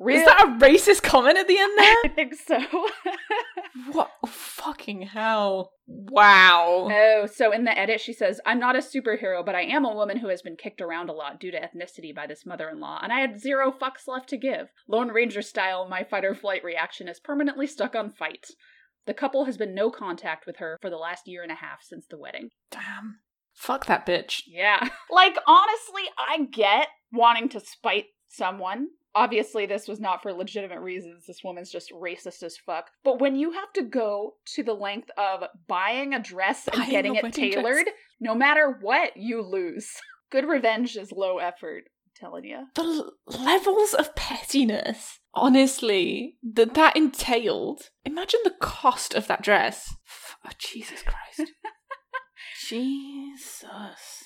Real- 0.00 0.18
Is 0.20 0.24
that 0.24 0.42
a 0.44 0.64
racist 0.64 1.02
comment 1.02 1.36
at 1.36 1.46
the 1.46 1.58
end 1.58 1.72
there? 1.78 1.94
I 2.04 2.08
think 2.08 2.34
so. 2.34 2.58
What? 3.92 4.10
Oh, 4.24 4.28
fucking 4.28 5.02
hell. 5.02 5.72
Wow. 5.86 6.88
oh, 6.90 7.26
so 7.32 7.52
in 7.52 7.64
the 7.64 7.76
edit, 7.78 8.00
she 8.00 8.12
says, 8.12 8.40
I'm 8.44 8.58
not 8.58 8.76
a 8.76 8.80
superhero, 8.80 9.44
but 9.46 9.54
I 9.54 9.62
am 9.62 9.84
a 9.84 9.94
woman 9.94 10.18
who 10.18 10.28
has 10.28 10.42
been 10.42 10.56
kicked 10.56 10.80
around 10.80 11.08
a 11.08 11.12
lot 11.12 11.40
due 11.40 11.50
to 11.50 11.60
ethnicity 11.60 12.14
by 12.14 12.26
this 12.26 12.44
mother 12.44 12.68
in 12.68 12.80
law, 12.80 12.98
and 13.02 13.12
I 13.12 13.20
had 13.20 13.40
zero 13.40 13.72
fucks 13.72 14.06
left 14.08 14.28
to 14.30 14.36
give. 14.36 14.68
Lone 14.88 15.08
Ranger 15.08 15.40
style, 15.42 15.88
my 15.88 16.02
fight 16.04 16.24
or 16.24 16.34
flight 16.34 16.62
reaction 16.64 17.08
is 17.08 17.20
permanently 17.20 17.66
stuck 17.66 17.94
on 17.94 18.10
fight. 18.10 18.46
The 19.06 19.14
couple 19.14 19.44
has 19.46 19.56
been 19.56 19.74
no 19.74 19.90
contact 19.90 20.46
with 20.46 20.56
her 20.56 20.76
for 20.82 20.90
the 20.90 20.96
last 20.96 21.26
year 21.26 21.42
and 21.42 21.52
a 21.52 21.56
half 21.56 21.82
since 21.82 22.06
the 22.08 22.18
wedding. 22.18 22.50
Damn. 22.70 23.20
Fuck 23.54 23.86
that 23.86 24.04
bitch. 24.06 24.42
Yeah. 24.46 24.88
Like, 25.10 25.36
honestly, 25.46 26.02
I 26.18 26.44
get 26.52 26.86
wanting 27.12 27.48
to 27.50 27.60
spite 27.60 28.06
someone. 28.28 28.88
Obviously, 29.14 29.66
this 29.66 29.88
was 29.88 29.98
not 30.00 30.22
for 30.22 30.32
legitimate 30.32 30.80
reasons. 30.80 31.24
This 31.26 31.40
woman's 31.44 31.70
just 31.70 31.90
racist 31.92 32.42
as 32.42 32.56
fuck. 32.56 32.90
But 33.02 33.20
when 33.20 33.34
you 33.36 33.52
have 33.52 33.72
to 33.74 33.82
go 33.82 34.34
to 34.54 34.62
the 34.62 34.74
length 34.74 35.10
of 35.18 35.44
buying 35.66 36.14
a 36.14 36.20
dress 36.20 36.68
and 36.72 36.88
getting 36.90 37.16
it 37.16 37.22
wedding 37.24 37.50
dress. 37.50 37.64
tailored, 37.64 37.86
no 38.20 38.34
matter 38.34 38.78
what, 38.80 39.16
you 39.16 39.42
lose. 39.42 39.90
Good 40.30 40.48
revenge 40.48 40.96
is 40.96 41.10
low 41.10 41.38
effort. 41.38 41.84
I'm 42.06 42.12
telling 42.14 42.44
you. 42.44 42.66
The 42.76 42.82
l- 42.82 43.12
levels 43.26 43.94
of 43.94 44.14
pettiness, 44.14 45.18
honestly, 45.34 46.36
that 46.54 46.74
that 46.74 46.96
entailed. 46.96 47.82
Imagine 48.04 48.40
the 48.44 48.54
cost 48.60 49.14
of 49.14 49.26
that 49.26 49.42
dress. 49.42 49.92
Oh, 50.46 50.50
Jesus 50.58 51.02
Christ. 51.02 51.50
Jesus. 52.68 53.64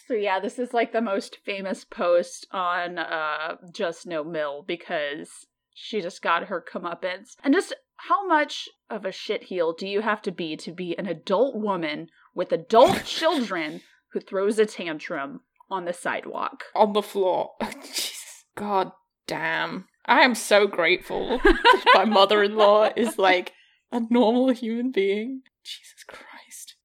So 0.07 0.15
yeah, 0.15 0.41
this 0.41 0.59
is 0.59 0.75
like 0.75 0.93
the 0.93 1.01
most 1.01 1.39
famous 1.45 1.85
post 1.85 2.47
on 2.51 2.99
uh 2.99 3.57
Just 3.73 4.07
No 4.07 4.25
MIL 4.25 4.65
because 4.67 5.47
she 5.75 6.01
just 6.01 6.23
got 6.23 6.45
her 6.45 6.65
comeuppance. 6.67 7.37
And 7.43 7.55
just 7.55 7.75
how 7.97 8.27
much 8.27 8.69
of 8.91 9.05
a 9.05 9.09
shitheel 9.09 9.77
do 9.77 9.87
you 9.87 10.01
have 10.03 10.23
to 10.23 10.33
be 10.33 10.57
to 10.57 10.73
be 10.73 10.97
an 10.99 11.07
adult 11.07 11.57
woman 11.57 12.09
with 12.35 12.53
adult 12.53 13.05
children 13.05 13.81
who 14.13 14.21
throws 14.21 14.59
a 14.59 14.67
tantrum 14.67 15.41
on 15.71 15.85
the 15.85 15.93
sidewalk? 15.93 16.65
On 16.75 16.93
the 16.93 17.03
floor. 17.03 17.53
Jesus. 17.83 18.45
God 18.57 18.93
damn. 19.27 19.87
I 20.07 20.21
am 20.21 20.35
so 20.35 20.67
grateful 20.67 21.41
my 21.95 22.05
mother 22.05 22.43
in 22.43 22.57
law 22.57 22.91
is 22.95 23.19
like 23.19 23.53
a 23.91 24.01
normal 24.11 24.51
human 24.51 24.91
being. 24.91 25.43
Jesus 25.63 26.05
Christ. 26.07 26.34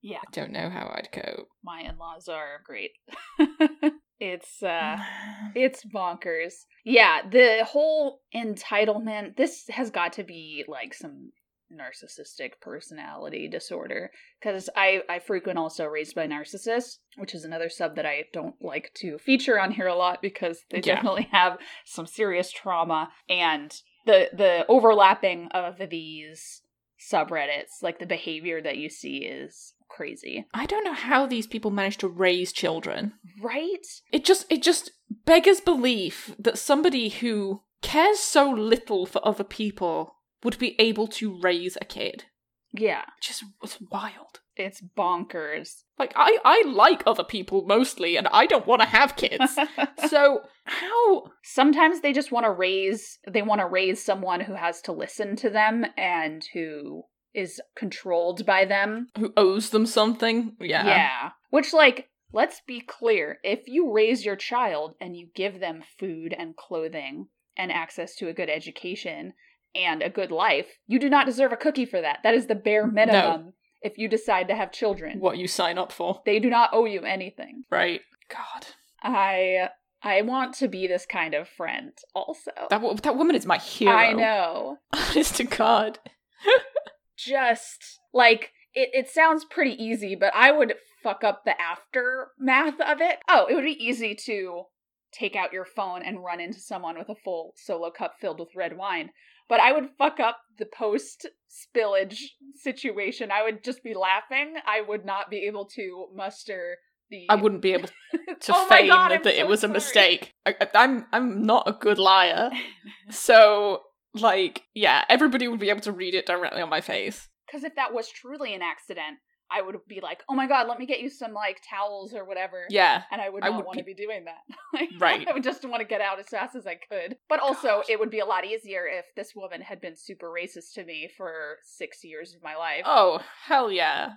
Yeah. 0.02 0.18
I 0.20 0.32
don't 0.32 0.52
know 0.52 0.70
how 0.70 0.92
I'd 0.96 1.12
cope. 1.12 1.48
My 1.64 1.82
in-laws 1.82 2.28
are 2.28 2.62
great. 2.66 2.92
it's 4.20 4.62
uh 4.64 4.98
it's 5.56 5.84
bonkers. 5.86 6.54
Yeah, 6.86 7.22
the 7.30 7.66
whole 7.66 8.22
entitlement 8.36 9.36
this 9.38 9.66
has 9.70 9.90
got 9.92 10.14
to 10.14 10.24
be 10.24 10.64
like 10.68 10.94
some 10.94 11.32
narcissistic 11.72 12.54
personality 12.62 13.48
disorder 13.48 14.10
because 14.42 14.70
I 14.76 15.02
I 15.08 15.20
frequent 15.20 15.60
also 15.60 15.86
raised 15.86 16.16
by 16.16 16.28
narcissists, 16.28 16.98
which 17.18 17.36
is 17.36 17.44
another 17.44 17.70
sub 17.70 17.96
that 17.96 18.06
I 18.06 18.24
don't 18.34 18.56
like 18.60 18.92
to 19.02 19.18
feature 19.20 19.60
on 19.60 19.72
here 19.72 19.88
a 19.88 19.96
lot 19.96 20.22
because 20.22 20.64
they 20.72 20.78
Yeah. 20.78 20.96
definitely 20.96 21.28
have 21.32 21.58
some 21.86 22.08
serious 22.08 22.52
trauma 22.52 23.10
and 23.30 23.72
the 24.06 24.30
the 24.34 24.66
overlapping 24.68 25.50
of 25.52 25.78
these 25.90 26.64
subreddits, 27.12 27.82
like 27.84 28.00
the 28.00 28.06
behavior 28.06 28.62
that 28.62 28.78
you 28.78 28.90
see 28.90 29.18
is 29.20 29.74
crazy. 30.00 30.46
I 30.54 30.66
don't 30.66 30.86
know 30.86 30.94
how 30.94 31.26
these 31.26 31.46
people 31.46 31.72
manage 31.72 31.98
to 31.98 32.08
raise 32.08 32.54
children. 32.54 33.12
Right? 33.42 33.86
It 34.14 34.24
just 34.24 34.46
it 34.50 34.64
just 34.64 34.92
beggars 35.26 35.60
belief 35.60 36.34
that 36.40 36.58
somebody 36.58 37.10
who 37.10 37.64
cares 37.82 38.20
so 38.20 38.50
little 38.50 39.06
for 39.06 39.20
other 39.28 39.44
people 39.44 40.16
would 40.42 40.58
be 40.58 40.80
able 40.80 41.08
to 41.08 41.38
raise 41.42 41.78
a 41.82 41.86
kid. 41.86 42.24
Yeah. 42.72 43.02
Just 43.22 43.44
it's 43.62 43.78
wild. 43.92 44.40
It's 44.56 44.82
bonkers. 44.98 45.84
Like 45.98 46.14
I 46.16 46.38
I 46.46 46.64
like 46.66 47.04
other 47.06 47.26
people 47.26 47.66
mostly 47.66 48.16
and 48.16 48.30
I 48.30 48.46
don't 48.46 48.68
want 48.68 48.82
to 48.82 48.88
have 48.88 49.18
kids. 49.18 49.58
so 50.08 50.44
how 50.64 51.24
Sometimes 51.44 52.00
they 52.00 52.14
just 52.14 52.32
want 52.32 52.46
to 52.46 52.52
raise 52.52 53.20
they 53.28 53.42
want 53.42 53.60
to 53.60 53.68
raise 53.68 54.02
someone 54.02 54.40
who 54.40 54.54
has 54.54 54.80
to 54.84 54.94
listen 54.94 55.36
to 55.38 55.50
them 55.50 55.86
and 55.98 56.42
who 56.54 57.04
is 57.40 57.62
controlled 57.76 58.46
by 58.46 58.66
them. 58.66 59.08
who 59.18 59.34
owes 59.38 59.70
them 59.70 59.86
something? 59.86 60.56
Yeah. 60.60 60.86
Yeah. 60.86 61.30
Which 61.50 61.74
like 61.74 62.10
let's 62.32 62.62
be 62.68 62.82
clear, 62.82 63.40
if 63.44 63.62
you 63.68 63.92
raise 63.92 64.26
your 64.26 64.36
child 64.36 64.96
and 65.02 65.16
you 65.18 65.30
give 65.36 65.60
them 65.60 65.84
food 66.00 66.34
and 66.38 66.56
clothing 66.56 67.28
and 67.58 67.72
access 67.72 68.16
to 68.18 68.28
a 68.30 68.34
good 68.34 68.50
education 68.50 69.34
and 69.76 70.02
a 70.02 70.10
good 70.10 70.32
life, 70.32 70.68
you 70.88 71.00
do 71.00 71.10
not 71.10 71.26
deserve 71.26 71.52
a 71.52 71.58
cookie 71.58 71.86
for 71.86 72.02
that. 72.02 72.20
That 72.24 72.34
is 72.36 72.48
the 72.48 72.56
bare 72.56 72.88
minimum 72.88 73.54
if 73.82 73.98
you 73.98 74.08
decide 74.08 74.48
to 74.50 74.56
have 74.56 74.72
children. 74.72 75.20
What 75.20 75.38
you 75.38 75.48
sign 75.48 75.78
up 75.78 75.92
for. 75.92 76.22
They 76.26 76.40
do 76.40 76.50
not 76.50 76.70
owe 76.74 76.86
you 76.86 77.02
anything. 77.02 77.64
Right. 77.72 78.02
God. 78.30 78.68
I 79.02 79.70
I 80.02 80.22
want 80.22 80.56
to 80.56 80.68
be 80.68 80.88
this 80.88 81.06
kind 81.06 81.34
of 81.34 81.48
friend 81.48 81.92
also. 82.14 82.52
That 82.70 83.04
that 83.04 83.18
woman 83.18 83.36
is 83.36 83.46
my 83.46 83.58
hero. 83.58 83.96
I 83.96 84.14
know. 84.14 84.78
Honest 84.94 85.36
to 85.38 85.44
God. 85.44 86.00
Just 87.26 88.00
like 88.14 88.52
it, 88.74 88.90
it 88.94 89.10
sounds 89.10 89.46
pretty 89.46 89.72
easy, 89.82 90.16
but 90.16 90.34
I 90.36 90.52
would 90.52 90.76
fuck 91.04 91.24
up 91.24 91.44
the 91.46 91.56
aftermath 91.60 92.80
of 92.82 93.02
it. 93.02 93.18
Oh, 93.30 93.46
it 93.50 93.56
would 93.56 93.66
be 93.66 93.84
easy 93.84 94.16
to 94.26 94.64
take 95.12 95.36
out 95.36 95.54
your 95.54 95.66
phone 95.66 96.04
and 96.04 96.24
run 96.24 96.40
into 96.40 96.60
someone 96.60 96.98
with 96.98 97.10
a 97.10 97.16
full 97.16 97.54
solo 97.58 97.90
cup 97.92 98.16
filled 98.22 98.40
with 98.40 98.50
red 98.56 98.78
wine. 98.78 99.10
But 99.48 99.60
I 99.60 99.72
would 99.72 99.90
fuck 99.98 100.20
up 100.20 100.38
the 100.60 100.68
post 100.68 101.28
spillage 101.50 102.20
situation. 102.56 103.32
I 103.32 103.44
would 103.44 103.64
just 103.64 103.84
be 103.84 103.96
laughing. 103.96 104.54
I 104.68 104.82
would 104.88 105.06
not 105.06 105.32
be 105.32 105.48
able 105.48 105.66
to 105.76 106.08
muster 106.16 106.76
the 107.10 107.26
I 107.28 107.36
wouldn't 107.36 107.64
be 107.64 107.74
able 107.74 107.88
to 108.42 108.54
Oh 108.54 108.68
feign 108.68 108.90
God, 108.90 109.10
that 109.10 109.26
it 109.26 109.38
so 109.40 109.48
was 109.48 109.64
a 109.64 109.68
mistake. 109.68 110.34
I, 110.46 110.54
I- 110.62 110.68
I'm 110.76 111.06
I'm 111.12 111.42
not 111.44 111.68
a 111.68 111.72
good 111.74 111.98
liar, 111.98 112.52
so 113.10 113.82
like 114.14 114.64
yeah, 114.74 115.04
everybody 115.10 115.48
would 115.48 115.60
be 115.60 115.70
able 115.70 115.82
to 115.82 115.92
read 115.92 116.16
it 116.16 116.26
directly 116.26 116.62
on 116.62 116.70
my 116.70 116.82
face. 116.82 117.28
Because 117.48 117.64
if 117.64 117.76
that 117.76 117.94
was 117.94 118.10
truly 118.10 118.54
an 118.54 118.62
accident, 118.62 119.18
I 119.52 119.62
would 119.64 119.78
be 119.88 120.00
like, 120.02 120.22
"Oh 120.30 120.36
my 120.36 120.46
god, 120.48 120.68
let 120.68 120.78
me 120.78 120.86
get 120.86 121.00
you 121.00 121.10
some 121.10 121.34
like 121.34 121.60
towels 121.68 122.14
or 122.14 122.24
whatever." 122.26 122.66
Yeah, 122.70 123.04
and 123.12 123.20
I 123.20 123.30
would 123.30 123.44
I 123.44 123.50
not 123.50 123.58
would 123.58 123.66
want 123.66 123.78
to 123.80 123.84
be- 123.84 123.94
be 123.96 124.04
doing 124.06 124.26
that. 124.26 124.44
Like, 124.72 124.90
Right. 125.00 125.28
I 125.28 125.34
would 125.34 125.44
just 125.44 125.66
want 125.68 125.82
to 125.82 125.88
get 125.88 126.00
out 126.02 126.20
as 126.20 126.28
fast 126.28 126.56
as 126.56 126.68
I 126.68 126.76
could. 126.76 127.18
But 127.28 127.40
also, 127.40 127.68
God. 127.68 127.86
it 127.90 128.00
would 128.00 128.12
be 128.12 128.20
a 128.20 128.26
lot 128.26 128.46
easier 128.46 128.86
if 128.88 129.06
this 129.16 129.34
woman 129.36 129.62
had 129.62 129.82
been 129.82 129.96
super 129.96 130.28
racist 130.28 130.74
to 130.76 130.84
me 130.86 131.10
for 131.18 131.58
six 131.64 132.04
years 132.04 132.36
of 132.36 132.44
my 132.44 132.56
life. 132.56 132.84
Oh 132.86 133.20
hell 133.46 133.72
yeah, 133.72 134.12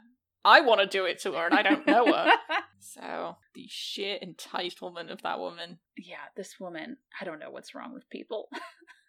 I 0.44 0.60
want 0.60 0.80
to 0.82 0.86
do 0.86 1.06
it 1.06 1.20
to 1.20 1.32
her, 1.32 1.46
and 1.46 1.54
I 1.54 1.62
don't 1.62 1.86
know 1.86 2.04
her. 2.12 2.30
so 2.80 3.36
the 3.54 3.64
sheer 3.70 4.18
entitlement 4.22 5.10
of 5.10 5.22
that 5.22 5.38
woman. 5.38 5.78
yeah, 5.96 6.16
this 6.36 6.60
woman. 6.60 6.98
I 7.18 7.24
don't 7.24 7.38
know 7.38 7.50
what's 7.50 7.74
wrong 7.74 7.94
with 7.94 8.08
people. 8.10 8.48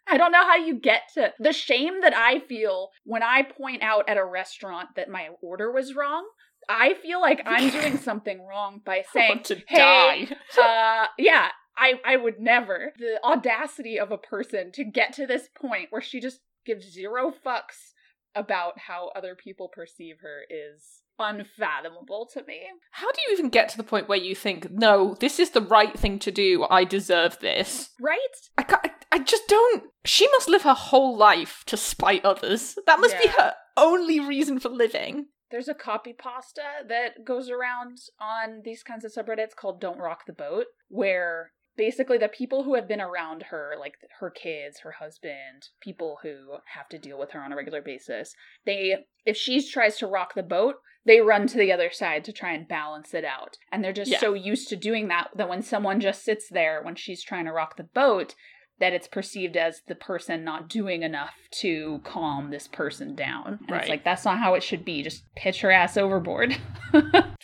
I 0.08 0.18
don't 0.18 0.32
know 0.32 0.44
how 0.44 0.58
you 0.58 0.76
get 0.80 1.04
to 1.16 1.34
the 1.40 1.54
shame 1.54 2.02
that 2.02 2.14
I 2.16 2.40
feel 2.40 2.90
when 3.06 3.24
I 3.24 3.44
point 3.44 3.82
out 3.84 4.10
at 4.10 4.18
a 4.18 4.26
restaurant 4.26 4.90
that 4.96 5.10
my 5.10 5.30
order 5.42 5.72
was 5.72 5.96
wrong. 5.96 6.26
I 6.70 6.94
feel 6.96 7.22
like 7.22 7.42
I'm 7.46 7.70
doing 7.82 7.98
something 7.98 8.46
wrong 8.46 8.82
by 8.86 8.98
I 8.98 9.04
saying, 9.14 9.30
want 9.30 9.46
to 9.46 9.62
"Hey, 9.68 10.28
die. 10.58 10.62
uh 10.62 11.08
yeah 11.18 11.48
i 11.76 11.94
i 12.06 12.16
would 12.16 12.40
never 12.40 12.94
the 13.00 13.20
audacity 13.24 14.00
of 14.00 14.12
a 14.12 14.18
person 14.18 14.72
to 14.74 14.84
get 14.84 15.12
to 15.14 15.26
this 15.26 15.50
point 15.60 15.88
where 15.90 16.02
she 16.02 16.20
just 16.22 16.40
gives 16.66 16.92
zero 16.94 17.34
fucks 17.46 17.94
about 18.36 18.74
how 18.88 19.10
other 19.16 19.36
people 19.36 19.70
perceive 19.74 20.18
her 20.22 20.42
is 20.50 21.02
unfathomable 21.20 22.28
to 22.34 22.44
me 22.46 22.62
How 22.92 23.12
do 23.12 23.20
you 23.28 23.34
even 23.34 23.50
get 23.50 23.70
to 23.70 23.78
the 23.78 23.84
point 23.84 24.08
where 24.10 24.18
you 24.18 24.34
think, 24.36 24.72
no, 24.72 25.16
this 25.20 25.40
is 25.40 25.52
the 25.52 25.62
right 25.62 25.98
thing 25.98 26.18
to 26.20 26.32
do. 26.32 26.66
I 26.70 26.84
deserve 26.84 27.40
this. 27.40 27.90
right 28.02 28.20
I, 28.58 28.64
ca- 28.64 28.82
I, 29.14 29.20
just 29.20 29.48
don't. 29.48 29.84
She 30.06 30.28
must 30.30 30.50
live 30.50 30.64
her 30.64 30.74
whole 30.74 31.16
life 31.16 31.64
to 31.68 31.78
spite 31.78 32.26
others. 32.26 32.78
That 32.86 33.00
must 33.00 33.18
be 33.22 33.28
her 33.30 33.54
only 33.78 34.20
reason 34.20 34.60
for 34.60 34.70
living. 34.70 35.28
there's 35.50 35.68
a 35.68 35.74
copy 35.74 36.14
pasta 36.14 36.62
that 36.88 37.24
goes 37.26 37.50
around 37.50 37.98
on 38.20 38.62
these 38.66 38.84
kinds 38.84 39.06
of 39.06 39.12
subreddits 39.14 39.56
called 39.56 39.80
don't 39.82 40.00
rock 40.00 40.26
the 40.28 40.34
boat 40.34 40.66
where 40.90 41.52
basically 41.76 42.18
the 42.20 42.28
people 42.28 42.64
who 42.64 42.76
have 42.76 42.88
been 42.88 43.02
around 43.02 43.44
her 43.50 43.74
like 43.80 43.94
her 44.20 44.30
kids 44.30 44.80
her 44.82 44.92
husband 45.00 45.70
people 45.82 46.20
who 46.22 46.58
have 46.76 46.88
to 46.90 47.00
deal 47.00 47.18
with 47.20 47.32
her 47.32 47.42
on 47.42 47.52
a 47.52 47.56
regular 47.56 47.82
basis 47.82 48.36
they 48.66 48.96
if 49.26 49.36
she 49.36 49.60
tries 49.68 49.98
to 49.98 50.06
rock 50.08 50.34
the 50.36 50.44
boat 50.44 50.76
they 51.06 51.20
run 51.20 51.48
to 51.48 51.58
the 51.58 51.72
other 51.72 51.90
side 51.92 52.24
to 52.24 52.32
try 52.32 52.54
and 52.54 52.68
balance 52.68 53.14
it 53.16 53.26
out 53.26 53.58
and 53.72 53.84
they're 53.84 53.92
just 53.92 54.12
Yeah. 54.12 54.20
so 54.20 54.34
used 54.36 54.70
to 54.70 54.76
doing 54.76 55.08
that 55.08 55.30
that 55.36 55.50
when 55.50 55.64
someone 55.64 56.00
just 56.00 56.24
sits 56.24 56.48
there 56.50 56.82
when 56.84 56.96
she's 56.96 57.24
trying 57.24 57.46
to 57.46 57.52
rock 57.52 57.76
the 57.78 57.84
boat 57.84 58.36
that 58.84 58.92
it's 58.94 59.08
perceived 59.08 59.56
as 59.56 59.82
the 59.88 59.96
person 59.96 60.44
not 60.44 60.68
doing 60.68 61.04
enough 61.04 61.34
to 61.62 62.02
calm 62.04 62.52
this 62.52 62.68
person 62.68 63.16
down 63.16 63.60
and 63.62 63.72
Right. 63.72 63.80
it's 63.82 63.90
like 63.90 64.04
that's 64.04 64.26
not 64.26 64.40
how 64.40 64.56
it 64.56 64.64
should 64.64 64.84
be 64.84 65.02
just 65.04 65.24
pitch 65.36 65.62
her 65.62 65.72
ass 65.72 65.96
overboard 65.96 66.58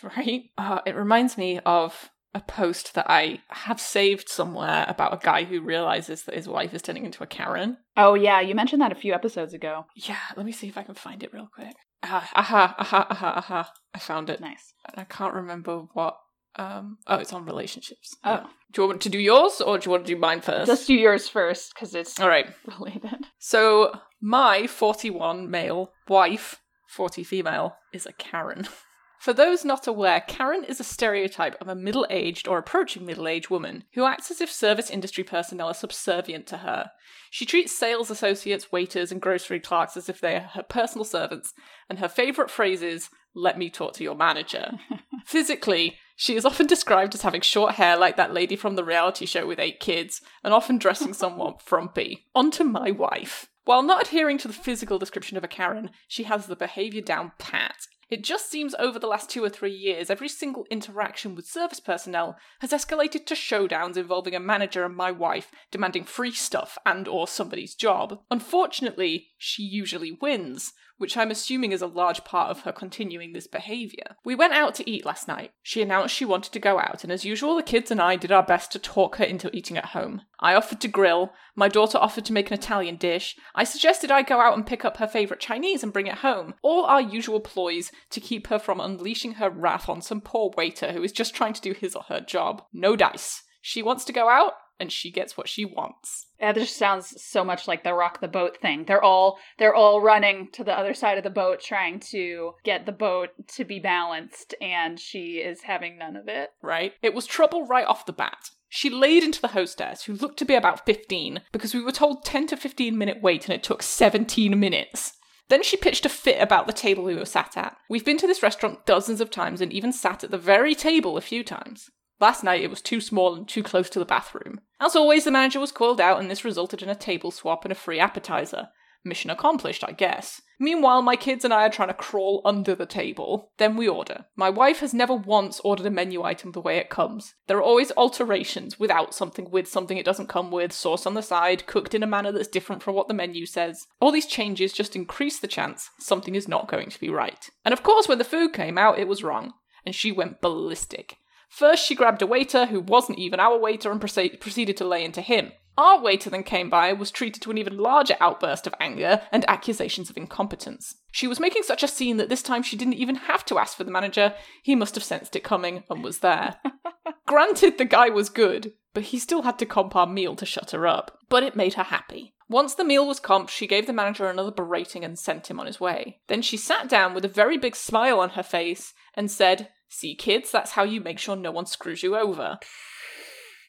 Right? 0.04 0.44
Uh, 0.58 0.80
it 0.86 0.96
reminds 0.96 1.38
me 1.38 1.60
of 1.66 2.10
a 2.34 2.42
post 2.42 2.94
that 2.94 3.06
I 3.10 3.40
have 3.50 3.80
saved 3.82 4.30
somewhere 4.30 4.86
about 4.88 5.14
a 5.14 5.20
guy 5.26 5.46
who 5.46 5.62
realizes 5.62 6.24
that 6.24 6.36
his 6.36 6.48
wife 6.48 6.74
is 6.74 6.82
turning 6.82 7.06
into 7.06 7.24
a 7.24 7.28
Karen. 7.28 7.78
oh 7.98 8.14
yeah 8.14 8.40
you 8.42 8.54
mentioned 8.54 8.82
that 8.82 8.92
a 8.92 8.96
few 8.96 9.14
episodes 9.14 9.54
ago 9.54 9.86
Yeah, 9.96 10.18
let 10.38 10.46
me 10.46 10.52
see 10.52 10.68
if 10.68 10.78
I 10.78 10.84
can 10.84 10.96
find 10.96 11.24
it 11.24 11.34
real 11.34 11.50
quick. 11.54 11.74
Ah, 12.04 12.30
aha, 12.36 12.76
aha, 12.78 13.08
aha, 13.10 13.34
aha. 13.38 13.72
I 13.94 14.00
found 14.00 14.30
it. 14.30 14.40
nice 14.40 14.74
And 14.86 15.00
I 15.00 15.04
can't 15.06 15.34
remember 15.34 15.80
what. 15.94 16.18
Um. 16.56 16.98
Oh, 17.08 17.16
it's 17.18 17.32
on 17.34 17.46
relationships. 17.46 18.16
Oh. 18.24 18.32
Yeah. 18.32 18.46
Do 18.72 18.82
you 18.84 18.88
want 18.88 19.02
to 19.02 19.10
do 19.10 19.20
yours 19.20 19.62
or 19.62 19.78
do 19.80 19.86
you 19.86 19.92
want 19.92 20.06
to 20.06 20.14
do 20.14 20.20
mine 20.20 20.42
first? 20.42 20.68
let's 20.68 20.86
do 20.86 20.94
yours 20.94 21.28
first 21.28 21.74
because 21.74 21.96
it's 21.96 22.20
All 22.20 22.28
right. 22.30 22.48
related 22.80 23.26
So 23.40 23.94
my 24.22 24.68
41 24.68 25.50
male 25.50 25.92
wife, 26.08 26.62
40 26.88 27.24
female, 27.24 27.76
is 27.94 28.06
a 28.06 28.14
Karen. 28.14 28.68
For 29.20 29.34
those 29.34 29.66
not 29.66 29.86
aware, 29.86 30.22
Karen 30.22 30.64
is 30.64 30.80
a 30.80 30.84
stereotype 30.86 31.60
of 31.60 31.68
a 31.68 31.76
middle 31.76 32.08
aged 32.10 32.48
or 32.48 32.58
approaching 32.58 33.06
middle 33.06 33.28
aged 33.28 33.50
woman 33.50 33.84
who 33.94 34.06
acts 34.06 34.32
as 34.32 34.40
if 34.40 34.50
service 34.50 34.90
industry 34.90 35.26
personnel 35.26 35.68
are 35.68 35.74
subservient 35.74 36.48
to 36.48 36.60
her. 36.60 36.92
She 37.30 37.46
treats 37.46 37.78
sales 37.78 38.10
associates, 38.10 38.72
waiters, 38.72 39.12
and 39.12 39.22
grocery 39.22 39.60
clerks 39.60 39.98
as 39.98 40.08
if 40.08 40.22
they 40.22 40.38
are 40.38 40.52
her 40.54 40.64
personal 40.64 41.04
servants, 41.04 41.54
and 41.90 42.00
her 42.00 42.08
favourite 42.08 42.50
phrase 42.50 42.82
is, 42.82 43.10
Let 43.36 43.58
me 43.58 43.70
talk 43.70 43.94
to 43.96 44.04
your 44.06 44.16
manager. 44.16 44.80
Physically, 45.26 45.98
she 46.16 46.38
is 46.38 46.46
often 46.46 46.66
described 46.66 47.14
as 47.14 47.24
having 47.24 47.42
short 47.42 47.76
hair 47.76 47.98
like 47.98 48.16
that 48.16 48.34
lady 48.34 48.56
from 48.56 48.76
the 48.76 48.86
reality 48.86 49.26
show 49.26 49.46
with 49.46 49.60
eight 49.60 49.82
kids, 49.82 50.22
and 50.46 50.54
often 50.54 50.78
dressing 50.78 51.14
somewhat 51.14 51.62
frumpy. 51.66 52.26
On 52.34 52.52
to 52.52 52.64
my 52.64 52.90
wife. 52.90 53.50
While 53.66 53.84
not 53.84 54.04
adhering 54.04 54.38
to 54.40 54.48
the 54.48 54.54
physical 54.54 54.98
description 54.98 55.36
of 55.36 55.44
a 55.44 55.50
Karen, 55.50 55.92
she 56.08 56.24
has 56.24 56.46
the 56.46 56.56
behaviour 56.56 57.02
down 57.02 57.34
pat. 57.38 57.86
It 58.10 58.24
just 58.24 58.50
seems 58.50 58.74
over 58.80 58.98
the 58.98 59.08
last 59.08 59.30
two 59.30 59.44
or 59.44 59.50
three 59.50 59.74
years, 59.74 60.10
every 60.10 60.30
single 60.30 60.66
interaction 60.72 61.36
with 61.36 61.46
service 61.46 61.80
personnel 61.80 62.38
has 62.60 62.72
escalated 62.72 63.28
to 63.28 63.36
showdowns 63.36 63.98
involving 63.98 64.34
a 64.34 64.40
manager 64.40 64.84
and 64.84 64.96
my 64.96 65.12
wife 65.12 65.52
demanding 65.70 66.06
free 66.06 66.32
stuff 66.32 66.80
and 66.88 67.08
or 67.08 67.28
somebody's 67.28 67.76
job. 67.76 68.20
Unfortunately, 68.32 69.28
she 69.38 69.62
usually 69.62 70.18
wins, 70.20 70.74
which 71.00 71.18
I'm 71.18 71.32
assuming 71.32 71.72
is 71.72 71.82
a 71.82 71.88
large 71.88 72.24
part 72.24 72.52
of 72.52 72.62
her 72.62 72.72
continuing 72.72 73.34
this 73.34 73.48
behaviour. 73.48 74.16
We 74.24 74.36
went 74.36 74.54
out 74.54 74.76
to 74.76 74.90
eat 74.90 75.06
last 75.06 75.28
night. 75.28 75.52
She 75.64 75.82
announced 75.82 76.14
she 76.14 76.26
wanted 76.26 76.54
to 76.54 76.60
go 76.60 76.78
out, 76.78 77.04
and 77.04 77.12
as 77.12 77.26
usual, 77.26 77.56
the 77.56 77.64
kids 77.64 77.90
and 77.90 78.00
I 78.00 78.16
did 78.16 78.32
our 78.32 78.44
best 78.44 78.72
to 78.74 78.80
talk 78.80 79.16
her 79.16 79.24
into 79.24 79.50
eating 79.56 79.78
at 79.78 79.88
home. 79.88 80.22
I 80.40 80.54
offered 80.54 80.80
to 80.82 80.88
grill, 80.88 81.34
my 81.56 81.68
daughter 81.68 81.98
offered 81.98 82.26
to 82.26 82.34
make 82.34 82.52
an 82.52 82.58
Italian 82.58 82.98
dish, 82.98 83.36
I 83.56 83.64
suggested 83.64 84.12
I 84.12 84.22
go 84.22 84.40
out 84.40 84.56
and 84.56 84.66
pick 84.66 84.86
up 84.86 84.98
her 84.98 85.08
favourite 85.08 85.42
Chinese 85.42 85.84
and 85.84 85.92
bring 85.92 86.08
it 86.08 86.20
home. 86.20 86.54
All 86.62 86.86
our 86.86 87.02
usual 87.02 87.40
ploys 87.40 87.92
to 88.12 88.22
keep 88.22 88.48
her 88.48 88.60
from 88.60 88.80
unleashing 88.80 89.34
her 89.34 89.50
wrath 89.50 89.90
on 89.90 90.02
some 90.02 90.22
poor 90.22 90.52
waiter 90.56 90.92
who 90.92 91.04
is 91.04 91.12
just 91.12 91.34
trying 91.34 91.54
to 91.54 91.62
do 91.62 91.74
his 91.74 91.96
or 91.96 92.04
her 92.04 92.22
job. 92.22 92.64
No 92.74 92.96
dice. 92.96 93.44
She 93.62 93.84
wants 93.84 94.06
to 94.06 94.14
go 94.14 94.30
out, 94.30 94.54
and 94.80 94.92
she 94.92 95.12
gets 95.12 95.38
what 95.38 95.50
she 95.50 95.66
wants. 95.66 96.28
Yeah, 96.40 96.54
this 96.54 96.74
sounds 96.76 97.22
so 97.22 97.44
much 97.44 97.68
like 97.68 97.84
the 97.84 97.94
rock 97.94 98.22
the 98.22 98.28
boat 98.28 98.58
thing. 98.62 98.86
They're 98.86 99.04
all 99.04 99.38
they're 99.58 99.76
all 99.76 100.02
running 100.02 100.50
to 100.54 100.64
the 100.64 100.78
other 100.78 100.94
side 100.94 101.18
of 101.18 101.24
the 101.24 101.30
boat 101.30 101.62
trying 101.62 102.00
to 102.12 102.54
get 102.64 102.86
the 102.86 102.92
boat 102.92 103.30
to 103.56 103.66
be 103.66 103.80
balanced 103.80 104.56
and 104.62 105.00
she 105.00 105.38
is 105.38 105.64
having 105.64 105.98
none 105.98 106.16
of 106.16 106.28
it. 106.28 106.52
Right? 106.62 106.94
It 107.02 107.14
was 107.14 107.26
trouble 107.26 107.68
right 107.68 107.86
off 107.86 108.06
the 108.06 108.14
bat. 108.14 108.52
She 108.70 108.92
laid 108.92 109.24
into 109.24 109.42
the 109.42 109.50
hostess, 109.50 110.04
who 110.04 110.14
looked 110.14 110.38
to 110.38 110.46
be 110.46 110.54
about 110.54 110.86
15, 110.86 111.42
because 111.52 111.74
we 111.74 111.82
were 111.84 111.92
told 111.92 112.24
10 112.24 112.48
to 112.48 112.58
15 112.58 112.96
minute 112.96 113.18
wait 113.20 113.46
and 113.46 113.56
it 113.56 113.64
took 113.64 113.82
17 113.82 114.60
minutes. 114.60 115.14
Then 115.50 115.64
she 115.64 115.76
pitched 115.76 116.06
a 116.06 116.10
fit 116.10 116.40
about 116.40 116.68
the 116.68 116.74
table 116.74 117.04
we 117.04 117.16
were 117.16 117.26
sat 117.26 117.58
at. 117.58 117.76
We've 117.90 118.06
been 118.06 118.20
to 118.20 118.28
this 118.28 118.44
restaurant 118.44 118.86
dozens 118.86 119.20
of 119.20 119.32
times 119.32 119.62
and 119.62 119.74
even 119.74 119.92
sat 119.92 120.24
at 120.24 120.30
the 120.30 120.38
very 120.38 120.76
table 120.76 121.18
a 121.18 121.22
few 121.22 121.44
times. 121.44 121.90
Last 122.20 122.44
night 122.44 122.62
it 122.62 122.70
was 122.70 122.82
too 122.82 123.02
small 123.02 123.34
and 123.36 123.48
too 123.48 123.64
close 123.64 123.90
to 123.92 124.00
the 124.00 124.06
bathroom. 124.06 124.62
As 124.80 124.96
always, 124.96 125.24
the 125.24 125.32
manager 125.32 125.60
was 125.60 125.72
called 125.72 126.02
out 126.02 126.20
and 126.20 126.30
this 126.30 126.46
resulted 126.46 126.82
in 126.82 126.90
a 126.90 126.96
table 126.96 127.32
swap 127.32 127.66
and 127.66 127.72
a 127.72 127.76
free 127.76 128.00
appetizer. 128.00 128.70
Mission 129.06 129.30
accomplished, 129.30 129.84
I 129.88 129.94
guess. 129.94 130.42
Meanwhile, 130.60 131.02
my 131.02 131.16
kids 131.16 131.46
and 131.46 131.54
I 131.54 131.66
are 131.66 131.70
trying 131.70 131.88
to 131.88 131.94
crawl 131.94 132.42
under 132.44 132.76
the 132.76 132.86
table. 132.86 133.54
Then 133.58 133.78
we 133.78 133.88
order. 133.88 134.26
My 134.36 134.50
wife 134.50 134.82
has 134.82 134.94
never 134.94 135.14
once 135.14 135.62
ordered 135.62 135.86
a 135.86 135.90
menu 135.90 136.24
item 136.24 136.52
the 136.52 136.60
way 136.60 136.78
it 136.78 136.90
comes. 136.90 137.34
There 137.48 137.58
are 137.58 137.64
always 137.64 137.94
alterations 137.96 138.78
without 138.78 139.16
something, 139.16 139.50
with 139.50 139.70
something 139.70 139.98
it 139.98 140.06
doesn't 140.06 140.28
come 140.28 140.52
with, 140.52 140.74
sauce 140.74 141.06
on 141.06 141.14
the 141.14 141.22
side, 141.22 141.66
cooked 141.66 141.96
in 141.96 142.04
a 142.04 142.08
manner 142.08 142.34
that's 142.34 142.50
different 142.50 142.84
from 142.84 142.94
what 142.94 143.08
the 143.08 143.14
menu 143.14 143.46
says. 143.46 143.88
All 144.02 144.12
these 144.12 144.26
changes 144.26 144.74
just 144.74 144.98
increase 144.98 145.40
the 145.40 145.48
chance 145.48 145.90
something 145.98 146.36
is 146.36 146.50
not 146.50 146.68
going 146.68 146.90
to 146.90 147.00
be 147.00 147.10
right. 147.10 147.50
And 147.64 147.72
of 147.72 147.84
course, 147.84 148.10
when 148.10 148.18
the 148.18 148.26
food 148.26 148.52
came 148.52 148.78
out, 148.78 149.00
it 149.00 149.08
was 149.08 149.24
wrong. 149.24 149.54
And 149.86 149.96
she 149.96 150.12
went 150.12 150.42
ballistic. 150.42 151.16
First, 151.50 151.86
she 151.86 151.96
grabbed 151.96 152.22
a 152.22 152.28
waiter 152.28 152.68
who 152.68 152.80
wasn't 152.80 153.20
even 153.20 153.40
our 153.40 153.58
waiter 153.58 153.92
and 153.92 154.00
proce- 154.00 154.40
proceeded 154.40 154.78
to 154.78 154.86
lay 154.86 155.04
into 155.04 155.22
him. 155.22 155.52
Our 155.78 156.02
waiter 156.02 156.30
then 156.30 156.44
came 156.44 156.70
by 156.70 156.92
was 156.92 157.10
treated 157.10 157.42
to 157.42 157.52
an 157.52 157.58
even 157.58 157.78
larger 157.78 158.16
outburst 158.20 158.68
of 158.68 158.76
anger 158.82 159.22
and 159.32 159.50
accusations 159.50 160.10
of 160.10 160.18
incompetence. 160.18 160.96
She 161.12 161.26
was 161.26 161.40
making 161.40 161.64
such 161.64 161.84
a 161.84 161.88
scene 161.88 162.18
that 162.18 162.28
this 162.28 162.44
time 162.44 162.64
she 162.64 162.76
didn't 162.76 162.96
even 162.96 163.16
have 163.16 163.46
to 163.46 163.58
ask 163.58 163.78
for 163.78 163.86
the 163.86 163.92
manager. 163.92 164.34
He 164.62 164.76
must 164.76 164.96
have 164.96 165.06
sensed 165.06 165.36
it 165.38 165.44
coming 165.44 165.84
and 165.90 166.04
was 166.04 166.20
there. 166.20 166.58
Granted, 167.28 167.78
the 167.78 167.86
guy 167.86 168.10
was 168.10 168.30
good, 168.30 168.74
but 168.94 169.04
he 169.04 169.20
still 169.20 169.44
had 169.44 169.58
to 169.60 169.66
comp 169.66 169.96
our 169.96 170.08
meal 170.08 170.36
to 170.36 170.46
shut 170.46 170.72
her 170.72 170.86
up. 170.86 171.18
But 171.30 171.44
it 171.44 171.56
made 171.56 171.76
her 171.76 171.84
happy. 171.84 172.34
Once 172.50 172.74
the 172.74 172.84
meal 172.84 173.08
was 173.08 173.20
comped, 173.20 173.50
she 173.50 173.68
gave 173.68 173.88
the 173.88 173.94
manager 173.94 174.28
another 174.28 174.52
berating 174.52 175.06
and 175.06 175.18
sent 175.18 175.50
him 175.50 175.60
on 175.60 175.66
his 175.66 175.80
way. 175.80 176.20
Then 176.28 176.42
she 176.42 176.58
sat 176.58 176.90
down 176.90 177.14
with 177.14 177.24
a 177.24 177.30
very 177.30 177.58
big 177.58 177.76
smile 177.76 178.20
on 178.20 178.32
her 178.32 178.44
face 178.44 178.94
and 179.14 179.32
said, 179.32 179.70
See, 179.90 180.16
kids, 180.16 180.52
that's 180.52 180.72
how 180.72 180.84
you 180.84 181.02
make 181.02 181.20
sure 181.20 181.36
no 181.36 181.52
one 181.52 181.66
screws 181.66 182.04
you 182.04 182.16
over. 182.16 182.60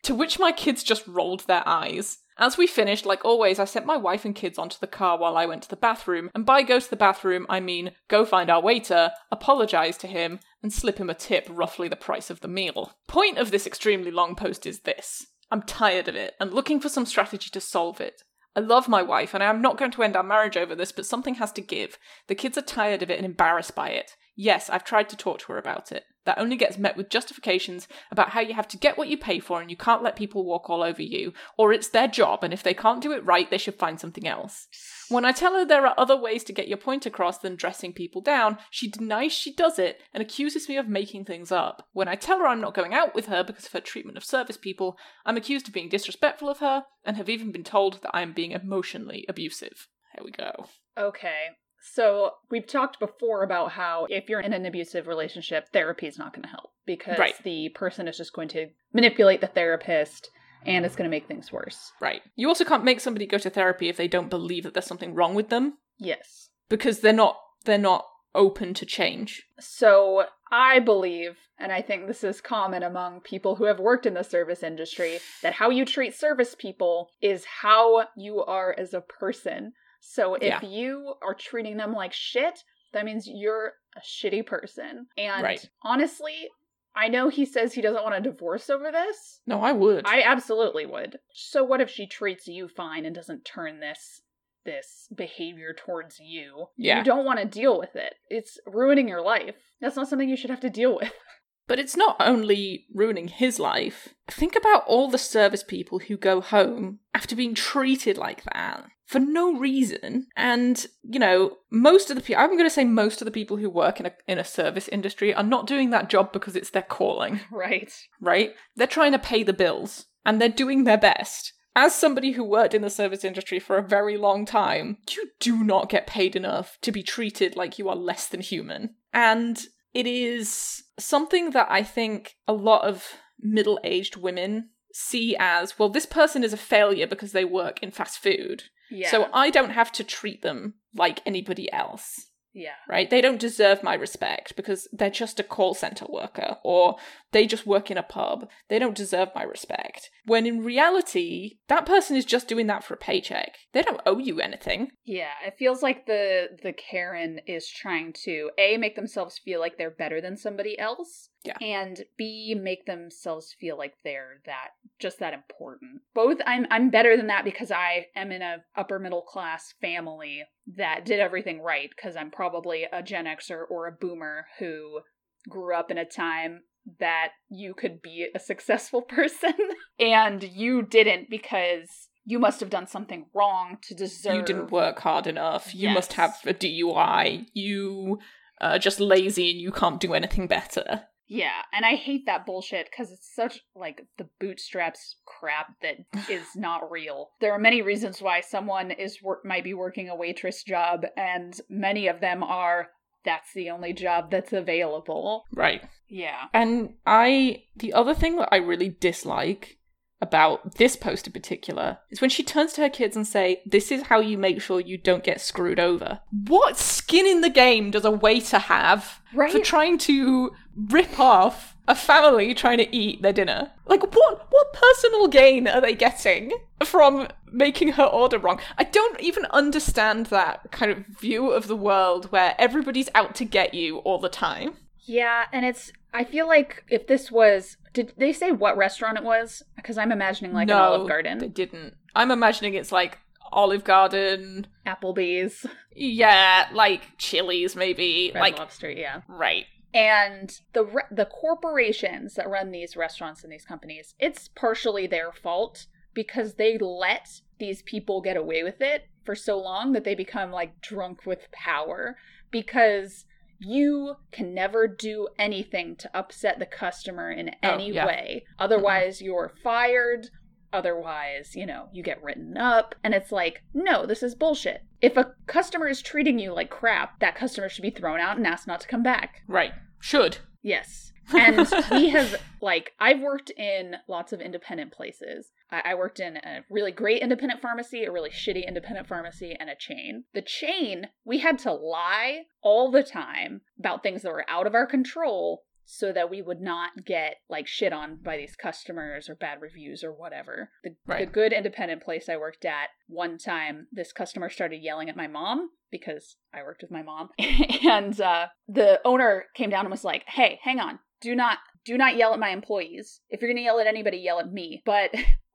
To 0.05 0.15
which 0.15 0.39
my 0.39 0.53
kids 0.53 0.83
just 0.83 1.07
rolled 1.07 1.41
their 1.41 1.67
eyes. 1.67 2.19
As 2.39 2.57
we 2.57 2.67
finished, 2.67 3.05
like 3.05 3.23
always, 3.23 3.59
I 3.59 3.67
sent 3.67 3.85
my 3.85 3.99
wife 3.99 4.25
and 4.25 4.35
kids 4.35 4.59
onto 4.59 4.79
the 4.81 4.87
car 4.87 5.19
while 5.19 5.37
I 5.37 5.45
went 5.45 5.63
to 5.65 5.69
the 5.69 5.77
bathroom, 5.77 6.31
and 6.35 6.47
by 6.47 6.63
go 6.63 6.81
to 6.81 6.89
the 6.89 6.97
bathroom, 6.97 7.45
I 7.51 7.61
mean 7.61 7.93
go 8.09 8.25
find 8.25 8.49
our 8.49 8.63
waiter, 8.63 9.11
apologise 9.31 9.99
to 9.99 10.07
him, 10.07 10.41
and 10.63 10.73
slip 10.73 10.99
him 10.99 11.11
a 11.11 11.15
tip 11.15 11.47
roughly 11.51 11.89
the 11.89 11.97
price 11.97 12.31
of 12.31 12.41
the 12.41 12.49
meal. 12.49 12.93
Point 13.09 13.37
of 13.37 13.51
this 13.51 13.67
extremely 13.67 14.11
long 14.11 14.35
post 14.35 14.65
is 14.65 14.81
this. 14.81 15.27
I'm 15.51 15.63
tired 15.63 16.09
of 16.09 16.15
it 16.15 16.35
and 16.41 16.55
looking 16.55 16.81
for 16.81 16.89
some 16.89 17.05
strategy 17.05 17.51
to 17.51 17.61
solve 17.61 18.01
it. 18.01 18.23
I 18.57 18.61
love 18.61 18.89
my 18.89 19.03
wife 19.03 19.35
and 19.35 19.43
I 19.43 19.51
am 19.51 19.61
not 19.61 19.77
going 19.77 19.91
to 19.93 20.03
end 20.03 20.17
our 20.17 20.23
marriage 20.23 20.57
over 20.57 20.75
this, 20.75 20.93
but 20.93 21.07
something 21.07 21.35
has 21.35 21.53
to 21.53 21.61
give. 21.61 21.99
The 22.27 22.35
kids 22.35 22.57
are 22.57 22.63
tired 22.63 23.03
of 23.03 23.11
it 23.11 23.19
and 23.19 23.27
embarrassed 23.27 23.75
by 23.75 23.91
it. 23.91 24.13
Yes, 24.35 24.71
I've 24.71 24.85
tried 24.85 25.09
to 25.11 25.17
talk 25.17 25.41
to 25.41 25.53
her 25.53 25.59
about 25.59 25.93
it. 25.93 26.05
That 26.27 26.39
only 26.39 26.57
gets 26.57 26.77
met 26.77 26.97
with 26.97 27.09
justifications 27.09 27.89
about 28.11 28.31
how 28.31 28.41
you 28.41 28.55
have 28.55 28.69
to 28.69 28.77
get 28.77 28.99
what 28.99 29.09
you 29.09 29.17
pay 29.17 29.39
for 29.39 29.61
and 29.61 29.71
you 29.71 29.77
can't 29.77 30.03
let 30.03 30.17
people 30.17 30.45
walk 30.45 30.69
all 30.69 30.83
over 30.83 31.03
you, 31.03 31.33
or 31.57 31.73
it's 31.73 31.89
their 31.89 32.09
job 32.09 32.45
and 32.45 32.53
if 32.53 32.63
they 32.63 32.75
can't 32.75 33.01
do 33.01 33.13
it 33.13 33.25
right, 33.25 33.51
they 33.51 33.59
should 33.59 33.79
find 33.79 33.99
something 33.99 34.27
else. 34.27 34.69
When 35.09 35.25
I 35.25 35.33
tell 35.33 35.55
her 35.55 35.65
there 35.65 35.87
are 35.87 35.95
other 35.97 36.17
ways 36.17 36.45
to 36.45 36.53
get 36.53 36.69
your 36.69 36.77
point 36.77 37.07
across 37.07 37.39
than 37.39 37.57
dressing 37.57 37.93
people 37.93 38.21
down, 38.21 38.59
she 38.71 38.89
denies 38.89 39.33
she 39.33 39.55
does 39.55 39.79
it 39.79 40.03
and 40.13 40.23
accuses 40.23 40.69
me 40.69 40.77
of 40.77 40.89
making 40.89 41.25
things 41.25 41.51
up. 41.51 41.89
When 41.93 42.09
I 42.09 42.17
tell 42.17 42.39
her 42.39 42.47
I'm 42.47 42.61
not 42.61 42.75
going 42.75 42.95
out 42.95 43.15
with 43.15 43.27
her 43.27 43.43
because 43.43 43.67
of 43.67 43.73
her 43.73 43.81
treatment 43.81 44.19
of 44.19 44.25
service 44.25 44.57
people, 44.57 44.99
I'm 45.25 45.37
accused 45.37 45.69
of 45.69 45.75
being 45.75 45.89
disrespectful 45.89 46.49
of 46.49 46.59
her 46.59 46.85
and 47.05 47.17
have 47.17 47.29
even 47.29 47.51
been 47.51 47.65
told 47.65 48.03
that 48.03 48.11
I 48.15 48.23
am 48.23 48.33
being 48.33 48.53
emotionally 48.53 49.25
abusive. 49.29 49.89
Here 50.15 50.25
we 50.25 50.33
go. 50.33 50.67
Okay. 50.99 51.51
So 51.83 52.33
we've 52.51 52.67
talked 52.67 52.99
before 53.01 53.43
about 53.43 53.73
how 53.73 54.07
if 54.11 54.29
you're 54.29 54.41
in 54.41 54.53
an 54.53 54.67
abusive 54.67 55.07
relationship, 55.07 55.69
therapy 55.73 56.07
is 56.07 56.19
not 56.19 56.33
going 56.35 56.43
to 56.43 56.49
help 56.49 56.71
because 56.87 57.19
Right. 57.19 57.35
the 57.43 57.71
person 57.71 58.07
is 58.09 58.17
just 58.17 58.33
going 58.33 58.49
to 58.49 58.69
manipulate 58.93 59.41
the 59.41 59.47
therapist 59.47 60.31
and 60.67 60.85
it's 60.85 60.95
going 60.97 61.09
to 61.09 61.15
make 61.17 61.27
things 61.27 61.51
worse. 61.51 61.93
Right. 62.01 62.21
You 62.37 62.49
also 62.49 62.65
can't 62.65 62.85
make 62.85 63.01
somebody 63.01 63.27
go 63.27 63.39
to 63.39 63.49
therapy 63.51 63.89
if 63.89 63.97
they 63.97 64.09
don't 64.09 64.29
believe 64.29 64.65
that 64.65 64.75
there's 64.75 64.87
something 64.87 65.15
wrong 65.15 65.35
with 65.35 65.49
them 65.49 65.79
Yes. 65.99 66.51
because 66.69 67.01
they're 67.01 67.13
not 67.13 67.39
they're 67.65 67.79
not 67.79 68.07
open 68.35 68.73
to 68.75 68.87
change. 68.87 69.43
So 69.59 70.25
I 70.53 70.79
believe, 70.79 71.37
and 71.59 71.73
I 71.73 71.83
think 71.83 72.07
this 72.07 72.23
is 72.25 72.41
common 72.41 72.83
among 72.83 73.21
people 73.21 73.57
who 73.57 73.65
have 73.65 73.79
worked 73.81 74.07
in 74.07 74.15
the 74.15 74.23
service 74.23 74.63
industry, 74.63 75.19
that 75.43 75.55
how 75.55 75.69
you 75.71 75.85
treat 75.85 76.15
service 76.15 76.55
people 76.59 77.11
is 77.21 77.45
how 77.45 78.07
you 78.17 78.43
are 78.45 78.75
as 78.79 78.95
a 78.95 79.01
person. 79.01 79.73
So 80.01 80.35
if 80.35 80.43
Yeah. 80.43 80.63
you 80.63 81.15
are 81.23 81.35
treating 81.35 81.77
them 81.77 81.93
like 81.93 82.13
shit, 82.13 82.65
that 82.93 83.05
means 83.05 83.29
you're 83.29 83.75
a 83.97 84.01
shitty 84.01 84.45
person. 84.47 85.07
And 85.17 85.43
Right. 85.43 85.69
honestly, 85.83 86.49
I 86.95 87.09
know 87.09 87.29
he 87.29 87.45
says 87.45 87.73
he 87.73 87.83
doesn't 87.83 88.03
want 88.03 88.17
a 88.17 88.21
divorce 88.21 88.69
over 88.69 88.91
this. 88.91 89.41
No, 89.47 89.61
I 89.63 89.73
would. 89.73 90.07
I 90.07 90.23
absolutely 90.23 90.87
would. 90.87 91.19
So 91.33 91.63
what 91.63 91.81
if 91.81 91.89
she 91.89 92.07
treats 92.07 92.49
you 92.49 92.67
fine 92.67 93.05
and 93.05 93.15
doesn't 93.15 93.45
turn 93.45 93.81
this 93.81 94.23
this 94.65 95.09
behavior 95.15 95.73
towards 95.73 96.19
you? 96.21 96.67
Yeah. 96.77 96.99
You 96.99 97.05
don't 97.05 97.25
want 97.25 97.39
to 97.39 97.47
deal 97.47 97.79
with 97.79 97.97
it. 97.97 98.15
It's 98.29 98.59
ruining 98.67 99.09
your 99.09 99.23
life. 99.23 99.57
That's 99.81 99.97
not 99.97 100.09
something 100.09 100.29
you 100.29 100.37
should 100.37 100.51
have 100.51 100.61
to 100.61 100.71
deal 100.71 100.97
with. 100.97 101.13
But 101.71 101.79
it's 101.79 101.97
not 101.97 102.17
only 102.19 102.87
ruining 102.93 103.29
his 103.29 103.61
life. 103.61 104.09
Think 104.27 104.57
about 104.57 104.83
all 104.89 105.09
the 105.09 105.19
service 105.19 105.63
people 105.63 106.01
who 106.01 106.17
go 106.17 106.41
home 106.41 106.99
after 107.15 107.37
being 107.37 107.55
treated 107.55 108.19
like 108.19 108.43
that 108.53 108.87
for 109.07 109.21
no 109.21 109.57
reason. 109.57 110.27
And, 110.37 110.85
you 111.05 111.21
know, 111.21 111.59
most 111.71 112.11
of 112.11 112.17
the 112.17 112.23
people, 112.23 112.43
I'm 112.43 112.57
going 112.57 112.65
to 112.65 112.71
say 112.71 112.83
most 112.83 113.21
of 113.21 113.25
the 113.25 113.31
people 113.31 113.57
who 113.57 113.71
work 113.71 114.01
in 114.01 114.07
a, 114.07 114.13
in 114.27 114.37
a 114.37 114.45
service 114.45 114.89
industry 114.89 115.33
are 115.33 115.45
not 115.45 115.69
doing 115.69 115.91
that 115.91 116.11
job 116.11 116.33
because 116.33 116.57
it's 116.57 116.71
their 116.71 116.83
calling, 116.83 117.39
Right. 117.53 117.93
right? 118.21 118.51
They're 118.75 118.89
trying 118.89 119.13
to 119.13 119.21
pay 119.21 119.45
the 119.45 119.53
bills 119.53 120.07
and 120.27 120.41
they're 120.41 120.49
doing 120.49 120.83
their 120.83 120.99
best. 120.99 121.53
As 121.77 121.95
somebody 121.95 122.33
who 122.33 122.43
worked 122.43 122.75
in 122.75 122.83
the 122.83 122.91
service 122.91 123.23
industry 123.23 123.61
for 123.61 123.79
a 123.79 123.89
very 123.89 124.17
long 124.17 124.45
time, 124.45 124.99
you 125.09 125.31
do 125.39 125.63
not 125.63 125.89
get 125.89 126.09
paid 126.09 126.35
enough 126.35 126.79
to 126.83 126.91
be 126.91 127.05
treated 127.05 127.55
like 127.55 127.79
you 127.79 127.89
are 127.89 127.95
less 127.95 128.27
than 128.27 128.41
human. 128.41 128.97
And 129.13 129.69
it 129.95 130.07
is 130.07 130.85
something 130.99 131.51
that 131.51 131.67
I 131.71 131.83
think 131.83 132.37
a 132.47 132.53
lot 132.53 132.85
of 132.85 133.05
middle 133.41 133.81
aged 133.85 134.17
women 134.17 134.71
see 134.93 135.37
as 135.39 135.79
well, 135.79 135.89
this 135.89 136.07
person 136.07 136.45
is 136.45 136.53
a 136.53 136.59
failure 136.59 137.07
because 137.07 137.33
they 137.33 137.45
work 137.45 137.83
in 137.83 137.91
fast 137.91 138.19
food. 138.19 138.65
Yeah. 138.91 139.11
So 139.11 139.29
I 139.33 139.51
don't 139.51 139.71
have 139.71 139.93
to 139.93 140.05
treat 140.05 140.43
them 140.43 140.75
like 140.95 141.23
anybody 141.25 141.73
else 141.73 142.30
yeah. 142.53 142.75
right? 142.89 143.09
They 143.09 143.21
don't 143.21 143.41
deserve 143.41 143.83
my 143.83 143.95
respect 143.95 144.57
because 144.57 144.89
they're 144.93 145.11
just 145.11 145.41
a 145.41 145.45
call 145.45 145.75
center 145.75 146.07
worker 146.09 146.57
or 146.63 146.97
they 147.33 147.47
just 147.47 147.67
work 147.67 147.91
in 147.91 147.99
a 147.99 148.03
pub. 148.03 148.49
They 148.69 148.79
don't 148.79 148.97
deserve 148.97 149.29
my 149.35 149.43
respect. 149.43 150.11
When 150.27 150.47
in 150.47 150.65
reality, 150.65 151.59
that 151.69 151.87
person 151.87 152.17
is 152.17 152.25
just 152.25 152.49
doing 152.49 152.67
that 152.67 152.85
for 152.85 152.95
a 152.95 152.99
paycheck. 152.99 153.57
They 153.73 153.83
don't 153.83 154.03
owe 154.07 154.19
you 154.19 154.41
anything. 154.41 154.91
Yeah, 155.05 155.33
it 155.47 155.55
feels 155.59 155.83
like 155.83 156.07
the 156.07 156.49
the 156.63 156.73
Karen 156.73 157.41
is 157.47 157.69
trying 157.69 158.13
to 158.25 158.51
A 158.59 158.77
make 158.77 158.97
themselves 158.97 159.39
feel 159.39 159.61
like 159.61 159.79
they're 159.79 159.91
better 159.91 160.21
than 160.21 160.37
somebody 160.37 160.79
else. 160.79 161.30
Yeah. 161.45 161.57
And 161.61 162.03
B 162.19 162.55
make 162.55 162.85
themselves 162.85 163.55
feel 163.59 163.79
like 163.79 163.95
they're 164.05 164.41
that 164.45 164.69
just 164.99 165.21
that 165.21 165.33
important. 165.33 166.03
Both 166.15 166.39
I'm 166.47 166.67
I'm 166.71 166.91
better 166.91 167.17
than 167.17 167.29
that 167.29 167.45
because 167.45 167.71
I 167.71 168.07
am 168.15 168.31
in 168.31 168.43
a 168.43 168.59
upper 168.77 168.99
middle 168.99 169.23
class 169.23 169.75
family 169.81 170.43
that 170.77 171.05
did 171.05 171.19
everything 171.19 171.63
right 171.63 171.89
because 171.95 172.15
I'm 172.17 172.31
probably 172.31 172.87
a 172.93 173.03
Gen 173.03 173.25
Xer 173.25 173.63
or 173.71 173.87
a 173.87 173.93
boomer 173.93 174.47
who 174.59 175.01
grew 175.49 175.75
up 175.75 175.91
in 175.91 175.97
a 175.99 176.05
time 176.05 176.63
that 176.99 177.31
you 177.49 177.75
could 177.75 178.03
be 178.03 178.29
a 178.35 178.39
successful 178.39 179.03
person 179.09 179.55
and 179.99 180.43
you 180.43 180.83
didn't 180.83 181.31
because 181.31 182.09
you 182.25 182.39
must 182.39 182.61
have 182.61 182.71
done 182.71 182.87
something 182.87 183.27
wrong 183.35 183.79
to 183.83 183.95
deserve 183.95 184.37
You 184.37 184.43
didn't 184.43 184.71
work 184.71 185.01
hard 185.01 185.27
enough. 185.27 185.75
You 185.75 185.91
must 185.91 186.13
have 186.15 186.37
a 186.47 186.53
DUI. 186.53 187.47
You 187.55 188.19
are 188.61 188.79
just 188.79 189.01
lazy 189.01 189.51
and 189.51 189.61
you 189.61 189.73
can't 189.73 190.01
do 190.01 190.13
anything 190.13 190.47
better. 190.47 191.07
Yeah, 191.31 191.63
and 191.73 191.87
I 191.87 191.95
hate 191.95 192.27
that 192.27 192.45
bullshit 192.45 192.89
because 192.91 193.13
it's 193.13 193.33
such 193.33 193.61
like 193.77 194.05
the 194.19 194.29
bootstraps 194.41 195.17
crap 195.25 195.69
that 195.81 195.99
is 196.29 196.45
not 196.57 196.91
real. 196.91 197.31
There 197.41 197.53
are 197.53 197.59
many 197.59 197.83
reasons 197.83 198.21
why 198.21 198.41
someone 198.41 198.91
is 198.91 199.23
wor- 199.23 199.41
might 199.45 199.65
be 199.65 199.73
working 199.73 200.09
a 200.09 200.17
waitress 200.17 200.65
job, 200.65 201.07
and 201.17 201.55
many 201.71 202.09
of 202.09 202.21
them 202.21 202.43
are 202.43 202.89
that's 203.25 203.53
the 203.55 203.71
only 203.71 203.93
job 203.93 204.31
that's 204.31 204.53
available. 204.53 205.45
Right. 205.55 205.83
Yeah, 206.09 206.47
And 206.53 206.95
I, 207.07 207.65
the 207.77 207.93
other 207.93 208.15
thing 208.15 208.37
that 208.37 208.49
I 208.51 208.57
really 208.57 208.89
dislike 208.89 209.79
about 210.23 210.75
this 210.77 210.97
post 210.97 211.27
in 211.27 211.33
particular 211.33 211.99
is 212.11 212.21
when 212.21 212.31
she 212.31 212.43
turns 212.43 212.73
to 212.75 212.83
her 212.83 212.91
kids 212.91 213.17
and 213.17 213.27
say, 213.27 213.63
"This 213.65 213.91
is 213.91 214.03
how 214.03 214.21
you 214.21 214.37
make 214.37 214.61
sure 214.61 214.81
you 214.81 214.99
don't 214.99 215.25
get 215.25 215.41
screwed 215.41 215.81
over." 215.81 216.21
What 216.47 216.77
skin 216.77 217.27
in 217.27 217.41
the 217.41 217.51
game 217.51 217.91
does 217.91 218.05
a 218.05 218.11
waiter 218.11 218.59
have 218.59 219.21
Right. 219.33 219.51
for 219.53 219.61
trying 219.61 219.97
to 219.99 220.53
rip 220.77 221.19
off 221.19 221.75
a 221.89 221.95
family 221.95 222.55
trying 222.55 222.79
to 222.79 222.95
eat 222.95 223.23
their 223.23 223.33
dinner? 223.33 223.73
Like, 223.87 224.03
what 224.15 224.47
what 224.51 224.73
personal 224.73 225.27
gain 225.29 225.67
are 225.67 225.81
they 225.81 225.95
getting 225.95 226.53
from 226.85 227.29
making 227.51 227.93
her 227.93 228.05
order 228.05 228.39
wrong? 228.39 228.61
I 228.79 228.85
don't 228.85 229.19
even 229.21 229.47
understand 229.47 230.27
that 230.27 230.71
kind 230.71 230.91
of 230.93 230.99
view 231.19 231.51
of 231.51 231.67
the 231.67 231.77
world 231.77 232.31
where 232.31 232.55
everybody's 232.59 233.09
out 233.15 233.35
to 233.37 233.45
get 233.45 233.73
you 233.75 233.99
all 233.99 234.19
the 234.19 234.29
time. 234.29 234.77
yeah, 234.99 235.47
and 235.53 235.65
it's. 235.65 235.93
I 236.13 236.25
feel 236.25 236.47
like 236.49 236.85
if 236.91 237.07
this 237.07 237.31
was, 237.31 237.77
did 237.93 238.13
they 238.17 238.33
say 238.33 238.53
what 238.53 238.77
restaurant 238.77 239.19
it 239.19 239.25
was? 239.25 239.63
Because 239.77 239.99
I'm 239.99 240.13
imagining 240.13 240.53
like 240.53 240.69
no, 240.69 240.77
an 240.77 240.83
Olive 240.83 241.09
Garden, 241.09 241.39
They 241.39 241.49
didn't. 241.49 241.95
I'm 242.15 242.31
imagining 242.31 242.75
it's 242.75 242.93
like 242.93 243.19
Olive 243.53 243.85
Garden. 243.85 244.67
Applebee's, 244.87 245.67
Yeah, 245.95 246.69
like 246.73 247.17
Chili's 247.19 247.75
maybe. 247.77 248.31
Red 248.35 248.41
like 248.41 248.59
Lobster. 248.59 248.91
Yeah. 248.91 249.23
right. 249.29 249.67
and 249.93 250.61
the 250.73 250.85
re- 250.85 251.03
the 251.11 251.27
corporations 251.27 252.35
that 252.35 252.49
run 252.49 252.71
these 252.71 252.97
restaurants 252.97 253.43
and 253.43 253.53
these 253.53 253.65
companies 253.65 254.15
it's 254.21 254.47
partially 254.49 255.07
their 255.09 255.33
fault 255.33 255.87
because 256.15 256.55
they 256.55 256.79
let 256.79 257.41
these 257.59 257.83
people 257.83 258.21
get 258.21 258.37
away 258.37 258.63
with 258.63 258.81
it 258.81 259.07
for 259.25 259.35
so 259.35 259.59
long 259.59 259.93
that 259.93 260.05
they 260.05 260.15
become 260.15 260.53
like 260.53 260.81
drunk 260.81 261.27
with 261.27 261.51
power 261.51 262.17
because 262.53 263.25
you 263.61 264.15
can 264.33 264.55
never 264.55 264.87
do 264.89 265.29
anything 265.39 265.95
to 265.97 266.11
upset 266.17 266.59
the 266.59 266.67
customer 266.67 267.31
in 267.31 267.51
Oh, 267.63 267.69
any 267.71 267.93
yeah. 267.93 268.07
way 268.07 268.43
mm-hmm. 268.45 268.63
otherwise 268.63 269.21
you're 269.23 269.53
fired 269.63 270.29
otherwise 270.73 271.55
you 271.57 271.67
know 271.67 271.89
you 271.93 272.03
get 272.03 272.23
written 272.23 272.57
up 272.57 272.95
and 273.03 273.13
it's 273.13 273.33
like 273.33 273.63
no 273.75 274.07
this 274.07 274.23
is 274.23 274.35
bullshit 274.35 274.83
if 275.01 275.17
a 275.17 275.35
customer 275.47 275.89
is 275.89 276.01
treating 276.01 276.39
you 276.39 276.53
like 276.53 276.71
crap 276.71 277.19
that 277.21 277.35
customer 277.35 277.69
should 277.69 277.83
be 277.83 277.91
thrown 277.91 278.21
out 278.21 278.37
and 278.37 278.47
asked 278.47 278.67
not 278.67 278.81
to 278.81 278.89
come 278.89 279.03
back 279.03 279.43
Right. 279.49 279.73
Should. 280.01 280.39
Yes. 280.63 281.13
And 281.33 281.69
we 281.93 282.09
have, 282.09 282.41
like, 282.61 282.93
I've 282.99 283.21
worked 283.21 283.51
in 283.51 283.95
lots 284.09 284.33
of 284.33 284.41
independent 284.41 284.91
places. 284.91 285.53
I, 285.71 285.83
I 285.87 285.95
worked 285.95 286.21
in 286.21 286.37
a 286.37 286.61
really 286.71 286.93
great 286.93 287.23
independent 287.23 287.61
pharmacy, 287.61 288.05
a 288.05 288.13
really 288.13 288.31
shitty 288.31 288.67
independent 288.67 289.09
pharmacy, 289.09 289.57
and 289.59 289.71
a 289.71 289.75
chain. 289.75 290.25
The 290.35 290.43
chain, 290.43 291.09
we 291.25 291.39
had 291.39 291.59
to 291.61 291.73
lie 291.73 292.43
all 292.63 292.91
the 292.91 293.03
time 293.03 293.63
about 293.79 294.03
things 294.03 294.23
that 294.23 294.33
were 294.33 294.49
out 294.49 294.67
of 294.67 294.75
our 294.75 294.87
control 294.87 295.63
so 295.85 296.13
that 296.13 296.31
we 296.31 296.41
would 296.41 296.61
not 296.61 297.05
get, 297.05 297.37
like, 297.49 297.67
shit 297.67 297.93
on 297.93 298.17
by 298.23 298.37
these 298.37 298.55
customers 298.55 299.29
or 299.29 299.35
bad 299.35 299.61
reviews 299.61 300.05
or 300.05 300.13
whatever. 300.13 300.71
The, 300.85 300.95
the 301.07 301.27
good 301.27 301.53
independent 301.53 302.05
place 302.05 302.29
I 302.29 302.37
worked 302.37 302.65
at, 302.65 302.91
one 303.09 303.39
time, 303.39 303.89
this 303.91 304.13
customer 304.13 304.51
started 304.51 304.83
yelling 304.83 305.09
at 305.09 305.17
my 305.17 305.27
mom 305.27 305.71
because 305.91 306.37
I 306.55 306.63
worked 306.63 306.83
with 306.83 306.93
my 306.93 307.03
mom. 307.03 307.31
and 307.39 308.21
uh, 308.21 308.47
the 308.69 309.01
owner 309.05 309.47
came 309.55 309.71
down 309.71 309.85
and 309.85 309.91
was 309.91 310.05
like, 310.05 310.25
"Hey, 310.29 310.61
hang 310.63 310.79
on. 310.79 311.01
Do 311.21 311.35
not 311.35 311.59
do 311.85 311.99
not 311.99 312.17
yell 312.17 312.33
at 312.33 312.41
my 312.41 312.51
employees. 312.51 313.21
If 313.29 313.41
you're 313.41 313.49
going 313.51 313.57
to 313.57 313.65
yell 313.65 313.81
at 313.81 313.89
anybody, 313.89 314.19
yell 314.19 314.39
at 314.39 314.53
me." 314.53 314.83
But 314.87 315.11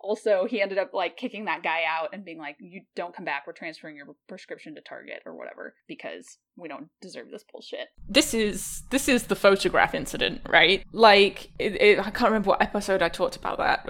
also 0.06 0.46
he 0.46 0.62
ended 0.62 0.78
up 0.78 0.94
like 0.94 1.18
kicking 1.18 1.46
that 1.46 1.64
guy 1.64 1.84
out 1.88 2.10
and 2.14 2.24
being 2.24 2.38
like, 2.38 2.56
"You 2.60 2.82
don't 2.96 3.16
come 3.16 3.26
back. 3.26 3.44
We're 3.46 3.54
transferring 3.54 3.96
your 3.98 4.08
prescription 4.28 4.76
to 4.76 4.82
Target 4.82 5.24
or 5.26 5.36
whatever 5.36 5.76
because 5.88 6.38
we 6.56 6.68
don't 6.68 6.90
deserve 7.02 7.32
this 7.32 7.44
bullshit." 7.52 7.88
This 8.08 8.34
is 8.34 8.84
this 8.92 9.10
is 9.10 9.24
the 9.24 9.36
photograph 9.36 9.94
incident, 9.94 10.42
right? 10.48 10.84
Like 10.92 11.52
it, 11.60 11.82
it, 11.82 12.00
I 12.00 12.12
can't 12.12 12.26
remember 12.26 12.50
what 12.50 12.62
episode 12.62 13.02
I 13.02 13.10
talked 13.10 13.36
about 13.36 13.58
that 13.58 13.86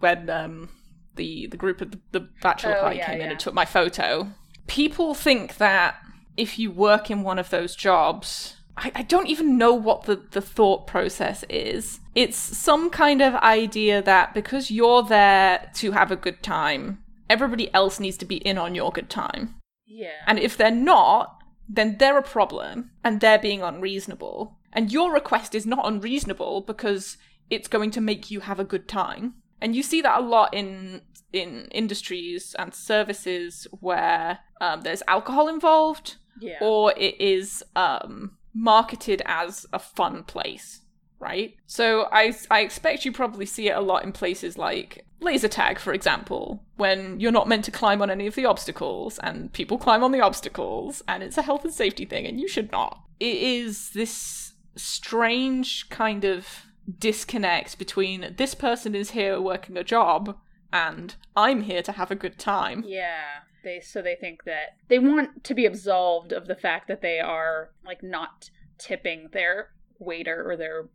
when 0.00 0.30
um 0.30 0.68
the 1.16 1.46
the 1.50 1.56
group 1.56 1.80
of 1.80 1.92
the, 1.92 2.00
the 2.12 2.28
bachelor 2.42 2.76
Oh, 2.76 2.82
party 2.82 2.96
yeah, 2.98 3.06
came 3.06 3.20
in 3.20 3.30
and 3.30 3.40
took 3.40 3.54
my 3.54 3.64
photo. 3.64 4.28
People 4.66 5.14
think 5.14 5.56
that 5.58 5.96
if 6.36 6.58
you 6.58 6.70
work 6.70 7.10
in 7.10 7.22
one 7.22 7.38
of 7.38 7.50
those 7.50 7.76
jobs, 7.76 8.56
I, 8.76 8.92
I 8.94 9.02
don't 9.02 9.28
even 9.28 9.58
know 9.58 9.74
what 9.74 10.04
the, 10.04 10.22
the 10.30 10.40
thought 10.40 10.86
process 10.86 11.44
is. 11.48 12.00
It's 12.14 12.36
some 12.36 12.90
kind 12.90 13.20
of 13.20 13.34
idea 13.36 14.02
that 14.02 14.34
because 14.34 14.70
you're 14.70 15.02
there 15.02 15.70
to 15.74 15.92
have 15.92 16.10
a 16.10 16.16
good 16.16 16.42
time, 16.42 17.02
everybody 17.28 17.72
else 17.74 18.00
needs 18.00 18.16
to 18.18 18.24
be 18.24 18.36
in 18.36 18.58
on 18.58 18.74
your 18.74 18.90
good 18.92 19.10
time. 19.10 19.56
Yeah. 19.86 20.22
And 20.26 20.38
if 20.38 20.56
they're 20.56 20.70
not, 20.70 21.42
then 21.68 21.96
they're 21.98 22.18
a 22.18 22.22
problem 22.22 22.90
and 23.04 23.20
they're 23.20 23.38
being 23.38 23.62
unreasonable. 23.62 24.58
And 24.72 24.92
your 24.92 25.12
request 25.12 25.54
is 25.54 25.66
not 25.66 25.86
unreasonable 25.86 26.62
because 26.62 27.18
it's 27.50 27.68
going 27.68 27.90
to 27.92 28.00
make 28.00 28.30
you 28.30 28.40
have 28.40 28.58
a 28.58 28.64
good 28.64 28.88
time. 28.88 29.34
And 29.60 29.76
you 29.76 29.82
see 29.82 30.00
that 30.02 30.18
a 30.18 30.22
lot 30.22 30.52
in 30.54 31.02
in 31.32 31.68
industries 31.70 32.54
and 32.58 32.74
services 32.74 33.66
where 33.80 34.40
um, 34.60 34.82
there's 34.82 35.02
alcohol 35.08 35.48
involved 35.48 36.16
yeah. 36.40 36.58
or 36.60 36.92
it 36.96 37.18
is 37.18 37.62
um, 37.74 38.36
marketed 38.54 39.22
as 39.26 39.66
a 39.72 39.78
fun 39.78 40.24
place, 40.24 40.80
right? 41.18 41.54
So 41.66 42.08
I 42.12 42.34
I 42.50 42.60
expect 42.60 43.04
you 43.04 43.12
probably 43.12 43.46
see 43.46 43.68
it 43.68 43.76
a 43.76 43.80
lot 43.80 44.04
in 44.04 44.12
places 44.12 44.58
like 44.58 45.06
laser 45.20 45.48
tag, 45.48 45.78
for 45.78 45.92
example, 45.92 46.64
when 46.76 47.20
you're 47.20 47.32
not 47.32 47.48
meant 47.48 47.64
to 47.64 47.70
climb 47.70 48.02
on 48.02 48.10
any 48.10 48.26
of 48.26 48.34
the 48.34 48.44
obstacles 48.44 49.18
and 49.20 49.52
people 49.52 49.78
climb 49.78 50.02
on 50.02 50.12
the 50.12 50.20
obstacles 50.20 51.02
and 51.06 51.22
it's 51.22 51.38
a 51.38 51.42
health 51.42 51.64
and 51.64 51.72
safety 51.72 52.04
thing 52.04 52.26
and 52.26 52.40
you 52.40 52.48
should 52.48 52.70
not. 52.72 53.02
It 53.20 53.36
is 53.36 53.90
this 53.90 54.54
strange 54.74 55.88
kind 55.90 56.24
of 56.24 56.66
disconnect 56.98 57.78
between 57.78 58.34
this 58.36 58.54
person 58.54 58.94
is 58.94 59.10
here 59.10 59.40
working 59.40 59.76
a 59.76 59.84
job 59.84 60.36
and 60.72 61.14
I'm 61.36 61.62
here 61.62 61.82
to 61.82 61.92
have 61.92 62.10
a 62.10 62.16
good 62.16 62.38
time. 62.38 62.84
Yeah. 62.86 63.42
They 63.64 63.80
so 63.80 64.02
they 64.02 64.16
think 64.16 64.44
that 64.44 64.76
they 64.88 64.98
want 64.98 65.44
to 65.44 65.54
be 65.54 65.66
absolved 65.66 66.32
of 66.32 66.46
the 66.46 66.56
fact 66.56 66.88
that 66.88 67.02
they 67.02 67.20
are 67.20 67.70
like 67.84 68.02
not 68.02 68.50
tipping 68.78 69.28
their 69.32 69.70
waiter 69.98 70.48
or 70.48 70.56
their 70.56 70.88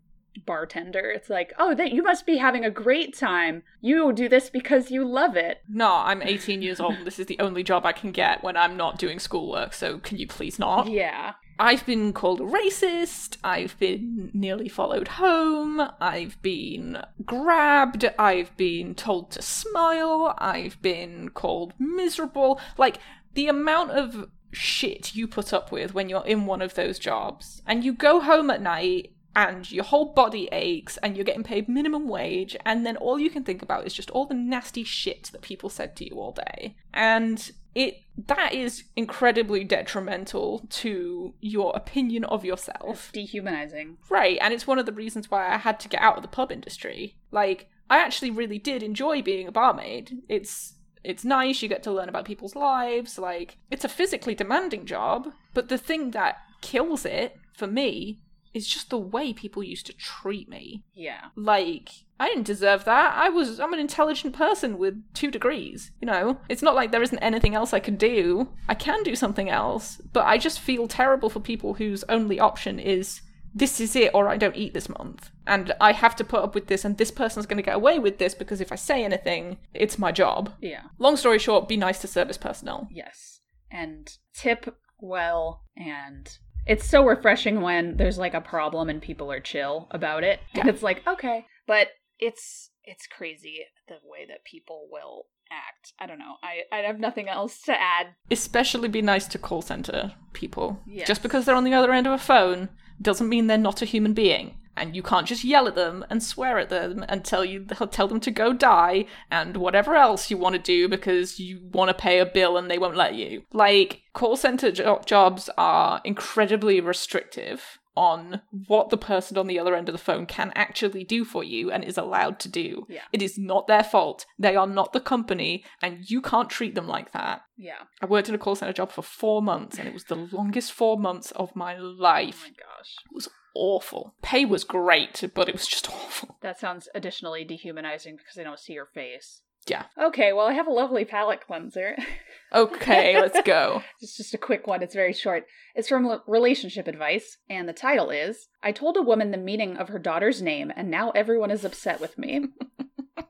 bartender. 0.45 1.09
It's 1.09 1.29
like, 1.29 1.53
"Oh, 1.57 1.73
that 1.73 1.91
you 1.91 2.03
must 2.03 2.25
be 2.25 2.37
having 2.37 2.63
a 2.63 2.69
great 2.69 3.17
time. 3.17 3.63
You 3.81 4.13
do 4.13 4.29
this 4.29 4.49
because 4.49 4.91
you 4.91 5.03
love 5.05 5.35
it." 5.35 5.61
No, 5.67 5.91
I'm 5.93 6.21
18 6.21 6.61
years 6.61 6.79
old. 6.79 6.93
and 6.95 7.07
This 7.07 7.19
is 7.19 7.25
the 7.25 7.39
only 7.39 7.63
job 7.63 7.85
I 7.85 7.91
can 7.93 8.11
get 8.11 8.43
when 8.43 8.55
I'm 8.57 8.77
not 8.77 8.99
doing 8.99 9.19
schoolwork, 9.19 9.73
so 9.73 9.97
can 9.99 10.17
you 10.17 10.27
please 10.27 10.59
not? 10.59 10.87
Yeah. 10.87 11.33
I've 11.59 11.85
been 11.85 12.13
called 12.13 12.39
a 12.39 12.43
racist. 12.43 13.37
I've 13.43 13.77
been 13.79 14.29
nearly 14.33 14.69
followed 14.69 15.07
home. 15.07 15.81
I've 15.99 16.41
been 16.41 17.01
grabbed. 17.25 18.05
I've 18.19 18.55
been 18.57 18.93
told 18.95 19.31
to 19.31 19.41
smile. 19.41 20.35
I've 20.37 20.81
been 20.81 21.29
called 21.29 21.73
miserable. 21.79 22.59
Like, 22.77 22.99
the 23.33 23.47
amount 23.47 23.91
of 23.91 24.29
shit 24.51 25.15
you 25.15 25.27
put 25.27 25.53
up 25.53 25.71
with 25.71 25.93
when 25.93 26.09
you're 26.09 26.25
in 26.25 26.45
one 26.45 26.61
of 26.61 26.75
those 26.75 26.99
jobs, 26.99 27.61
and 27.65 27.83
you 27.83 27.93
go 27.93 28.19
home 28.19 28.49
at 28.49 28.61
night 28.61 29.13
and 29.35 29.71
your 29.71 29.83
whole 29.83 30.13
body 30.13 30.49
aches 30.51 30.97
and 30.97 31.15
you're 31.15 31.23
getting 31.23 31.43
paid 31.43 31.69
minimum 31.69 32.07
wage 32.07 32.57
and 32.65 32.87
then 32.87 32.97
all 32.97 33.19
you 33.19 33.29
can 33.29 33.43
think 33.43 33.61
about 33.61 33.85
is 33.85 33.93
just 33.93 34.09
all 34.09 34.25
the 34.25 34.33
nasty 34.33 34.83
shit 34.83 35.29
that 35.31 35.41
people 35.43 35.69
said 35.69 35.95
to 35.95 36.03
you 36.03 36.19
all 36.19 36.31
day 36.31 36.75
and 36.91 37.51
it 37.77 38.01
that 38.25 38.53
is 38.53 38.83
incredibly 38.95 39.63
detrimental 39.63 40.65
to 40.69 41.33
your 41.39 41.71
opinion 41.75 42.23
of 42.25 42.43
yourself 42.43 43.11
Dehumanizing. 43.13 43.97
right 44.09 44.37
and 44.41 44.53
it's 44.53 44.65
one 44.65 44.79
of 44.79 44.85
the 44.87 44.91
reasons 44.91 45.29
why 45.29 45.47
i 45.53 45.57
had 45.57 45.79
to 45.79 45.89
get 45.89 46.01
out 46.01 46.17
of 46.17 46.23
the 46.23 46.27
pub 46.27 46.51
industry 46.51 47.15
like 47.31 47.69
i 47.89 47.99
actually 47.99 48.31
really 48.31 48.57
did 48.57 48.81
enjoy 48.81 49.21
being 49.21 49.47
a 49.47 49.51
barmaid 49.51 50.17
it's 50.27 50.73
it's 51.03 51.23
nice 51.23 51.61
you 51.61 51.69
get 51.69 51.83
to 51.83 51.91
learn 51.91 52.09
about 52.09 52.25
people's 52.25 52.55
lives 52.55 53.19
like 53.19 53.57
it's 53.69 53.85
a 53.85 53.89
physically 53.89 54.33
demanding 54.33 54.85
job 54.85 55.27
but 55.53 55.69
the 55.69 55.77
thing 55.77 56.11
that 56.11 56.37
kills 56.61 57.05
it 57.05 57.37
for 57.53 57.67
me 57.67 58.19
is 58.57 58.67
just 58.67 58.89
the 58.89 58.97
way 58.97 59.31
people 59.33 59.63
used 59.63 59.85
to 59.85 59.93
treat 59.93 60.49
me. 60.49 60.83
Yeah. 60.93 61.25
Like, 61.35 61.89
I 62.19 62.29
didn't 62.29 62.47
deserve 62.47 62.85
that. 62.85 63.15
I 63.15 63.29
was 63.29 63.59
I'm 63.59 63.73
an 63.73 63.79
intelligent 63.79 64.35
person 64.35 64.77
with 64.77 64.95
2 65.13 65.31
degrees, 65.31 65.91
you 66.01 66.05
know. 66.05 66.39
It's 66.49 66.61
not 66.61 66.75
like 66.75 66.91
there 66.91 67.03
isn't 67.03 67.19
anything 67.19 67.55
else 67.55 67.73
I 67.73 67.79
could 67.79 67.97
do. 67.97 68.49
I 68.67 68.73
can 68.73 69.03
do 69.03 69.15
something 69.15 69.49
else, 69.49 70.01
but 70.13 70.25
I 70.25 70.37
just 70.37 70.59
feel 70.59 70.87
terrible 70.87 71.29
for 71.29 71.39
people 71.39 71.75
whose 71.75 72.03
only 72.09 72.39
option 72.39 72.79
is 72.79 73.21
this 73.53 73.79
is 73.79 73.95
it 73.95 74.11
or 74.13 74.29
I 74.29 74.37
don't 74.37 74.55
eat 74.55 74.73
this 74.73 74.89
month. 74.89 75.31
And 75.45 75.73
I 75.81 75.91
have 75.93 76.15
to 76.17 76.23
put 76.23 76.41
up 76.41 76.53
with 76.53 76.67
this 76.67 76.85
and 76.85 76.97
this 76.97 77.11
person's 77.11 77.45
going 77.45 77.57
to 77.57 77.63
get 77.63 77.75
away 77.75 77.97
with 77.97 78.17
this 78.19 78.35
because 78.35 78.61
if 78.61 78.71
I 78.71 78.75
say 78.75 79.03
anything, 79.03 79.57
it's 79.73 79.97
my 79.97 80.11
job. 80.11 80.53
Yeah. 80.61 80.83
Long 80.99 81.17
story 81.17 81.39
short, 81.39 81.67
be 81.67 81.77
nice 81.77 81.99
to 82.01 82.07
service 82.07 82.37
personnel. 82.37 82.87
Yes. 82.91 83.41
And 83.71 84.11
tip 84.35 84.75
well 84.99 85.63
and 85.75 86.37
it's 86.65 86.87
so 86.87 87.05
refreshing 87.05 87.61
when 87.61 87.97
there's 87.97 88.17
like 88.17 88.33
a 88.33 88.41
problem 88.41 88.89
and 88.89 89.01
people 89.01 89.31
are 89.31 89.39
chill 89.39 89.87
about 89.91 90.23
it. 90.23 90.39
And 90.53 90.67
it's 90.67 90.83
like, 90.83 91.01
okay. 91.07 91.45
But 91.65 91.87
it's 92.19 92.71
it's 92.83 93.07
crazy 93.07 93.59
the 93.87 93.95
way 94.03 94.25
that 94.27 94.45
people 94.45 94.87
will 94.91 95.25
act. 95.51 95.93
I 95.99 96.05
don't 96.05 96.19
know. 96.19 96.35
I, 96.41 96.61
I 96.75 96.81
have 96.81 96.99
nothing 96.99 97.27
else 97.29 97.61
to 97.63 97.73
add. 97.73 98.07
Especially 98.31 98.87
be 98.87 99.01
nice 99.01 99.27
to 99.27 99.37
call 99.37 99.61
center 99.61 100.13
people. 100.33 100.81
Yes. 100.87 101.07
Just 101.07 101.23
because 101.23 101.45
they're 101.45 101.55
on 101.55 101.63
the 101.63 101.73
other 101.73 101.91
end 101.91 102.07
of 102.07 102.13
a 102.13 102.17
phone 102.17 102.69
doesn't 103.01 103.29
mean 103.29 103.47
they're 103.47 103.57
not 103.57 103.81
a 103.81 103.85
human 103.85 104.13
being. 104.13 104.57
And 104.75 104.95
you 104.95 105.01
can't 105.01 105.25
just 105.25 105.43
yell 105.43 105.67
at 105.67 105.73
them 105.73 106.05
and 106.07 106.21
swear 106.21 106.59
at 106.59 106.69
them 106.69 107.03
and 107.09 107.25
tell 107.25 107.43
you 107.43 107.65
tell 107.65 108.07
them 108.07 108.19
to 108.19 108.29
go 108.29 108.53
die 108.53 109.05
and 109.31 109.57
whatever 109.57 109.95
else 109.95 110.29
you 110.29 110.37
want 110.37 110.53
to 110.53 110.59
do 110.59 110.87
because 110.87 111.39
you 111.39 111.67
want 111.71 111.89
to 111.89 111.95
pay 111.95 112.19
a 112.19 112.27
bill 112.27 112.57
and 112.57 112.69
they 112.69 112.77
won't 112.77 112.95
let 112.95 113.15
you. 113.15 113.41
Like 113.51 114.03
call 114.13 114.37
center 114.37 114.71
jo- 114.71 115.01
jobs 115.03 115.49
are 115.57 115.99
incredibly 116.05 116.79
restrictive 116.79 117.79
on 117.97 118.41
what 118.67 118.89
the 118.91 118.97
person 118.97 119.37
on 119.37 119.47
the 119.47 119.57
other 119.57 119.75
end 119.75 119.89
of 119.89 119.93
the 119.93 119.97
phone 119.99 120.25
can 120.27 120.51
actually 120.55 121.03
do 121.03 121.25
for 121.25 121.43
you 121.43 121.71
and 121.71 121.83
is 121.83 121.97
allowed 121.97 122.39
to 122.41 122.47
do. 122.49 122.85
Yeah. 122.87 123.01
It 123.11 123.21
is 123.23 123.37
not 123.37 123.65
their 123.67 123.83
fault. 123.83 124.25
They 124.37 124.55
are 124.55 124.67
not 124.67 124.93
the 124.93 124.99
company 124.99 125.65
and 125.81 126.09
you 126.09 126.21
can't 126.21 126.49
treat 126.49 126.75
them 126.75 126.87
like 126.87 127.11
that. 127.13 127.41
Yeah. 127.57 127.79
I 128.01 128.05
worked 128.05 128.29
in 128.29 128.35
a 128.35 128.37
call 128.37 128.55
center 128.55 128.71
job 128.73 128.91
for 128.91 129.01
four 129.01 129.41
months, 129.41 129.79
and 129.79 129.87
it 129.87 129.93
was 129.95 130.03
the 130.03 130.27
longest 130.31 130.71
four 130.71 130.95
months 130.99 131.31
of 131.31 131.55
my 131.55 131.75
Oh 131.77 131.81
life. 131.97 132.43
my 132.43 132.49
gosh. 132.49 132.93
It 133.09 133.15
was 133.15 133.29
awful. 133.55 134.13
Pay 134.21 134.45
was 134.45 134.63
great, 134.63 135.23
but 135.33 135.49
it 135.49 135.53
was 135.55 135.65
just 135.67 135.89
awful. 135.91 136.37
That 136.41 136.59
sounds 136.59 136.87
additionally 136.93 137.43
dehumanizing 137.43 138.15
because 138.17 138.37
I 138.37 138.43
don't 138.43 138.59
see 138.59 138.73
your 138.73 138.85
face. 138.85 139.41
Yeah. 139.67 139.83
Okay, 140.01 140.33
well 140.33 140.47
I 140.47 140.53
have 140.53 140.67
a 140.67 140.71
lovely 140.71 141.05
palate 141.05 141.41
cleanser. 141.45 141.97
Okay, 142.53 143.19
let's 143.19 143.41
go. 143.41 143.83
It's 144.01 144.15
just 144.15 144.33
a 144.33 144.37
quick 144.37 144.67
one. 144.67 144.81
It's 144.81 144.95
very 144.95 145.11
short. 145.11 145.45
It's 145.75 145.89
from 145.89 146.21
Relationship 146.27 146.87
Advice, 146.87 147.37
and 147.49 147.67
the 147.67 147.73
title 147.73 148.09
is 148.09 148.47
I 148.63 148.71
told 148.71 148.95
a 148.95 149.01
woman 149.01 149.31
the 149.31 149.37
meaning 149.37 149.75
of 149.75 149.89
her 149.89 149.99
daughter's 149.99 150.41
name, 150.41 150.71
and 150.75 150.89
now 150.89 151.11
everyone 151.11 151.51
is 151.51 151.65
upset 151.65 151.99
with 151.99 152.17
me. 152.17 152.45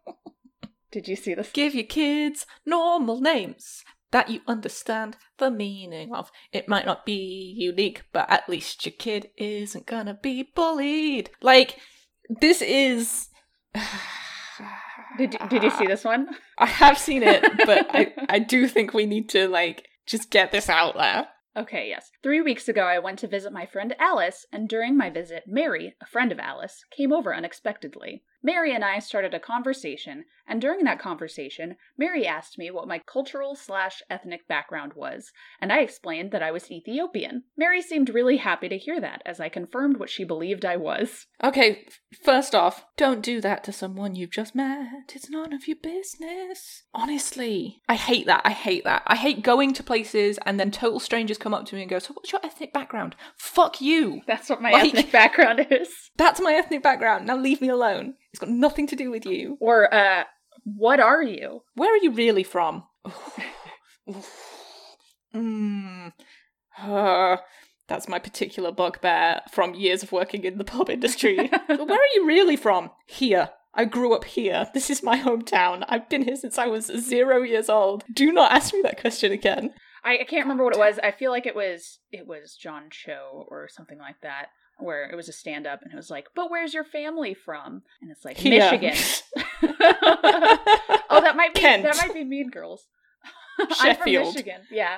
Did 0.91 1.07
you 1.07 1.15
see 1.15 1.33
this? 1.33 1.49
Give 1.51 1.73
your 1.73 1.83
kids 1.83 2.45
normal 2.63 3.19
names 3.19 3.83
that 4.11 4.29
you 4.29 4.41
understand 4.47 5.17
the 5.39 5.49
meaning 5.49 6.13
of. 6.13 6.31
It 6.51 6.69
might 6.69 6.85
not 6.85 7.05
be 7.05 7.55
unique, 7.57 8.03
but 8.13 8.29
at 8.29 8.47
least 8.47 8.85
your 8.85 8.93
kid 8.93 9.31
isn't 9.35 9.87
gonna 9.87 10.13
be 10.13 10.43
bullied. 10.43 11.31
Like, 11.41 11.77
this 12.29 12.61
is. 12.61 13.29
Did 15.17 15.33
you, 15.33 15.39
did 15.49 15.63
you 15.63 15.71
see 15.71 15.87
this 15.87 16.03
one? 16.03 16.27
I 16.57 16.67
have 16.67 16.97
seen 16.97 17.23
it, 17.23 17.43
but 17.65 17.87
I, 17.89 18.13
I 18.29 18.39
do 18.39 18.67
think 18.67 18.93
we 18.93 19.05
need 19.05 19.29
to, 19.29 19.47
like, 19.47 19.87
just 20.05 20.29
get 20.29 20.51
this 20.51 20.69
out 20.69 20.95
there. 20.95 21.27
Okay, 21.57 21.89
yes. 21.89 22.11
Three 22.21 22.39
weeks 22.39 22.69
ago, 22.69 22.83
I 22.83 22.99
went 22.99 23.17
to 23.19 23.27
visit 23.27 23.51
my 23.51 23.65
friend 23.65 23.95
Alice, 23.99 24.45
and 24.51 24.69
during 24.69 24.95
my 24.95 25.09
visit, 25.09 25.43
Mary, 25.47 25.95
a 26.01 26.05
friend 26.05 26.31
of 26.31 26.39
Alice, 26.39 26.85
came 26.95 27.11
over 27.11 27.33
unexpectedly. 27.33 28.23
Mary 28.43 28.73
and 28.73 28.83
I 28.85 28.99
started 28.99 29.33
a 29.33 29.39
conversation, 29.39 30.25
and 30.47 30.61
during 30.61 30.83
that 30.85 30.99
conversation, 30.99 31.75
Mary 31.97 32.25
asked 32.25 32.57
me 32.57 32.71
what 32.71 32.87
my 32.87 32.99
cultural 32.99 33.55
slash 33.55 34.01
ethnic 34.09 34.47
background 34.47 34.93
was, 34.95 35.31
and 35.61 35.73
I 35.73 35.79
explained 35.79 36.31
that 36.31 36.43
I 36.43 36.51
was 36.51 36.71
Ethiopian. 36.71 37.43
Mary 37.57 37.81
seemed 37.81 38.09
really 38.09 38.37
happy 38.37 38.69
to 38.69 38.77
hear 38.77 39.01
that, 39.01 39.21
as 39.25 39.39
I 39.39 39.49
confirmed 39.49 39.97
what 39.97 40.09
she 40.09 40.23
believed 40.23 40.63
I 40.65 40.77
was. 40.77 41.25
Okay, 41.43 41.85
first 42.23 42.53
off, 42.55 42.85
don't 42.95 43.21
do 43.21 43.41
that 43.41 43.63
to 43.65 43.71
someone 43.73 44.15
you've 44.15 44.31
just 44.31 44.55
met. 44.55 44.87
It's 45.13 45.29
none 45.29 45.51
of 45.53 45.67
your 45.67 45.77
business. 45.81 46.83
Honestly, 46.93 47.81
I 47.89 47.95
hate 47.95 48.27
that. 48.27 48.41
I 48.45 48.51
hate 48.51 48.83
that. 48.83 49.03
I 49.07 49.15
hate 49.15 49.43
going 49.43 49.73
to 49.73 49.83
places 49.83 50.37
and 50.45 50.59
then 50.59 50.71
total 50.71 50.99
strangers 50.99 51.37
come 51.37 51.53
up 51.53 51.65
to 51.65 51.75
me 51.75 51.81
and 51.81 51.89
go, 51.89 51.99
So, 51.99 52.13
what's 52.13 52.31
your 52.31 52.41
ethnic 52.43 52.71
background? 52.73 53.15
Fuck 53.37 53.81
you. 53.81 54.21
That's 54.27 54.49
what 54.49 54.61
my 54.61 54.71
Like- 54.71 54.89
ethnic 54.93 55.11
background 55.11 55.65
is. 55.71 55.89
That's 56.17 56.39
my 56.39 56.53
ethnic 56.53 56.83
background. 56.83 57.25
Now 57.27 57.37
leave 57.37 57.61
me 57.61 57.69
alone. 57.69 58.13
It's 58.37 58.45
got 58.45 58.51
nothing 58.51 58.85
to 58.85 58.95
do 58.95 59.09
with 59.09 59.25
you. 59.25 59.57
Or, 59.59 59.91
uh, 59.91 60.25
what 60.63 60.99
are 60.99 61.23
you? 61.23 61.63
Where 61.73 61.91
are 61.91 61.97
you 61.97 62.11
really 62.11 62.43
from? 62.43 62.83
mm. 65.35 66.13
Uh, 66.77 67.37
that's 67.87 68.07
my 68.07 68.19
particular 68.19 68.71
bugbear 68.71 69.41
from 69.49 69.73
years 69.73 70.03
of 70.03 70.11
working 70.11 70.43
in 70.43 70.59
the 70.59 70.63
pub 70.63 70.87
industry. 70.91 71.35
Where 71.67 71.79
are 71.79 72.13
you 72.13 72.27
really 72.27 72.55
from? 72.55 72.91
Here. 73.07 73.49
I 73.73 73.85
grew 73.85 74.13
up 74.13 74.25
here. 74.25 74.67
This 74.71 74.91
is 74.91 75.01
my 75.01 75.17
hometown. 75.17 75.83
I've 75.89 76.07
been 76.07 76.21
here 76.21 76.35
since 76.35 76.59
I 76.59 76.67
was 76.67 76.85
zero 76.85 77.41
years 77.41 77.69
old. 77.69 78.03
Do 78.13 78.31
not 78.31 78.51
ask 78.51 78.71
me 78.71 78.81
that 78.83 79.01
question 79.01 79.31
again. 79.31 79.73
I, 80.03 80.19
I 80.19 80.23
can't 80.25 80.45
remember 80.45 80.63
what 80.63 80.75
it 80.75 80.79
was. 80.79 80.99
I 81.01 81.09
feel 81.09 81.31
like 81.31 81.47
it 81.47 81.55
was 81.55 81.97
it 82.11 82.27
was 82.27 82.55
John 82.55 82.89
Cho 82.91 83.47
or 83.49 83.67
something 83.67 83.97
like 83.97 84.21
that, 84.21 84.49
where 84.79 85.09
it 85.09 85.15
was 85.15 85.29
a 85.29 85.33
stand 85.33 85.65
up 85.67 85.81
and 85.81 85.91
it 85.91 85.95
was 85.95 86.09
like, 86.09 86.27
"But 86.35 86.49
where's 86.49 86.73
your 86.73 86.83
family 86.83 87.33
from?" 87.33 87.83
And 88.01 88.11
it's 88.11 88.25
like 88.25 88.37
Here. 88.37 88.59
Michigan. 88.59 88.95
oh, 91.09 91.21
that 91.21 91.35
might 91.35 91.53
be 91.53 91.61
Kent. 91.61 91.83
that 91.83 91.97
might 91.97 92.13
be 92.13 92.23
Mean 92.23 92.49
Girls. 92.49 92.87
I'm 93.79 93.95
from 93.95 94.11
Michigan. 94.11 94.61
Yeah. 94.71 94.97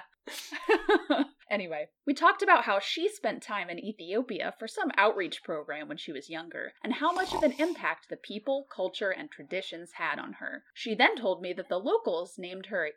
anyway, 1.49 1.87
we 2.05 2.13
talked 2.13 2.41
about 2.43 2.65
how 2.65 2.79
she 2.79 3.09
spent 3.09 3.41
time 3.41 3.69
in 3.69 3.79
Ethiopia 3.83 4.53
for 4.59 4.67
some 4.67 4.91
outreach 4.97 5.43
program 5.43 5.87
when 5.87 5.97
she 5.97 6.11
was 6.11 6.29
younger, 6.29 6.73
and 6.83 6.93
how 6.93 7.11
much 7.11 7.33
of 7.33 7.41
an 7.43 7.53
impact 7.57 8.07
the 8.09 8.17
people, 8.17 8.67
culture, 8.73 9.09
and 9.09 9.31
traditions 9.31 9.91
had 9.95 10.19
on 10.19 10.33
her. 10.33 10.63
She 10.73 10.93
then 10.93 11.15
told 11.15 11.41
me 11.41 11.53
that 11.53 11.69
the 11.69 11.79
locals 11.79 12.35
named 12.37 12.67
her 12.67 12.89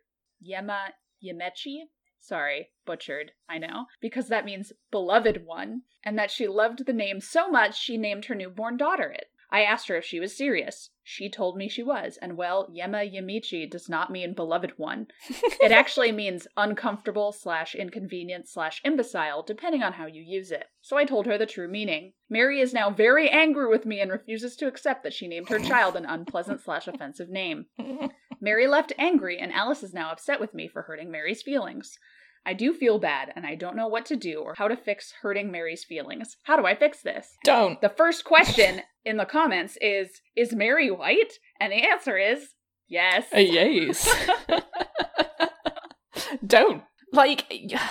Yema 0.47 0.89
Yemechi. 1.24 1.85
Sorry, 2.25 2.70
butchered, 2.87 3.33
I 3.49 3.59
know, 3.59 3.87
because 4.01 4.29
that 4.29 4.45
means 4.45 4.73
beloved 4.93 5.45
one, 5.45 5.83
and 6.05 6.16
that 6.16 6.31
she 6.31 6.47
loved 6.47 6.87
the 6.87 6.93
name 6.93 7.20
so 7.20 7.51
much 7.51 7.77
she 7.77 7.97
named 7.97 8.27
her 8.27 8.37
newborn 8.37 8.77
daughter 8.77 9.11
it. 9.11 9.27
I 9.51 9.64
asked 9.64 9.89
her 9.89 9.97
if 9.97 10.05
she 10.05 10.20
was 10.20 10.35
serious. 10.35 10.91
She 11.03 11.29
told 11.29 11.57
me 11.57 11.68
she 11.68 11.83
was, 11.83 12.16
and 12.23 12.37
well, 12.37 12.68
Yema 12.68 13.12
Yemichi 13.12 13.68
does 13.68 13.89
not 13.89 14.11
mean 14.11 14.35
beloved 14.35 14.79
one. 14.79 15.09
It 15.61 15.73
actually 15.73 16.12
means 16.12 16.47
uncomfortable 16.57 17.33
slash 17.33 17.75
inconvenient 17.75 18.49
slash 18.49 18.81
imbecile, 18.85 19.43
depending 19.43 19.83
on 19.83 19.95
how 19.95 20.07
you 20.07 20.23
use 20.23 20.51
it. 20.53 20.66
So 20.81 20.97
I 20.97 21.05
told 21.05 21.27
her 21.27 21.37
the 21.37 21.45
true 21.45 21.68
meaning. 21.68 22.14
Mary 22.31 22.61
is 22.61 22.73
now 22.73 22.89
very 22.89 23.29
angry 23.29 23.68
with 23.68 23.85
me 23.85 24.01
and 24.01 24.11
refuses 24.11 24.57
to 24.57 24.68
accept 24.68 25.03
that 25.03 25.12
she 25.12 25.29
named 25.29 25.49
her 25.49 25.59
child 25.59 25.97
an 25.97 26.07
unpleasant 26.07 26.61
slash 26.61 26.87
offensive 26.87 27.29
name. 27.29 27.66
Mary 28.41 28.66
left 28.66 28.93
angry, 28.99 29.39
and 29.39 29.53
Alice 29.53 29.83
is 29.83 29.95
now 29.95 30.11
upset 30.11 30.41
with 30.41 30.55
me 30.55 30.66
for 30.66 30.83
hurting 30.83 31.11
Mary's 31.11 31.43
feelings. 31.43 31.99
I 32.45 32.55
do 32.55 32.74
feel 32.74 32.99
bad, 32.99 33.32
and 33.36 33.47
I 33.47 33.55
don't 33.55 33.76
know 33.76 33.88
what 33.88 34.07
to 34.07 34.16
do 34.16 34.40
or 34.40 34.55
how 34.55 34.68
to 34.68 34.76
fix 34.76 35.12
hurting 35.22 35.51
Mary's 35.51 35.84
feelings. 35.84 36.36
How 36.45 36.57
do 36.57 36.66
I 36.66 36.74
fix 36.74 37.03
this? 37.03 37.36
Don't. 37.45 37.80
The 37.80 37.88
first 37.88 38.24
question 38.24 38.82
in 39.05 39.16
the 39.16 39.24
comments 39.24 39.78
is 39.80 40.20
Is 40.36 40.53
Mary 40.53 40.90
white? 40.90 41.34
And 41.61 41.72
the 41.72 41.86
answer 41.86 42.16
is 42.18 42.55
yes. 42.88 43.26
Uh, 43.34 43.38
yes. 43.38 44.09
Don't. 46.47 46.82
Like, 47.12 47.53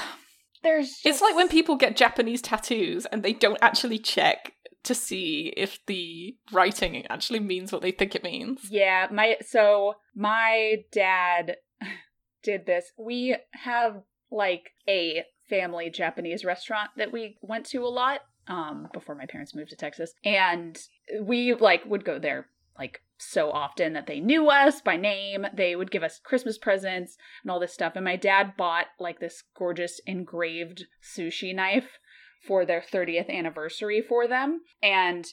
There's 0.64 0.99
it's 1.04 1.22
like 1.22 1.36
when 1.36 1.49
people 1.49 1.76
get 1.76 1.95
Japanese 1.95 2.41
tattoos 2.41 3.08
and 3.08 3.24
they 3.24 3.34
don't 3.34 3.58
actually 3.64 3.97
check 3.97 4.54
to 4.84 4.93
see 4.93 5.54
if 5.58 5.80
the 5.88 6.36
writing 6.52 7.06
actually 7.08 7.39
means 7.39 7.72
what 7.72 7.82
they 7.82 7.91
think 7.91 8.16
it 8.16 8.24
means. 8.24 8.68
Yeah, 8.70 9.08
my 9.12 9.38
so 9.41 9.95
my 10.16 10.84
dad 10.91 11.58
did 12.43 12.66
this. 12.66 12.91
We 12.97 13.36
have 13.54 14.04
like 14.32 14.72
a 14.88 15.24
family 15.50 15.90
Japanese 15.90 16.46
restaurant 16.46 16.90
that 16.98 17.12
we 17.12 17.38
went 17.42 17.66
to 17.68 17.84
a 17.86 17.88
lot 17.90 18.22
um 18.48 18.88
before 18.94 19.16
my 19.16 19.26
parents 19.26 19.54
moved 19.54 19.70
to 19.70 19.76
Texas. 19.76 20.14
And 20.24 20.80
we 21.22 21.54
like 21.54 21.86
would 21.86 22.06
go 22.06 22.18
there 22.20 22.48
like 22.78 23.02
so 23.18 23.52
often 23.52 23.94
that 23.94 24.08
they 24.08 24.20
knew 24.20 24.50
us 24.50 24.82
by 24.82 24.98
name. 24.98 25.46
They 25.54 25.76
would 25.76 25.92
give 25.92 26.04
us 26.04 26.20
Christmas 26.24 26.58
presents 26.58 27.18
and 27.44 27.52
all 27.52 27.60
this 27.60 27.74
stuff. 27.74 27.94
And 27.96 28.06
my 28.06 28.16
dad 28.16 28.54
bought 28.58 28.88
like 29.00 29.20
this 29.20 29.44
gorgeous 29.56 30.02
engraved 30.08 30.86
sushi 31.04 31.54
knife 31.54 32.00
for 32.48 32.66
their 32.66 32.82
30th 32.82 33.30
anniversary 33.30 34.02
for 34.02 34.28
them. 34.28 34.62
And 34.82 35.28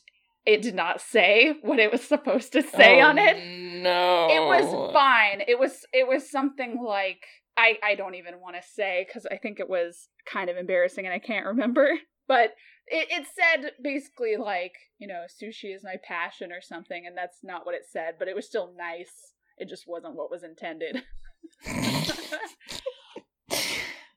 it 0.45 0.61
did 0.61 0.75
not 0.75 1.01
say 1.01 1.55
what 1.63 1.79
it 1.79 1.91
was 1.91 2.03
supposed 2.07 2.53
to 2.53 2.63
say 2.63 3.01
Oh, 3.01 3.07
on 3.07 3.19
it. 3.19 3.37
No. 3.83 4.29
It 4.31 4.47
was 4.47 4.93
fine. 4.93 5.43
It 5.47 5.59
was 5.59 5.87
it 5.93 6.07
was 6.07 6.31
something 6.31 6.83
like 6.83 7.25
I 7.59 7.79
I 7.83 7.95
don't 7.97 8.15
even 8.15 8.41
want 8.41 8.57
to 8.57 8.63
say 8.63 9.07
cuz 9.13 9.27
I 9.31 9.37
think 9.37 9.59
it 9.61 9.69
was 9.69 10.09
kind 10.25 10.49
of 10.49 10.57
embarrassing 10.57 11.05
and 11.05 11.13
I 11.15 11.19
can't 11.19 11.47
remember. 11.47 11.99
But 12.29 12.55
It, 12.87 13.09
it 13.11 13.27
said 13.27 13.73
basically 13.83 14.37
like, 14.37 14.75
you 14.99 15.09
know, 15.09 15.25
sushi 15.29 15.75
is 15.75 15.83
my 15.83 15.97
passion 16.05 16.53
or 16.53 16.61
something, 16.61 17.07
and 17.07 17.17
that's 17.17 17.39
not 17.43 17.65
what 17.65 17.75
it 17.75 17.87
said, 17.91 18.17
but 18.19 18.29
it 18.29 18.37
was 18.37 18.47
still 18.47 18.75
nice. 18.77 19.33
It 19.57 19.69
just 19.69 19.85
wasn't 19.87 20.15
what 20.15 20.31
was 20.31 20.43
intended. 20.43 21.05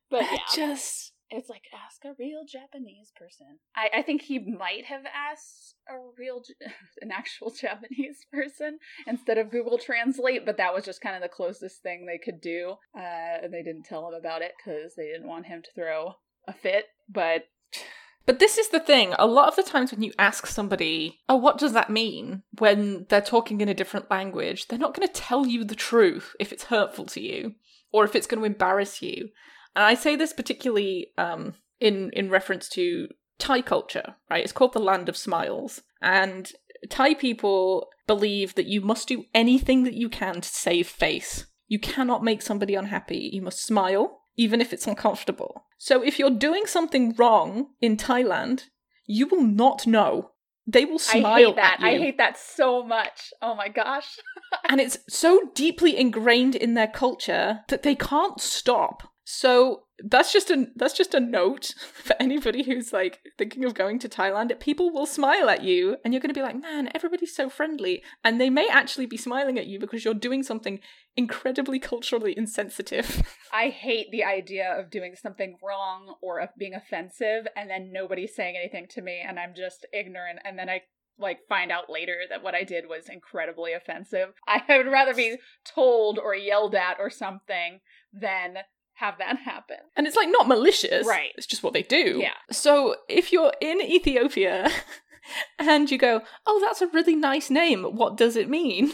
but 0.09 0.23
yeah, 0.23 0.37
just 0.53 1.10
it's 1.31 1.49
like 1.49 1.63
ask 1.73 2.03
a 2.05 2.13
real 2.19 2.43
Japanese 2.45 3.11
person. 3.15 3.59
I, 3.75 3.99
I 3.99 4.01
think 4.01 4.21
he 4.21 4.39
might 4.39 4.85
have 4.85 5.03
asked 5.05 5.75
a 5.89 5.95
real, 6.17 6.43
an 7.01 7.11
actual 7.11 7.51
Japanese 7.61 8.25
person 8.31 8.79
instead 9.07 9.37
of 9.37 9.49
Google 9.49 9.77
Translate, 9.77 10.45
but 10.45 10.57
that 10.57 10.73
was 10.73 10.85
just 10.85 11.01
kind 11.01 11.15
of 11.15 11.21
the 11.21 11.29
closest 11.29 11.81
thing 11.81 12.05
they 12.05 12.17
could 12.17 12.41
do. 12.41 12.75
Uh, 12.95 13.43
and 13.43 13.53
they 13.53 13.63
didn't 13.63 13.83
tell 13.83 14.07
him 14.07 14.13
about 14.13 14.41
it 14.41 14.53
because 14.57 14.93
they 14.95 15.07
didn't 15.07 15.27
want 15.27 15.45
him 15.45 15.61
to 15.61 15.69
throw 15.73 16.15
a 16.47 16.53
fit. 16.53 16.85
But 17.09 17.45
But 18.27 18.37
this 18.37 18.59
is 18.59 18.69
the 18.69 18.79
thing. 18.79 19.15
A 19.17 19.25
lot 19.25 19.47
of 19.47 19.55
the 19.55 19.63
times 19.63 19.91
when 19.91 20.03
you 20.03 20.13
ask 20.19 20.45
somebody, 20.45 21.21
oh, 21.27 21.35
what 21.35 21.57
does 21.57 21.73
that 21.73 21.89
mean? 21.89 22.43
When 22.59 23.07
they're 23.09 23.19
talking 23.19 23.61
in 23.61 23.67
a 23.67 23.73
different 23.73 24.11
language, 24.11 24.67
they're 24.67 24.77
not 24.77 24.93
going 24.93 25.07
to 25.07 25.13
tell 25.13 25.47
you 25.47 25.63
the 25.63 25.73
truth 25.73 26.35
if 26.39 26.53
it's 26.53 26.65
hurtful 26.65 27.07
to 27.07 27.19
you 27.19 27.55
or 27.91 28.05
if 28.05 28.15
it's 28.15 28.27
going 28.27 28.39
to 28.39 28.45
embarrass 28.45 29.01
you. 29.01 29.29
And 29.75 29.85
I 29.85 29.93
say 29.93 30.15
this 30.15 30.33
particularly 30.33 31.07
um, 31.17 31.55
in, 31.79 32.11
in 32.13 32.29
reference 32.29 32.67
to 32.69 33.07
Thai 33.39 33.61
culture, 33.61 34.15
right? 34.29 34.43
It's 34.43 34.53
called 34.53 34.73
the 34.73 34.79
Land 34.79 35.09
of 35.09 35.17
Smiles. 35.17 35.81
And 36.01 36.51
Thai 36.89 37.13
people 37.15 37.87
believe 38.07 38.55
that 38.55 38.67
you 38.67 38.81
must 38.81 39.07
do 39.07 39.25
anything 39.33 39.83
that 39.83 39.93
you 39.93 40.09
can 40.09 40.41
to 40.41 40.49
save 40.49 40.87
face. 40.87 41.47
You 41.67 41.79
cannot 41.79 42.23
make 42.23 42.41
somebody 42.41 42.75
unhappy. 42.75 43.29
You 43.31 43.41
must 43.41 43.63
smile, 43.63 44.21
even 44.35 44.59
if 44.61 44.73
it's 44.73 44.87
uncomfortable. 44.87 45.65
So 45.77 46.03
if 46.03 46.19
you're 46.19 46.29
doing 46.29 46.65
something 46.65 47.15
wrong 47.17 47.67
in 47.79 47.97
Thailand, 47.97 48.65
you 49.05 49.27
will 49.27 49.43
not 49.43 49.87
know. 49.87 50.31
They 50.67 50.85
will 50.85 50.99
smile 50.99 51.25
I 51.25 51.39
hate 51.45 51.55
that. 51.55 51.77
I 51.81 51.97
hate 51.97 52.17
that 52.17 52.37
so 52.37 52.83
much. 52.83 53.33
Oh 53.41 53.55
my 53.55 53.67
gosh. 53.67 54.19
and 54.69 54.79
it's 54.79 54.97
so 55.09 55.41
deeply 55.55 55.97
ingrained 55.97 56.55
in 56.55 56.75
their 56.75 56.87
culture 56.87 57.61
that 57.69 57.83
they 57.83 57.95
can't 57.95 58.39
stop. 58.39 59.10
So 59.23 59.83
that's 60.03 60.33
just 60.33 60.49
a 60.49 60.67
that's 60.75 60.95
just 60.95 61.13
a 61.13 61.19
note 61.19 61.73
for 61.93 62.15
anybody 62.19 62.63
who's 62.63 62.91
like 62.91 63.19
thinking 63.37 63.65
of 63.65 63.73
going 63.73 63.99
to 63.99 64.09
Thailand. 64.09 64.59
People 64.59 64.91
will 64.91 65.05
smile 65.05 65.49
at 65.49 65.63
you, 65.63 65.97
and 66.03 66.13
you're 66.13 66.21
going 66.21 66.33
to 66.33 66.39
be 66.39 66.43
like, 66.43 66.59
"Man, 66.59 66.89
everybody's 66.95 67.35
so 67.35 67.49
friendly," 67.49 68.03
and 68.23 68.41
they 68.41 68.49
may 68.49 68.67
actually 68.67 69.05
be 69.05 69.17
smiling 69.17 69.59
at 69.59 69.67
you 69.67 69.79
because 69.79 70.03
you're 70.03 70.13
doing 70.13 70.43
something 70.43 70.79
incredibly 71.15 71.79
culturally 71.79 72.35
insensitive. 72.37 73.21
I 73.53 73.69
hate 73.69 74.11
the 74.11 74.23
idea 74.23 74.71
of 74.79 74.89
doing 74.89 75.15
something 75.15 75.57
wrong 75.61 76.15
or 76.21 76.39
of 76.39 76.49
being 76.57 76.73
offensive 76.73 77.47
and 77.55 77.69
then 77.69 77.91
nobody's 77.91 78.33
saying 78.33 78.55
anything 78.55 78.87
to 78.91 79.01
me 79.01 79.21
and 79.25 79.37
I'm 79.37 79.53
just 79.55 79.85
ignorant 79.93 80.39
and 80.45 80.57
then 80.57 80.69
I 80.69 80.83
like 81.19 81.39
find 81.47 81.71
out 81.71 81.89
later 81.89 82.21
that 82.29 82.41
what 82.41 82.55
I 82.55 82.63
did 82.63 82.87
was 82.87 83.09
incredibly 83.09 83.73
offensive. 83.73 84.33
I 84.47 84.63
would 84.69 84.87
rather 84.87 85.13
be 85.13 85.37
told 85.65 86.17
or 86.17 86.33
yelled 86.33 86.75
at 86.75 86.97
or 86.99 87.09
something 87.09 87.79
than 88.13 88.57
have 89.01 89.17
that 89.17 89.37
happen. 89.51 89.77
And 89.97 90.07
it's 90.07 90.15
like 90.15 90.29
not 90.31 90.47
malicious. 90.47 91.05
Right. 91.05 91.31
It's 91.35 91.47
just 91.47 91.63
what 91.63 91.73
they 91.73 91.83
do. 91.83 92.19
Yeah. 92.21 92.37
So 92.51 92.95
if 93.09 93.31
you're 93.33 93.51
in 93.59 93.81
Ethiopia 93.81 94.69
and 95.59 95.91
you 95.91 95.97
go, 95.97 96.21
oh, 96.47 96.59
that's 96.61 96.81
a 96.81 96.87
really 96.87 97.15
nice 97.15 97.49
name, 97.49 97.83
what 97.83 98.15
does 98.15 98.35
it 98.35 98.49
mean? 98.49 98.93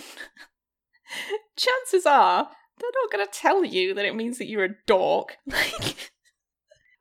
Chances 1.55 2.05
are 2.05 2.49
they're 2.79 2.89
not 3.03 3.11
going 3.11 3.25
to 3.25 3.31
tell 3.31 3.63
you 3.63 3.93
that 3.93 4.05
it 4.05 4.15
means 4.15 4.37
that 4.37 4.47
you're 4.47 4.65
a 4.65 4.75
dork. 4.85 5.37
Like, 5.45 6.11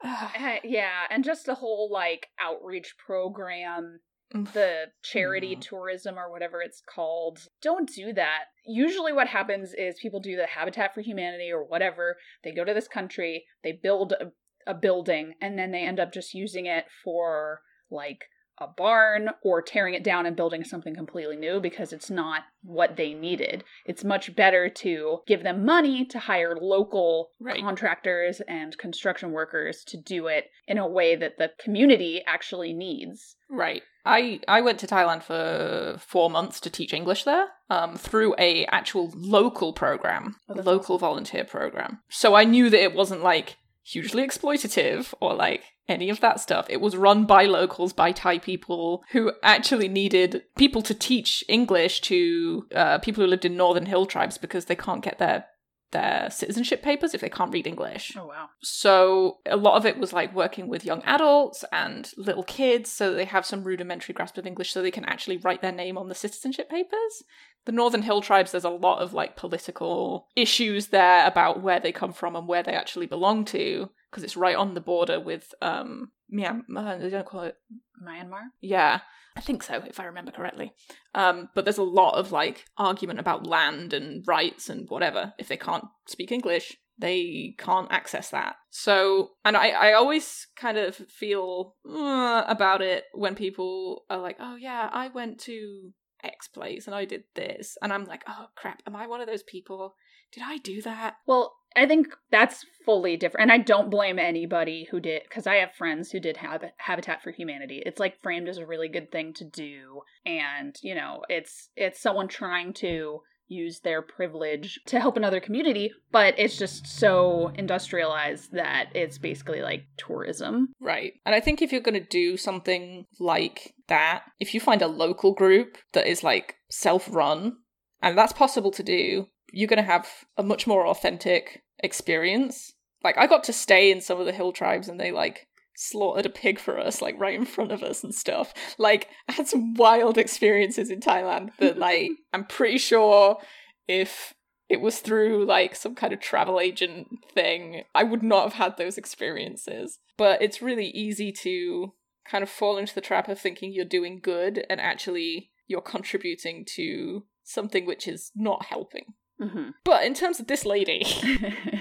Uh, 0.03 0.57
yeah, 0.63 1.01
and 1.11 1.25
just 1.25 1.47
the 1.47 1.55
whole 1.55 1.91
like 1.91 2.29
outreach 2.39 2.95
program, 3.05 4.01
the 4.31 4.87
charity 5.03 5.55
Mm. 5.57 5.61
tourism 5.61 6.19
or 6.19 6.31
whatever 6.31 6.61
it's 6.61 6.81
called. 6.81 7.49
Don't 7.63 7.89
do 7.93 8.13
that. 8.13 8.45
Usually, 8.65 9.13
what 9.13 9.29
happens 9.29 9.73
is 9.75 9.99
people 10.01 10.21
do 10.21 10.37
the 10.37 10.47
Habitat 10.47 10.95
for 10.95 11.01
Humanity 11.01 11.51
or 11.53 11.63
whatever. 11.65 12.17
They 12.43 12.53
go 12.53 12.65
to 12.65 12.75
this 12.75 12.89
country, 12.89 13.47
they 13.63 13.73
build 13.73 14.13
a, 14.13 14.33
a 14.67 14.75
building, 14.75 15.35
and 15.41 15.59
then 15.59 15.71
they 15.71 15.83
end 15.85 16.01
up 16.01 16.13
just 16.13 16.35
using 16.35 16.67
it 16.67 16.87
for 17.05 17.61
like 17.91 18.25
a 18.59 18.67
barn 18.67 19.29
or 19.43 19.61
tearing 19.61 19.93
it 19.93 20.03
down 20.03 20.25
and 20.25 20.35
building 20.35 20.65
something 20.65 20.95
completely 20.95 21.37
new 21.37 21.61
because 21.61 21.93
it's 21.93 22.09
not 22.11 22.43
what 22.63 22.97
they 22.97 23.13
needed. 23.13 23.63
It's 23.85 24.03
much 24.03 24.35
better 24.35 24.71
to 24.71 25.19
give 25.27 25.43
them 25.43 25.65
money 25.67 26.07
to 26.07 26.19
hire 26.19 26.57
local 26.57 27.33
Right. 27.39 27.61
contractors 27.61 28.41
and 28.49 28.77
construction 28.79 29.33
workers 29.33 29.85
to 29.89 29.99
do 29.99 30.27
it 30.29 30.51
in 30.67 30.79
a 30.79 30.89
way 30.89 31.17
that 31.17 31.37
the 31.37 31.53
community 31.59 32.23
actually 32.27 32.73
needs. 32.73 33.37
Right. 33.51 33.83
I 34.07 34.41
I 34.49 34.61
went 34.61 34.79
to 34.81 34.87
Thailand 34.87 35.23
for 35.23 35.97
four 35.99 36.31
months 36.31 36.61
to 36.61 36.71
teach 36.71 36.93
English 36.93 37.25
there, 37.25 37.49
um, 37.69 37.97
through 37.97 38.35
a 38.39 38.65
actual 38.67 39.13
local 39.15 39.73
program, 39.73 40.37
Oh, 40.49 40.55
a 40.55 40.63
local 40.63 40.99
volunteer 40.99 41.45
program. 41.45 42.01
So 42.09 42.35
I 42.35 42.45
knew 42.45 42.71
that 42.71 42.83
it 42.83 42.95
wasn't 42.95 43.23
like 43.23 43.57
hugely 43.83 44.27
exploitative 44.27 45.15
or 45.21 45.35
like 45.35 45.63
any 45.89 46.11
of 46.11 46.21
that 46.21 46.41
stuff. 46.41 46.67
It 46.69 46.81
was 46.81 46.97
run 46.97 47.25
by 47.25 47.45
locals, 47.45 47.93
by 47.93 48.13
Thai 48.13 48.39
people 48.39 49.05
who 49.13 49.33
actually 49.43 49.89
needed 49.89 50.43
people 50.57 50.83
to 50.83 50.95
teach 50.95 51.45
English 51.49 52.01
to 52.03 52.67
uh, 52.75 52.99
people 52.99 53.23
who 53.23 53.31
lived 53.31 53.45
in 53.45 53.57
northern 53.57 53.87
hill 53.87 54.07
tribes 54.07 54.39
because 54.39 54.65
they 54.65 54.75
can't 54.75 55.05
get 55.05 55.19
their 55.19 55.47
their 55.93 56.29
citizenship 56.31 56.83
papers 56.83 57.15
if 57.15 57.21
they 57.21 57.29
can't 57.29 57.53
read 57.53 57.67
English. 57.67 58.17
Oh 58.17 58.27
wow. 58.27 58.49
So 58.63 59.39
a 59.47 59.57
lot 59.57 59.77
of 59.77 59.87
it 59.87 59.99
was 59.99 60.13
like 60.13 60.35
working 60.35 60.69
with 60.69 60.85
young 60.85 61.03
adults 61.05 61.65
and 61.73 62.11
little 62.17 62.43
kids 62.43 62.91
so 62.91 63.11
that 63.11 63.17
they 63.17 63.25
have 63.25 63.47
some 63.47 63.65
rudimentary 63.65 64.13
grasp 64.13 64.37
of 64.37 64.47
English 64.47 64.73
so 64.73 64.83
they 64.83 64.91
can 64.91 65.05
actually 65.05 65.37
write 65.37 65.63
their 65.63 65.73
name 65.73 65.97
on 65.97 66.09
the 66.09 66.15
citizenship 66.15 66.69
papers. 66.69 67.23
The 67.65 67.73
Northern 67.73 68.03
Hill 68.03 68.21
tribes, 68.21 68.53
there's 68.53 68.65
a 68.65 68.71
lot 68.71 69.01
of 69.01 69.13
like 69.13 69.37
political 69.37 70.29
issues 70.37 70.89
there 70.89 71.27
about 71.27 71.63
where 71.63 71.81
they 71.81 71.93
come 71.93 72.13
from 72.13 72.37
and 72.37 72.47
where 72.47 72.63
they 72.63 72.73
actually 72.73 73.07
belong 73.07 73.45
to 73.47 73.91
because 74.11 74.25
it's 74.25 74.37
right 74.37 74.57
on 74.57 74.75
the 74.75 74.81
border 74.81 75.21
with 75.21 75.55
um 75.63 76.11
Myanmar. 76.33 77.01
They 77.01 77.11
don't 77.11 77.27
call 77.27 77.43
it 77.43 77.57
Myanmar? 78.05 78.49
yeah, 78.61 79.01
I 79.37 79.41
think 79.41 79.63
so, 79.63 79.83
if 79.87 80.01
I 80.01 80.05
remember 80.05 80.33
correctly. 80.33 80.73
Um, 81.15 81.51
but 81.55 81.65
there's 81.65 81.79
a 81.79 81.83
lot 81.83 82.15
of 82.15 82.33
like 82.33 82.65
argument 82.79 83.21
about 83.21 83.47
land 83.47 83.93
and 83.93 84.25
rights 84.27 84.69
and 84.71 84.89
whatever. 84.89 85.35
If 85.39 85.49
they 85.49 85.59
can't 85.59 85.85
speak 86.09 86.33
English, 86.33 86.77
they 86.99 87.55
can't 87.59 87.93
access 87.93 88.31
that. 88.31 88.57
So, 88.71 89.33
and 89.45 89.57
I, 89.57 89.69
I 89.69 89.93
always 89.93 90.47
kind 90.57 90.79
of 90.79 90.97
feel 90.97 91.75
uh, 91.89 92.45
about 92.47 92.81
it 92.81 93.05
when 93.13 93.35
people 93.35 94.05
are 94.09 94.19
like, 94.19 94.37
oh 94.41 94.57
yeah, 94.57 94.89
I 94.91 95.09
went 95.09 95.39
to 95.41 95.93
X 96.25 96.49
place 96.49 96.87
and 96.87 96.95
I 96.95 97.05
did 97.05 97.25
this. 97.35 97.77
And 97.83 97.93
I'm 97.93 98.05
like, 98.05 98.25
oh 98.27 98.47
crap, 98.57 98.83
am 98.87 98.97
I 98.97 99.07
one 99.07 99.21
of 99.21 99.27
those 99.27 99.43
people? 99.43 99.95
Did 100.33 100.45
I 100.47 100.59
do 100.59 100.81
that? 100.83 101.17
Well, 101.27 101.55
I 101.77 101.87
think 101.87 102.09
that's 102.31 102.65
fully 102.85 103.17
different. 103.17 103.51
And 103.51 103.53
I 103.53 103.63
don't 103.63 103.91
blame 103.91 104.19
anybody 104.19 104.89
who 104.91 105.01
did, 105.01 105.23
because 105.29 105.47
I 105.47 105.57
have 105.57 105.75
friends 105.75 106.11
who 106.11 106.21
did 106.21 106.39
Hab- 106.39 106.73
Habitat 106.79 107.23
for 107.23 107.33
Humanity. 107.33 107.83
It's 107.85 108.01
like 108.01 108.21
framed 108.23 108.49
as 108.49 108.59
a 108.59 108.67
really 108.67 108.89
good 108.89 109.13
thing 109.13 109.35
to 109.35 109.45
do. 109.45 110.03
And, 110.25 110.75
you 110.83 110.95
know, 110.95 111.23
it's 111.29 111.69
it's 111.77 112.01
someone 112.01 112.29
trying 112.29 112.73
to 112.75 113.21
use 113.49 113.81
their 113.81 114.03
privilege 114.03 114.81
to 114.87 114.99
help 114.99 115.17
another 115.17 115.41
community, 115.41 115.93
but 116.11 116.35
it's 116.39 116.59
just 116.59 116.87
so 116.87 117.53
industrialized 117.55 118.53
that 118.53 118.87
it's 118.95 119.19
basically 119.19 119.63
like 119.63 119.85
tourism. 119.97 120.69
Right. 120.81 121.13
And 121.25 121.35
I 121.35 121.41
think 121.41 121.63
if 121.63 121.71
you're 121.71 121.81
going 121.81 122.01
to 122.01 122.09
do 122.09 122.37
something 122.37 123.07
like 123.21 123.75
that, 123.89 124.25
if 124.41 124.53
you 124.53 124.61
find 124.61 124.83
a 124.83 124.89
local 124.89 125.33
group 125.33 125.79
that 125.93 126.07
is 126.07 126.25
like 126.25 126.57
self 126.71 127.09
run, 127.11 127.57
and 128.03 128.17
that's 128.17 128.33
possible 128.33 128.71
to 128.73 128.83
do, 128.83 129.27
you're 129.53 129.69
going 129.69 129.83
to 129.83 129.91
have 129.91 130.09
a 130.37 130.43
much 130.43 130.67
more 130.67 130.87
authentic 130.87 131.63
experience. 131.81 132.73
Like, 133.03 133.19
I 133.19 133.27
got 133.27 133.45
to 133.45 133.53
stay 133.53 133.91
in 133.91 134.01
some 134.01 134.19
of 134.19 134.27
the 134.27 134.33
hill 134.33 134.53
tribes 134.53 134.89
and 134.89 134.99
they 134.99 135.13
like 135.13 135.47
slaughtered 135.77 136.27
a 136.27 136.31
pig 136.31 136.59
for 136.59 136.79
us, 136.79 137.03
like 137.03 137.19
right 137.19 137.35
in 137.35 137.45
front 137.45 137.73
of 137.73 137.83
us 137.83 138.03
and 138.03 138.15
stuff. 138.15 138.53
Like, 138.79 139.09
I 139.29 139.33
had 139.33 139.49
some 139.49 139.75
wild 139.75 140.19
experiences 140.19 140.91
in 140.91 141.01
Thailand 141.01 141.51
that, 141.59 141.79
like, 141.79 142.11
I'm 142.33 142.45
pretty 142.45 142.79
sure 142.79 143.39
if 143.87 144.35
it 144.69 144.81
was 144.81 144.99
through 144.99 145.45
like 145.47 145.77
some 145.77 145.95
kind 145.95 146.13
of 146.13 146.21
travel 146.21 146.59
agent 146.59 147.09
thing, 147.33 147.85
I 147.95 148.03
would 148.03 148.23
not 148.23 148.45
have 148.45 148.53
had 148.55 148.77
those 148.77 148.99
experiences. 148.99 149.99
But 150.17 150.43
it's 150.43 150.63
really 150.63 150.89
easy 150.89 151.31
to 151.43 151.93
kind 152.29 152.43
of 152.43 152.51
fall 152.51 152.77
into 152.77 152.95
the 152.95 153.01
trap 153.01 153.29
of 153.29 153.39
thinking 153.39 153.73
you're 153.73 153.85
doing 153.85 154.19
good 154.21 154.65
and 154.69 154.81
actually 154.81 155.51
you're 155.69 155.81
contributing 155.81 156.65
to 156.75 157.25
something 157.45 157.87
which 157.87 158.09
is 158.09 158.33
not 158.35 158.67
helping. 158.67 159.15
Mm-hmm. 159.41 159.71
But 159.85 160.05
in 160.05 160.15
terms 160.15 160.41
of 160.41 160.47
this 160.47 160.65
lady, 160.65 161.05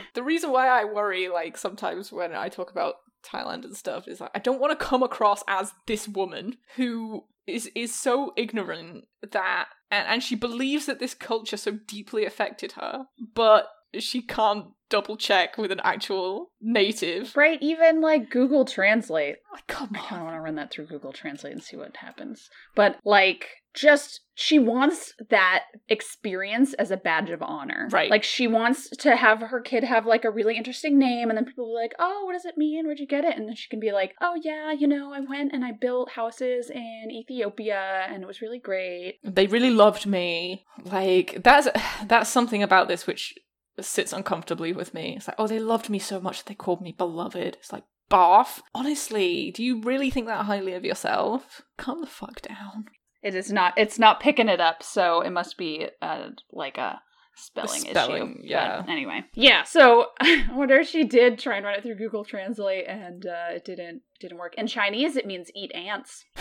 the 0.14 0.24
reason 0.24 0.51
why 0.51 0.68
I 0.68 0.84
worry, 0.86 1.30
like 1.30 1.58
sometimes 1.58 2.12
when 2.12 2.34
I 2.34 2.49
talk 2.49 2.72
about 2.72 2.95
Thailand 3.26 3.64
and 3.64 3.76
stuff, 3.76 4.08
is 4.08 4.20
like 4.20 4.32
I 4.36 4.39
don't 4.39 4.60
want 4.60 4.78
to 4.78 4.86
come 4.86 5.03
across 5.03 5.43
as 5.47 5.74
this 5.88 6.08
woman 6.08 6.58
who 6.76 7.26
is 7.47 7.70
is 7.76 7.93
so 7.93 8.34
ignorant 8.36 9.06
that 9.32 9.68
and, 9.91 10.08
and 10.08 10.24
she 10.24 10.36
believes 10.36 10.86
that 10.88 10.99
this 10.99 11.14
culture 11.14 11.58
so 11.58 11.72
deeply 11.88 12.26
affected 12.26 12.74
her, 12.74 13.06
but 13.34 13.68
she 14.00 14.22
can't 14.22 14.68
double 14.89 15.18
check 15.18 15.58
with 15.58 15.72
an 15.72 15.82
actual 15.84 16.52
native. 16.62 17.36
Right, 17.36 17.58
even 17.62 18.02
like 18.02 18.30
Google 18.30 18.66
Translate. 18.66 19.38
Like, 19.54 19.68
come 19.68 19.89
I 19.93 20.00
kind 20.00 20.14
on. 20.14 20.20
of 20.20 20.26
want 20.26 20.36
to 20.36 20.41
run 20.41 20.56
that 20.56 20.72
through 20.72 20.88
Google 20.88 21.14
Translate 21.14 21.54
and 21.54 21.64
see 21.64 21.78
what 21.78 21.98
happens. 21.98 22.50
But 22.76 22.98
like, 23.04 23.48
just 23.74 24.22
she 24.36 24.58
wants 24.58 25.14
that 25.30 25.64
experience 25.89 26.74
as 26.76 26.91
a 26.91 26.98
badge 26.98 27.30
of 27.30 27.41
honor. 27.41 27.89
Right. 27.91 28.10
Like 28.10 28.24
she 28.24 28.48
wants 28.48 28.89
to 28.89 29.16
have 29.16 29.41
her 29.41 29.62
kid 29.62 29.84
have 29.84 30.06
like 30.06 30.24
a 30.24 30.32
really 30.32 30.58
interesting 30.58 30.98
name, 30.98 31.30
and 31.30 31.38
then 31.38 31.46
people 31.46 31.72
are 31.72 31.82
like, 31.82 31.93
"Oh, 32.00 32.24
what 32.26 32.34
does 32.34 32.46
it 32.46 32.58
mean? 32.58 32.86
Where'd 32.86 33.00
you 33.00 33.08
get 33.08 33.26
it?" 33.26 33.38
And 33.38 33.48
then 33.48 33.56
she 33.56 33.70
can 33.70 33.80
be 33.80 33.91
like, 33.91 34.14
"Oh 34.22 34.36
yeah, 34.41 34.72
you 34.72 34.88
know, 34.88 35.14
I 35.14 35.20
went 35.20 35.54
and 35.54 35.66
I 35.66 35.72
built 35.72 36.12
houses 36.12 36.70
in 36.70 37.08
Ethiopia, 37.12 38.08
and 38.10 38.24
it 38.24 38.28
was 38.28 38.41
really 38.41 38.60
great." 38.60 39.20
They 39.24 39.48
really 39.48 39.72
loved 39.72 40.06
me. 40.06 40.66
Like 40.84 41.41
that's 41.43 41.68
that's 42.08 42.30
something 42.30 42.64
about 42.64 42.88
this 42.88 43.08
which 43.08 43.36
sits 43.80 44.13
uncomfortably 44.13 44.73
with 44.73 44.93
me. 44.93 45.15
It's 45.17 45.28
like, 45.28 45.36
oh, 45.39 45.47
they 45.47 45.59
loved 45.59 45.89
me 45.89 45.99
so 45.99 46.19
much 46.19 46.39
that 46.39 46.45
they 46.47 46.55
called 46.55 46.82
me 46.82 46.91
beloved. 46.91 47.57
It's 47.59 47.73
like, 47.73 47.84
barf. 48.09 48.61
Honestly, 48.73 49.51
do 49.51 49.63
you 49.63 49.82
really 49.82 50.09
think 50.09 50.28
that 50.28 50.45
highly 50.45 50.73
of 50.73 50.86
yourself? 50.86 51.61
Calm 51.78 52.01
the 52.01 52.07
fuck 52.07 52.41
down. 52.41 52.86
It 53.23 53.36
is 53.36 53.51
not. 53.51 53.73
It's 53.76 53.97
not 53.97 54.19
picking 54.19 54.49
it 54.49 54.61
up, 54.61 54.84
so 54.84 55.21
it 55.21 55.32
must 55.32 55.57
be 55.57 55.88
uh, 56.01 56.30
like 56.51 56.78
a 56.78 57.01
spelling, 57.36 57.82
spelling, 57.82 58.32
issue. 58.34 58.41
yeah. 58.43 58.82
But 58.82 58.91
anyway, 58.91 59.21
yeah. 59.34 59.63
So 59.63 60.07
I 60.19 60.45
wonder 60.53 60.76
if 60.76 60.88
she 60.88 61.05
did 61.05 61.39
try 61.39 61.57
and 61.57 61.65
run 61.65 61.73
it 61.76 61.82
through 61.82 61.95
Google 61.95 62.23
Translate, 62.23 62.86
and 62.88 63.26
uh, 63.26 63.55
it 63.55 63.65
didn't 63.65 64.03
didn't 64.19 64.38
work. 64.38 64.53
In 64.57 64.67
Chinese, 64.67 65.15
it 65.15 65.26
means 65.26 65.49
eat 65.55 65.73
ants. 65.73 66.23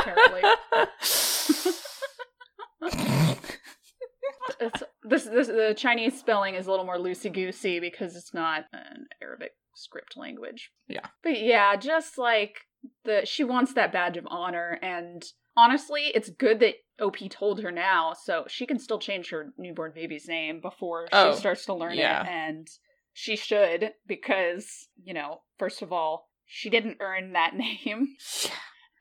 Apparently. 0.00 0.42
It's, 4.60 4.82
this 5.02 5.24
this 5.24 5.48
the 5.48 5.74
Chinese 5.76 6.18
spelling 6.18 6.54
is 6.54 6.66
a 6.66 6.70
little 6.70 6.84
more 6.86 6.98
loosey 6.98 7.32
goosey 7.32 7.80
because 7.80 8.16
it's 8.16 8.34
not 8.34 8.64
an 8.72 9.06
Arabic 9.20 9.52
script 9.74 10.16
language. 10.16 10.70
Yeah. 10.88 11.06
But 11.22 11.40
yeah, 11.40 11.76
just 11.76 12.18
like 12.18 12.56
the 13.04 13.22
she 13.24 13.44
wants 13.44 13.74
that 13.74 13.92
badge 13.92 14.16
of 14.16 14.26
honor 14.28 14.78
and 14.82 15.24
honestly, 15.56 16.12
it's 16.14 16.30
good 16.30 16.60
that 16.60 16.74
OP 17.00 17.18
told 17.30 17.62
her 17.62 17.70
now 17.70 18.14
so 18.14 18.44
she 18.48 18.66
can 18.66 18.78
still 18.78 18.98
change 18.98 19.30
her 19.30 19.52
newborn 19.58 19.92
baby's 19.94 20.28
name 20.28 20.60
before 20.60 21.08
Oh, 21.12 21.32
she 21.32 21.40
starts 21.40 21.64
to 21.66 21.74
learn 21.74 21.96
yeah. 21.96 22.22
it 22.22 22.28
and 22.28 22.68
she 23.12 23.36
should 23.36 23.92
because, 24.06 24.88
you 25.02 25.14
know, 25.14 25.42
first 25.58 25.82
of 25.82 25.92
all, 25.92 26.28
she 26.46 26.70
didn't 26.70 26.98
earn 27.00 27.32
that 27.32 27.54
name 27.56 28.16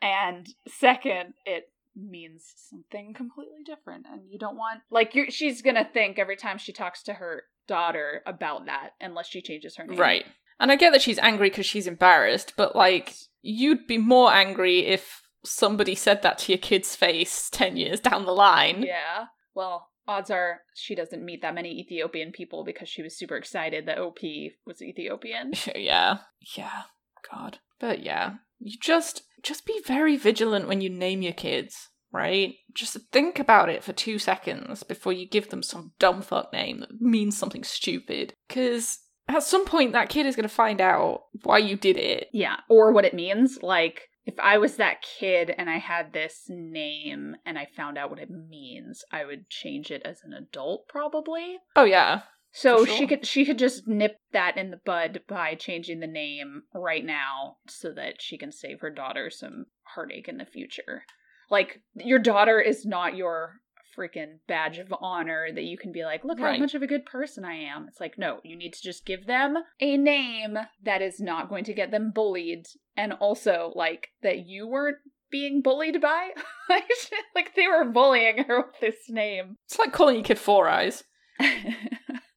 and 0.01 0.47
second, 0.67 1.33
it 1.45 1.70
means 1.95 2.53
something 2.55 3.13
completely 3.13 3.63
different 3.65 4.05
and 4.11 4.21
you 4.29 4.39
don't 4.39 4.55
want 4.55 4.79
like 4.89 5.13
you're 5.13 5.29
she's 5.29 5.61
gonna 5.61 5.87
think 5.93 6.17
every 6.17 6.35
time 6.37 6.57
she 6.57 6.71
talks 6.71 7.03
to 7.03 7.13
her 7.13 7.43
daughter 7.67 8.21
about 8.25 8.65
that 8.65 8.91
unless 9.01 9.27
she 9.27 9.41
changes 9.41 9.75
her 9.77 9.85
name 9.85 9.97
Right. 9.99 10.25
And 10.59 10.71
I 10.71 10.75
get 10.75 10.91
that 10.91 11.01
she's 11.01 11.17
angry 11.17 11.49
because 11.49 11.65
she's 11.65 11.87
embarrassed, 11.87 12.53
but 12.55 12.75
like, 12.75 13.15
you'd 13.41 13.87
be 13.87 13.97
more 13.97 14.31
angry 14.31 14.85
if 14.85 15.23
somebody 15.43 15.95
said 15.95 16.21
that 16.21 16.37
to 16.37 16.51
your 16.51 16.59
kid's 16.59 16.95
face 16.95 17.49
10 17.49 17.77
years 17.77 17.99
down 17.99 18.25
the 18.25 18.31
line. 18.31 18.83
yeah 18.83 19.25
well 19.55 19.89
odds 20.07 20.29
are 20.29 20.61
she 20.75 20.93
doesn't 20.93 21.25
meet 21.25 21.41
that 21.41 21.55
many 21.55 21.79
ethiopian 21.79 22.31
people 22.31 22.63
because 22.63 22.87
she 22.87 23.01
was 23.01 23.17
super 23.17 23.35
excited 23.35 23.87
that 23.87 23.97
op 23.97 24.19
was 24.67 24.81
ethiopian 24.83 25.51
yeah. 25.75 26.19
Yeah. 26.55 26.83
God. 27.31 27.57
But 27.79 28.03
yeah, 28.03 28.35
you 28.61 28.77
just 28.79 29.23
just 29.43 29.65
be 29.65 29.81
very 29.85 30.17
vigilant 30.17 30.67
when 30.67 30.81
you 30.81 30.89
name 30.89 31.21
your 31.21 31.33
kids, 31.33 31.89
right? 32.11 32.53
Just 32.73 32.97
think 33.11 33.39
about 33.39 33.69
it 33.69 33.83
for 33.83 33.91
2 33.91 34.19
seconds 34.19 34.83
before 34.83 35.13
you 35.13 35.27
give 35.27 35.49
them 35.49 35.63
some 35.63 35.93
dumb 35.99 36.21
fuck 36.21 36.53
name 36.53 36.81
that 36.81 37.01
means 37.01 37.37
something 37.37 37.63
stupid 37.63 38.33
cuz 38.47 38.99
at 39.27 39.43
some 39.43 39.65
point 39.65 39.93
that 39.93 40.09
kid 40.09 40.25
is 40.25 40.35
going 40.35 40.47
to 40.47 40.53
find 40.53 40.79
out 40.81 41.23
why 41.43 41.57
you 41.57 41.75
did 41.75 41.97
it. 41.97 42.27
yeah 42.33 42.57
or 42.69 42.91
what 42.91 43.05
it 43.05 43.13
means 43.13 43.61
like 43.61 44.09
if 44.25 44.35
i 44.39 44.57
was 44.57 44.75
that 44.75 45.01
kid 45.01 45.53
and 45.57 45.69
i 45.69 45.77
had 45.77 46.11
this 46.13 46.45
name 46.49 47.35
and 47.45 47.57
i 47.57 47.65
found 47.75 47.97
out 47.97 48.09
what 48.09 48.19
it 48.19 48.29
means 48.29 49.03
i 49.11 49.23
would 49.25 49.49
change 49.49 49.89
it 49.91 50.01
as 50.05 50.21
an 50.23 50.33
adult 50.33 50.87
probably 50.87 51.57
Oh 51.75 51.83
yeah. 51.85 52.21
So 52.53 52.85
sure. 52.85 52.97
she 52.97 53.07
could 53.07 53.25
she 53.25 53.45
could 53.45 53.57
just 53.57 53.87
nip 53.87 54.17
that 54.33 54.57
in 54.57 54.71
the 54.71 54.79
bud 54.85 55.21
by 55.27 55.55
changing 55.55 55.99
the 55.99 56.07
name 56.07 56.63
right 56.73 57.05
now 57.05 57.57
so 57.67 57.91
that 57.93 58.21
she 58.21 58.37
can 58.37 58.51
save 58.51 58.81
her 58.81 58.89
daughter 58.89 59.29
some 59.29 59.65
heartache 59.83 60.27
in 60.27 60.37
the 60.37 60.45
future. 60.45 61.03
Like 61.49 61.81
your 61.95 62.19
daughter 62.19 62.59
is 62.59 62.85
not 62.85 63.15
your 63.15 63.61
freaking 63.97 64.39
badge 64.47 64.79
of 64.79 64.93
honor 65.01 65.47
that 65.53 65.63
you 65.63 65.77
can 65.77 65.91
be 65.91 66.03
like, 66.05 66.23
look 66.23 66.39
Right. 66.39 66.53
how 66.55 66.59
much 66.59 66.75
of 66.75 66.81
a 66.81 66.87
good 66.87 67.05
person 67.05 67.43
I 67.43 67.55
am. 67.55 67.87
It's 67.89 67.99
like, 67.99 68.17
no, 68.17 68.39
you 68.43 68.55
need 68.55 68.73
to 68.73 68.81
just 68.81 69.05
give 69.05 69.25
them 69.27 69.57
a 69.81 69.97
name 69.97 70.57
that 70.83 71.01
is 71.01 71.19
not 71.19 71.49
going 71.49 71.65
to 71.65 71.73
get 71.73 71.91
them 71.91 72.11
bullied 72.13 72.67
and 72.95 73.11
also 73.13 73.73
like 73.75 74.07
that 74.23 74.45
you 74.47 74.67
weren't 74.67 74.97
being 75.29 75.61
bullied 75.61 75.99
by. 76.01 76.29
like 76.69 76.89
like 77.35 77.55
they 77.55 77.67
were 77.67 77.85
bullying 77.85 78.43
her 78.45 78.57
with 78.65 78.79
this 78.79 79.09
name. 79.09 79.57
It's 79.65 79.79
like 79.79 79.93
calling 79.93 80.15
your 80.15 80.23
kid 80.25 80.39
Four 80.39 80.67
Eyes. 80.69 81.03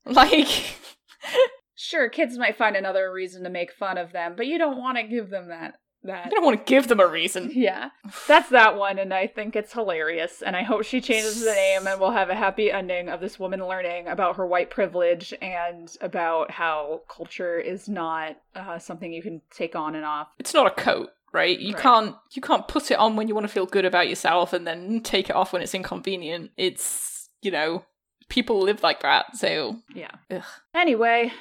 Like 0.14 0.48
Sure, 1.76 2.09
kids 2.09 2.38
might 2.38 2.57
find 2.57 2.76
another 2.76 3.12
reason 3.12 3.42
to 3.44 3.50
make 3.50 3.72
fun 3.72 3.98
of 3.98 4.12
them, 4.12 4.34
but 4.36 4.46
you 4.46 4.59
don't 4.59 4.78
want 4.78 4.96
to 4.96 5.02
give 5.05 5.28
them 5.30 5.48
that. 5.48 5.74
I 6.05 6.07
That. 6.07 6.30
don't 6.30 6.44
want 6.44 6.59
to 6.64 6.70
give 6.70 6.88
them 6.88 7.00
a 7.00 7.07
reason. 7.07 7.50
Yeah, 7.55 7.90
that's 8.28 8.50
that 8.50 8.76
one, 8.76 8.98
and 8.98 9.12
I 9.12 9.26
think 9.26 9.57
it's 9.57 9.72
hilarious. 9.72 10.40
And 10.42 10.55
I 10.55 10.62
hope 10.62 10.84
she 10.84 11.00
changes 11.00 11.40
the 11.40 11.50
name, 11.52 11.86
and 11.86 11.98
we'll 12.00 12.11
have 12.12 12.28
a 12.30 12.34
happy 12.34 12.70
ending 12.70 13.09
of 13.09 13.20
this 13.20 13.38
woman 13.38 13.66
learning 13.66 14.07
about 14.09 14.36
her 14.36 14.46
white 14.46 14.70
privilege 14.70 15.32
and 15.42 15.90
about 16.00 16.50
how 16.50 17.02
culture 17.09 17.59
is 17.59 17.88
not 17.88 18.36
uh, 18.55 18.78
something 18.78 19.12
you 19.12 19.22
can 19.22 19.40
take 19.50 19.74
on 19.74 19.94
and 19.94 20.05
off. 20.05 20.28
It's 20.38 20.55
not 20.55 20.66
a 20.66 20.70
coat, 20.82 21.09
right? 21.32 21.59
You 21.59 21.72
Right. 21.74 21.82
can't 21.82 22.16
you 22.32 22.42
can't 22.42 22.68
put 22.68 22.90
it 22.90 22.98
on 22.98 23.16
when 23.16 23.26
you 23.28 23.34
want 23.34 23.46
to 23.46 23.52
feel 23.52 23.66
good 23.66 23.84
about 23.86 24.09
yourself 24.09 24.52
and 24.52 24.66
then 24.66 25.00
take 25.02 25.28
it 25.30 25.36
off 25.36 25.52
when 25.55 25.62
it's 25.62 25.74
inconvenient. 25.74 26.50
It's 26.59 27.30
you 27.42 27.50
know 27.50 27.84
people 28.28 28.60
live 28.60 28.82
like 28.82 29.02
that, 29.02 29.36
so 29.36 29.76
Yeah. 29.94 30.10
Ugh. 30.30 30.42
Anyway, 30.74 31.32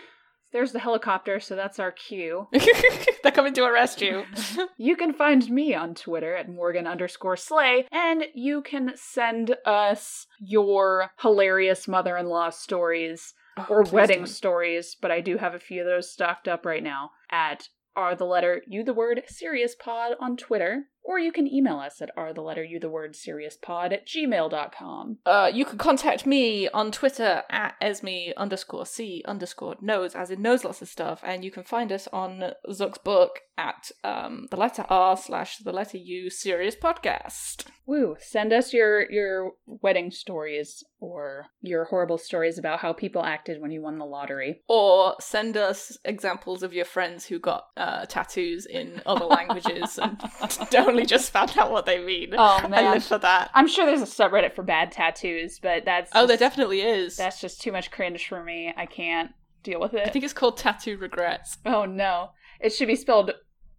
there's 0.52 0.72
the 0.72 0.80
helicopter, 0.80 1.40
so 1.40 1.56
that's 1.56 1.80
our 1.80 1.92
cue. 1.92 2.48
they're 3.24 3.32
coming 3.32 3.54
to 3.54 3.64
arrest 3.66 4.02
you. 4.02 4.26
You 4.78 4.96
can 4.96 5.14
find 5.14 5.50
me 5.50 5.74
on 5.74 5.96
Twitter 5.96 6.36
at 6.36 6.50
Morgan 6.50 6.86
underscore 6.88 7.38
Slay, 7.38 7.88
and 7.92 8.26
you 8.36 8.62
can 8.62 8.92
send 8.96 9.56
us 9.66 10.28
your 10.40 11.10
hilarious 11.22 11.88
mother 11.88 12.18
in 12.18 12.28
law 12.28 12.50
stories 12.50 13.34
oh, 13.58 13.66
or 13.70 13.80
Oh, 13.80 13.84
please 13.84 13.94
wedding 13.94 14.18
don't. 14.20 14.28
stories, 14.28 14.96
but 15.02 15.10
I 15.10 15.22
do 15.22 15.38
have 15.38 15.56
a 15.56 15.60
few 15.60 15.82
of 15.82 15.88
those 15.88 16.12
stocked 16.12 16.48
up 16.48 16.66
right 16.66 16.84
now 16.84 17.12
at 17.32 17.70
are 17.96 18.16
the 18.16 18.26
letter 18.26 18.62
you 18.68 18.84
the 18.84 18.94
word 18.94 19.22
serious 19.28 19.76
pod 19.76 20.14
on 20.20 20.36
Twitter, 20.36 20.86
or 21.04 21.20
you 21.20 21.32
can 21.32 21.52
email 21.52 21.80
us 21.80 22.02
at 22.02 22.10
are 22.16 22.34
the 22.34 22.42
letter 22.42 22.64
you 22.64 22.80
the 22.80 22.90
word 22.90 23.16
serious 23.16 23.58
pod 23.58 23.94
at 23.94 24.08
gmail.com. 24.08 25.18
Uh, 25.26 25.52
you 25.54 25.66
can 25.66 25.78
contact 25.78 26.26
me 26.26 26.70
on 26.70 26.92
Twitter 26.92 27.44
at 27.50 27.76
Esme 27.82 28.32
underscore 28.38 28.86
C 28.86 29.24
underscore 29.28 29.76
knows, 29.82 30.16
as 30.16 30.30
in 30.30 30.42
knows 30.42 30.64
lots 30.64 30.82
of 30.82 30.88
stuff, 30.88 31.20
and 31.24 31.44
you 31.44 31.52
can 31.52 31.64
find 31.64 31.92
us 31.92 32.08
on 32.12 32.52
Zuck's 32.70 32.98
book 33.00 33.42
at 33.58 33.92
um, 34.04 34.48
the 34.50 34.58
letter 34.58 34.86
R 34.90 35.16
slash 35.16 35.58
the 35.58 35.72
letter 35.72 35.98
U 35.98 36.30
serious 36.30 36.76
podcast. 36.76 37.66
Woo! 37.86 38.16
Send 38.20 38.54
us 38.54 38.74
your 38.74 39.12
your 39.12 39.54
wedding 39.66 40.10
stories 40.10 40.84
or 41.00 41.48
your 41.62 41.86
horrible 41.86 42.18
stories 42.18 42.58
about 42.58 42.80
how 42.80 42.94
people 42.94 43.24
acted 43.24 43.62
when 43.62 43.72
you 43.72 43.82
won 43.82 43.98
the 43.98 44.06
lottery. 44.06 44.62
Or 44.70 45.16
send 45.20 45.58
us 45.58 45.98
examples 46.06 46.64
of 46.64 46.74
your 46.74 46.86
friends 46.86 47.26
who 47.26 47.40
got 47.40 47.66
uh, 47.76 48.06
tattoos 48.06 48.66
in 48.66 49.02
other 49.06 49.26
languages 49.38 50.00
and 50.02 50.20
only 50.94 51.06
just 51.06 51.32
found 51.32 51.58
out 51.58 51.72
what 51.72 51.86
they 51.86 52.00
mean. 52.04 52.34
Oh 52.38 52.60
I 52.72 52.94
live 52.94 53.04
for 53.04 53.18
that. 53.18 53.52
I'm 53.54 53.68
sure 53.68 53.86
there's 53.86 54.02
a 54.02 54.06
subreddit 54.06 54.54
for 54.56 54.64
bad 54.64 54.92
tattoos, 54.92 55.60
but 55.60 55.86
that's 55.86 56.12
Oh, 56.16 56.26
there 56.26 56.38
definitely 56.38 56.82
is. 56.82 57.18
that's 57.18 57.42
just 57.42 57.62
too 57.62 57.72
much 57.72 57.92
cringe 57.92 58.28
for 58.28 58.44
me. 58.44 58.74
I 58.78 58.86
can't 58.86 59.32
deal 59.64 59.80
with 59.80 59.94
it. 59.94 60.08
I 60.08 60.10
think 60.12 60.24
it's 60.26 60.34
called 60.34 60.58
Tattoo 60.58 60.98
Regrets. 60.98 61.58
oh 61.66 61.86
no. 61.86 62.30
It 62.60 62.72
should 62.74 62.88
be 62.88 62.96
spelled 62.96 63.32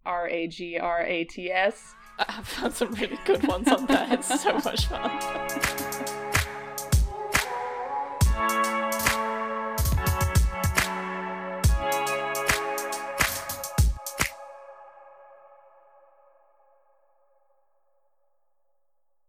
R 0.05 0.27
A 0.27 0.47
G 0.47 0.77
R 0.77 1.03
A 1.03 1.23
T 1.23 1.51
S. 1.51 1.93
I 2.19 2.31
have 2.31 2.47
found 2.47 2.73
some 2.73 2.91
really 2.93 3.19
good 3.25 3.45
ones 3.47 3.67
on 3.67 3.85
there. 3.87 4.07
It's 4.11 4.41
so 4.41 4.53
much 4.65 4.85
fun. 4.87 5.91